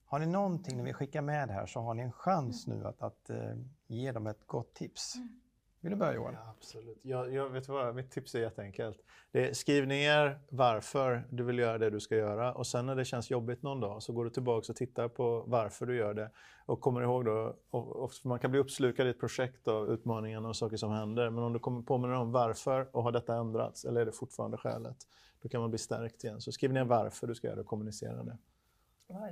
Har 0.06 0.20
ni 0.20 0.26
någonting 0.26 0.78
ni 0.78 0.84
vill 0.84 0.94
skicka 0.94 1.22
med 1.22 1.50
här 1.50 1.66
så 1.66 1.80
har 1.80 1.94
ni 1.94 2.04
en 2.04 2.12
chans 2.12 2.68
nu 2.68 2.88
att, 2.88 3.02
att 3.02 3.30
uh, 3.30 3.56
ge 3.88 4.12
dem 4.12 4.28
ett 4.28 4.48
gott 4.48 4.74
tips. 4.74 5.16
Mm. 5.16 5.40
Vill 5.86 5.92
du 5.92 5.98
börja 5.98 6.14
Johan? 6.14 6.34
Ja, 6.34 6.54
absolut. 6.58 7.06
Jag, 7.06 7.34
jag 7.34 7.50
vet 7.50 7.68
vad, 7.68 7.96
mitt 7.96 8.12
tips 8.12 8.36
är 8.36 8.40
jätteenkelt. 8.40 8.98
Det 9.32 9.50
är, 9.50 9.54
skriv 9.54 9.88
ner 9.88 10.40
varför 10.50 11.28
du 11.30 11.44
vill 11.44 11.60
göra 11.60 11.78
det 11.78 11.90
du 11.90 12.00
ska 12.00 12.16
göra 12.16 12.54
och 12.54 12.68
sen 12.68 12.86
när 12.86 12.96
det 12.96 13.06
känns 13.06 13.32
jobbigt 13.32 13.64
någon 13.64 13.80
dag 13.80 14.04
så 14.04 14.14
går 14.14 14.24
du 14.24 14.30
tillbaka 14.30 14.72
och 14.72 14.76
tittar 14.76 15.08
på 15.08 15.44
varför 15.48 15.86
du 15.86 15.96
gör 15.96 16.14
det. 16.14 16.32
Och 16.66 16.82
kommer 16.82 17.02
ihåg 17.02 17.26
då, 17.26 17.56
och, 17.70 17.96
och 17.96 18.12
man 18.24 18.40
kan 18.40 18.52
bli 18.52 18.60
uppslukad 18.60 19.08
i 19.08 19.10
ett 19.10 19.20
projekt 19.20 19.68
av 19.68 19.90
utmaningarna 19.90 20.50
och 20.50 20.56
saker 20.56 20.78
som 20.78 20.92
händer. 20.92 21.30
Men 21.30 21.44
om 21.44 21.54
du 21.54 21.60
kommer 21.60 21.82
påminna 21.82 22.20
om 22.20 22.32
varför 22.32 22.88
och 22.92 23.04
har 23.04 23.12
detta 23.12 23.36
ändrats 23.36 23.86
eller 23.86 24.02
är 24.02 24.06
det 24.06 24.12
fortfarande 24.12 24.58
skälet? 24.58 24.98
Då 25.42 25.50
kan 25.50 25.62
man 25.62 25.70
bli 25.70 25.80
stärkt 25.80 26.24
igen. 26.24 26.42
Så 26.42 26.52
skriv 26.52 26.74
ner 26.74 26.84
varför 26.84 27.28
du 27.28 27.36
ska 27.36 27.48
göra 27.48 27.56
det 27.56 27.62
och 27.62 27.68
kommunicera 27.68 28.24
det. 28.24 28.38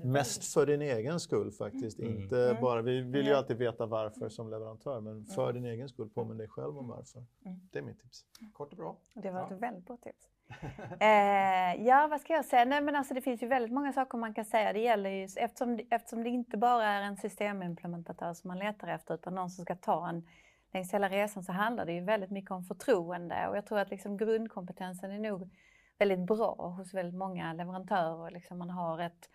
Mest 0.04 0.54
för 0.54 0.66
din 0.66 0.82
egen 0.82 1.20
skull 1.20 1.52
faktiskt. 1.52 2.00
Mm. 2.00 2.22
Inte 2.22 2.50
mm. 2.50 2.62
bara, 2.62 2.82
vi 2.82 3.02
vill 3.02 3.26
ju 3.26 3.34
alltid 3.34 3.58
veta 3.58 3.86
varför 3.86 4.30
som 4.30 4.50
leverantör, 4.50 5.02
men 5.02 5.26
för 5.26 5.54
din 5.54 5.66
egen 5.66 5.90
skull, 5.90 6.10
påminn 6.10 6.38
dig 6.38 6.48
själv 6.48 6.78
om 6.78 6.88
varför. 6.88 7.24
Mm. 7.46 7.60
Det 7.72 7.80
är 7.80 7.84
mitt 7.84 8.00
tips. 8.00 8.26
Kort 8.54 8.72
och 8.72 8.78
bra. 8.78 8.98
Det 9.14 9.32
var 9.32 9.40
ja. 9.40 9.56
ett 9.56 9.62
väldigt 9.62 9.86
bra 9.86 9.98
tips. 9.98 10.30
eh, 11.00 11.86
ja, 11.88 12.08
vad 12.12 12.22
ska 12.22 12.34
jag 12.34 12.46
säga? 12.46 12.66
Nej, 12.66 12.82
men 12.82 12.96
alltså, 12.96 13.14
det 13.14 13.22
finns 13.22 13.44
ju 13.44 13.48
väldigt 13.48 13.72
många 13.72 13.94
saker 13.94 14.18
man 14.18 14.34
kan 14.34 14.46
säga. 14.46 14.74
Det 14.74 14.80
gäller 14.80 15.10
ju, 15.10 15.28
eftersom, 15.36 15.80
eftersom 15.90 16.24
det 16.24 16.30
inte 16.30 16.58
bara 16.58 16.86
är 16.86 17.02
en 17.02 17.18
systemimplementatör 17.18 18.34
som 18.34 18.48
man 18.48 18.60
letar 18.60 18.88
efter, 18.88 19.14
utan 19.14 19.36
någon 19.36 19.50
som 19.50 19.66
ska 19.66 19.76
ta 19.76 20.10
en 20.10 20.28
längs 20.74 20.94
hela 20.94 21.10
resan, 21.10 21.44
så 21.44 21.52
handlar 21.52 21.86
det 21.86 21.94
ju 21.94 22.02
väldigt 22.02 22.32
mycket 22.32 22.52
om 22.52 22.64
förtroende. 22.64 23.48
Och 23.48 23.58
jag 23.58 23.66
tror 23.66 23.80
att 23.80 23.90
liksom 23.90 24.18
grundkompetensen 24.18 25.12
är 25.12 25.20
nog 25.20 25.50
väldigt 25.98 26.20
bra 26.20 26.76
hos 26.78 26.94
väldigt 26.94 27.20
många 27.20 27.54
leverantörer. 27.54 28.32
Liksom 28.32 28.58
man 28.58 28.70
har 28.70 29.00
ett 29.00 29.30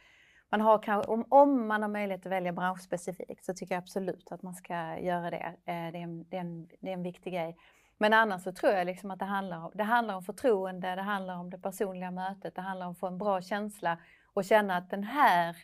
man 0.50 0.60
har, 0.60 1.10
om, 1.10 1.24
om 1.28 1.68
man 1.68 1.82
har 1.82 1.88
möjlighet 1.88 2.26
att 2.26 2.32
välja 2.32 2.52
branschspecifikt 2.52 3.44
så 3.44 3.54
tycker 3.54 3.74
jag 3.74 3.82
absolut 3.82 4.32
att 4.32 4.42
man 4.42 4.54
ska 4.54 4.98
göra 4.98 5.30
det. 5.30 5.54
Eh, 5.64 5.92
det 5.92 5.98
är 5.98 6.02
en, 6.02 6.24
det 6.28 6.36
är 6.36 6.40
en, 6.40 6.68
det 6.80 6.88
är 6.88 6.94
en 6.94 7.02
viktig 7.02 7.32
grej. 7.32 7.56
Men 7.98 8.12
annars 8.12 8.42
så 8.42 8.52
tror 8.52 8.72
jag 8.72 8.86
liksom 8.86 9.10
att 9.10 9.18
det 9.18 9.24
handlar, 9.24 9.64
om, 9.64 9.70
det 9.74 9.82
handlar 9.82 10.14
om 10.14 10.22
förtroende, 10.22 10.94
det 10.94 11.02
handlar 11.02 11.36
om 11.36 11.50
det 11.50 11.58
personliga 11.58 12.10
mötet, 12.10 12.54
det 12.54 12.60
handlar 12.60 12.86
om 12.86 12.92
att 12.92 12.98
få 12.98 13.06
en 13.06 13.18
bra 13.18 13.40
känsla 13.40 13.98
och 14.34 14.44
känna 14.44 14.76
att 14.76 14.90
den 14.90 15.04
här 15.04 15.56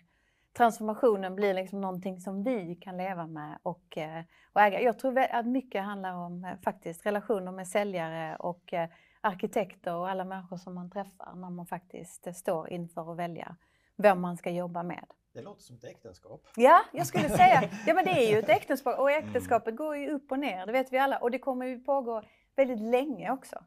transformationen 0.56 1.34
blir 1.34 1.54
liksom 1.54 1.80
någonting 1.80 2.20
som 2.20 2.42
vi 2.42 2.74
kan 2.74 2.96
leva 2.96 3.26
med 3.26 3.58
och, 3.62 3.98
eh, 3.98 4.24
och 4.52 4.60
äga. 4.60 4.80
Jag 4.80 4.98
tror 4.98 5.18
att 5.18 5.46
mycket 5.46 5.84
handlar 5.84 6.14
om 6.14 6.44
eh, 6.44 6.56
faktiskt 6.64 7.06
relationer 7.06 7.52
med 7.52 7.68
säljare 7.68 8.36
och 8.36 8.74
arkitekter 9.20 9.94
och 9.94 10.08
alla 10.08 10.24
människor 10.24 10.56
som 10.56 10.74
man 10.74 10.90
träffar 10.90 11.34
när 11.34 11.50
man 11.50 11.66
faktiskt 11.66 12.36
står 12.36 12.70
inför 12.70 13.12
att 13.12 13.18
välja 13.18 13.56
vem 13.96 14.20
man 14.20 14.36
ska 14.36 14.50
jobba 14.50 14.82
med. 14.82 15.06
Det 15.32 15.42
låter 15.42 15.62
som 15.62 15.76
ett 15.76 15.84
äktenskap. 15.84 16.46
Ja, 16.56 16.84
jag 16.92 17.06
skulle 17.06 17.28
säga, 17.28 17.70
ja 17.86 17.94
men 17.94 18.04
det 18.04 18.10
är 18.10 18.30
ju 18.30 18.38
ett 18.38 18.48
äktenskap 18.48 18.98
och 18.98 19.10
äktenskapet 19.10 19.68
mm. 19.68 19.76
går 19.76 19.96
ju 19.96 20.10
upp 20.10 20.32
och 20.32 20.38
ner, 20.38 20.66
det 20.66 20.72
vet 20.72 20.92
vi 20.92 20.98
alla 20.98 21.18
och 21.18 21.30
det 21.30 21.38
kommer 21.38 21.66
ju 21.66 21.80
pågå 21.80 22.22
väldigt 22.56 22.80
länge 22.80 23.30
också. 23.30 23.64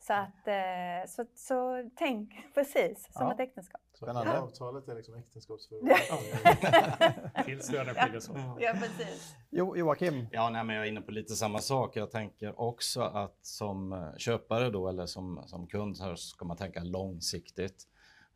Så, 0.00 0.12
att, 0.12 0.48
eh, 0.48 1.08
så, 1.08 1.24
så 1.34 1.90
tänk 1.96 2.30
precis 2.54 3.08
som 3.12 3.26
ja. 3.26 3.32
ett 3.32 3.40
äktenskap. 3.40 3.80
Spännande. 3.94 4.32
Ja. 4.32 4.40
Avtalet 4.40 4.88
är 4.88 4.94
liksom 4.94 5.14
äktenskapsförhållande. 5.14 7.32
Tills 7.44 7.68
döden 7.68 7.94
skiljer 7.94 8.20
sig 8.20 8.34
Ja, 8.58 8.72
precis. 8.72 9.34
Jo, 9.50 9.76
Joakim? 9.76 10.26
Ja, 10.32 10.50
nej, 10.50 10.64
men 10.64 10.76
jag 10.76 10.84
är 10.84 10.88
inne 10.88 11.00
på 11.00 11.12
lite 11.12 11.34
samma 11.34 11.58
sak. 11.58 11.96
Jag 11.96 12.10
tänker 12.10 12.60
också 12.60 13.00
att 13.00 13.38
som 13.42 13.92
eh, 13.92 14.16
köpare 14.16 14.70
då, 14.70 14.88
eller 14.88 15.06
som, 15.06 15.42
som 15.46 15.66
kund 15.66 15.96
så 15.96 16.16
ska 16.16 16.44
man 16.44 16.56
tänka 16.56 16.82
långsiktigt. 16.82 17.86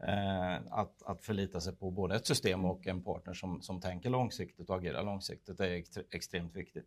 Eh, 0.06 0.54
att, 0.70 1.02
att 1.02 1.22
förlita 1.22 1.60
sig 1.60 1.76
på 1.76 1.90
både 1.90 2.16
ett 2.16 2.26
system 2.26 2.64
och 2.64 2.86
en 2.86 3.02
partner 3.02 3.34
som, 3.34 3.62
som 3.62 3.80
tänker 3.80 4.10
långsiktigt 4.10 4.70
och 4.70 4.76
agerar 4.76 5.04
långsiktigt 5.04 5.60
är 5.60 5.82
extremt 6.10 6.56
viktigt. 6.56 6.86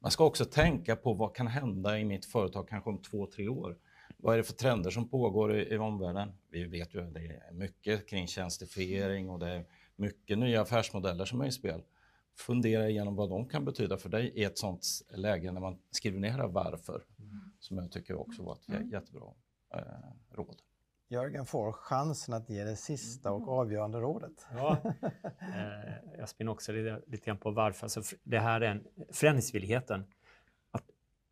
Man 0.00 0.10
ska 0.10 0.24
också 0.24 0.44
tänka 0.44 0.96
på 0.96 1.14
vad 1.14 1.34
kan 1.34 1.46
hända 1.46 1.98
i 1.98 2.04
mitt 2.04 2.26
företag 2.26 2.68
kanske 2.68 2.90
om 2.90 3.02
två, 3.02 3.26
tre 3.26 3.48
år. 3.48 3.76
Vad 4.16 4.34
är 4.34 4.38
det 4.38 4.44
för 4.44 4.52
trender 4.52 4.90
som 4.90 5.08
pågår 5.08 5.56
i, 5.56 5.74
i 5.74 5.78
omvärlden? 5.78 6.32
Vi 6.50 6.64
vet 6.64 6.94
ju 6.94 7.06
att 7.06 7.14
det 7.14 7.20
är 7.20 7.52
mycket 7.52 8.08
kring 8.08 8.26
tjänstifiering 8.26 9.30
och 9.30 9.38
det 9.38 9.48
är 9.48 9.64
mycket 9.96 10.38
nya 10.38 10.62
affärsmodeller 10.62 11.24
som 11.24 11.40
är 11.40 11.46
i 11.46 11.52
spel. 11.52 11.82
Fundera 12.36 12.88
igenom 12.88 13.16
vad 13.16 13.30
de 13.30 13.48
kan 13.48 13.64
betyda 13.64 13.96
för 13.96 14.08
dig 14.08 14.32
i 14.34 14.44
ett 14.44 14.58
sånt 14.58 14.86
läge 15.10 15.52
när 15.52 15.60
man 15.60 15.78
skriver 15.90 16.20
ner 16.20 16.38
varför, 16.38 17.04
mm. 17.18 17.40
som 17.58 17.78
jag 17.78 17.92
tycker 17.92 18.14
också 18.14 18.42
var 18.42 18.54
ett 18.54 18.68
mm. 18.68 18.90
jättebra 18.90 19.28
eh, 19.74 19.80
råd. 20.30 20.62
Jörgen 21.14 21.46
får 21.46 21.72
chansen 21.72 22.34
att 22.34 22.50
ge 22.50 22.64
det 22.64 22.76
sista 22.76 23.32
och 23.32 23.42
mm. 23.42 23.48
avgörande 23.48 23.98
rådet. 23.98 24.46
Ja, 24.52 24.78
eh, 25.40 26.18
jag 26.18 26.28
spinner 26.28 26.52
också 26.52 26.72
lite, 26.72 27.02
lite 27.06 27.26
grann 27.26 27.38
på 27.38 27.50
varför. 27.50 27.86
Alltså, 27.86 28.16
det 28.22 28.38
här 28.38 28.60
är 28.60 28.70
en, 28.70 28.84
förändringsvilligheten. 29.12 30.04
Att 30.70 30.84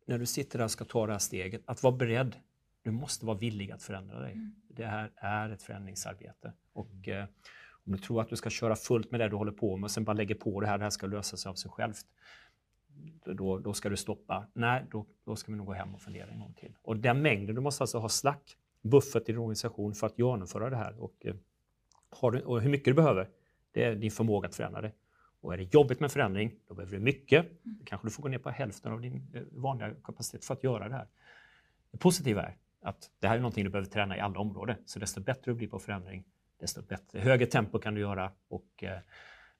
när 0.05 0.17
du 0.17 0.25
sitter 0.25 0.57
där 0.57 0.65
och 0.65 0.71
ska 0.71 0.85
ta 0.85 1.05
det 1.05 1.11
här 1.11 1.19
steget, 1.19 1.61
att 1.65 1.83
vara 1.83 1.95
beredd. 1.95 2.35
Du 2.81 2.91
måste 2.91 3.25
vara 3.25 3.37
villig 3.37 3.71
att 3.71 3.83
förändra 3.83 4.19
dig. 4.19 4.31
Mm. 4.31 4.55
Det 4.67 4.85
här 4.85 5.11
är 5.15 5.49
ett 5.49 5.63
förändringsarbete. 5.63 6.53
Och, 6.73 7.07
eh, 7.07 7.25
om 7.85 7.91
du 7.91 7.97
tror 7.97 8.21
att 8.21 8.29
du 8.29 8.35
ska 8.35 8.49
köra 8.49 8.75
fullt 8.75 9.11
med 9.11 9.19
det 9.19 9.29
du 9.29 9.35
håller 9.35 9.51
på 9.51 9.77
med 9.77 9.83
och 9.83 9.91
sen 9.91 10.03
bara 10.03 10.13
lägger 10.13 10.35
på 10.35 10.61
det 10.61 10.67
här, 10.67 10.77
det 10.77 10.83
här 10.83 10.89
ska 10.89 11.07
lösa 11.07 11.37
sig 11.37 11.49
av 11.49 11.55
sig 11.55 11.71
självt. 11.71 12.05
Då, 13.25 13.59
då 13.59 13.73
ska 13.73 13.89
du 13.89 13.97
stoppa. 13.97 14.47
Nej, 14.53 14.85
då, 14.91 15.05
då 15.25 15.35
ska 15.35 15.51
vi 15.51 15.57
nog 15.57 15.67
gå 15.67 15.73
hem 15.73 15.95
och 15.95 16.01
fundera 16.01 16.27
en 16.27 16.39
gång 16.39 16.53
till. 16.53 16.75
Och 16.81 16.97
den 16.97 17.21
mängden, 17.21 17.55
du 17.55 17.61
måste 17.61 17.83
alltså 17.83 17.97
ha 17.99 18.09
slack, 18.09 18.57
buffert 18.83 19.29
i 19.29 19.31
din 19.31 19.37
organisation 19.37 19.93
för 19.93 20.07
att 20.07 20.19
genomföra 20.19 20.69
det 20.69 20.75
här. 20.75 20.99
Och, 20.99 21.13
eh, 21.19 21.35
har 22.09 22.31
du, 22.31 22.41
och 22.41 22.61
hur 22.61 22.69
mycket 22.69 22.85
du 22.85 22.93
behöver, 22.93 23.29
det 23.71 23.83
är 23.83 23.95
din 23.95 24.11
förmåga 24.11 24.47
att 24.47 24.55
förändra 24.55 24.81
det. 24.81 24.91
Och 25.41 25.53
är 25.53 25.57
det 25.57 25.73
jobbigt 25.73 25.99
med 25.99 26.11
förändring, 26.11 26.55
då 26.67 26.73
behöver 26.73 26.97
du 26.97 27.03
mycket. 27.03 27.45
Då 27.63 27.85
kanske 27.85 28.07
du 28.07 28.11
får 28.11 28.23
gå 28.23 28.29
ner 28.29 28.37
på 28.37 28.49
hälften 28.49 28.91
av 28.91 29.01
din 29.01 29.31
eh, 29.33 29.41
vanliga 29.51 29.93
kapacitet 30.03 30.45
för 30.45 30.53
att 30.53 30.63
göra 30.63 30.89
det 30.89 30.95
här. 30.95 31.07
Det 31.91 31.97
positiva 31.97 32.41
är 32.41 32.57
att 32.81 33.11
det 33.19 33.27
här 33.27 33.35
är 33.35 33.39
någonting 33.39 33.63
du 33.63 33.69
behöver 33.69 33.89
träna 33.89 34.17
i 34.17 34.19
alla 34.19 34.39
områden. 34.39 34.77
Så 34.85 34.99
desto 34.99 35.21
bättre 35.21 35.51
du 35.51 35.53
blir 35.55 35.67
på 35.67 35.79
förändring, 35.79 36.23
desto 36.59 36.81
bättre, 36.81 37.19
högre 37.19 37.45
tempo 37.45 37.79
kan 37.79 37.93
du 37.93 38.01
göra 38.01 38.31
och 38.47 38.83
eh, 38.83 38.99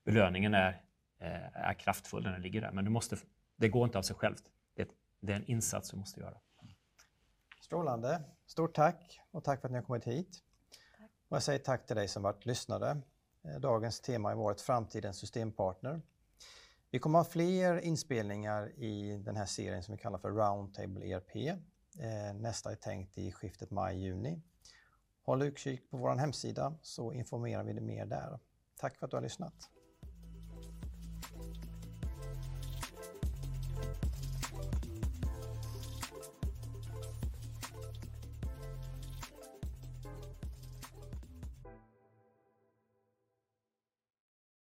belöningen 0.04 0.54
är, 0.54 0.80
eh, 1.18 1.68
är 1.68 1.74
kraftfull 1.74 2.22
när 2.22 2.32
den 2.32 2.42
ligger 2.42 2.60
där. 2.60 2.72
Men 2.72 2.84
du 2.84 2.90
måste, 2.90 3.16
det 3.56 3.68
går 3.68 3.84
inte 3.84 3.98
av 3.98 4.02
sig 4.02 4.16
självt. 4.16 4.42
Det, 4.74 4.88
det 5.20 5.32
är 5.32 5.36
en 5.36 5.50
insats 5.50 5.90
du 5.90 5.96
måste 5.96 6.20
göra. 6.20 6.36
Strålande. 7.64 8.22
Stort 8.46 8.74
tack 8.74 9.20
och 9.30 9.44
tack 9.44 9.60
för 9.60 9.68
att 9.68 9.72
ni 9.72 9.78
har 9.78 9.84
kommit 9.84 10.04
hit. 10.04 10.42
Tack. 10.98 11.10
Och 11.28 11.36
jag 11.36 11.42
säger 11.42 11.58
tack 11.58 11.86
till 11.86 11.96
dig 11.96 12.08
som 12.08 12.22
varit 12.22 12.46
lyssnare. 12.46 13.00
Eh, 13.44 13.60
dagens 13.60 14.00
tema 14.00 14.28
har 14.28 14.36
varit 14.36 14.60
Framtidens 14.60 15.18
systempartner. 15.18 16.02
Vi 16.90 16.98
kommer 16.98 17.18
ha 17.18 17.24
fler 17.24 17.80
inspelningar 17.80 18.78
i 18.78 19.16
den 19.16 19.36
här 19.36 19.46
serien 19.46 19.82
som 19.82 19.92
vi 19.92 19.98
kallar 19.98 20.18
för 20.18 20.30
Roundtable 20.30 21.06
ERP. 21.06 21.36
Eh, 21.36 22.34
nästa 22.34 22.70
är 22.70 22.76
tänkt 22.76 23.18
i 23.18 23.32
skiftet 23.32 23.70
maj-juni. 23.70 24.42
Håll 25.22 25.42
utkik 25.42 25.90
på 25.90 25.96
vår 25.96 26.14
hemsida 26.14 26.74
så 26.82 27.12
informerar 27.12 27.64
vi 27.64 27.72
dig 27.72 27.82
mer 27.82 28.06
där. 28.06 28.38
Tack 28.76 28.96
för 28.96 29.06
att 29.06 29.10
du 29.10 29.16
har 29.16 29.22
lyssnat. 29.22 29.70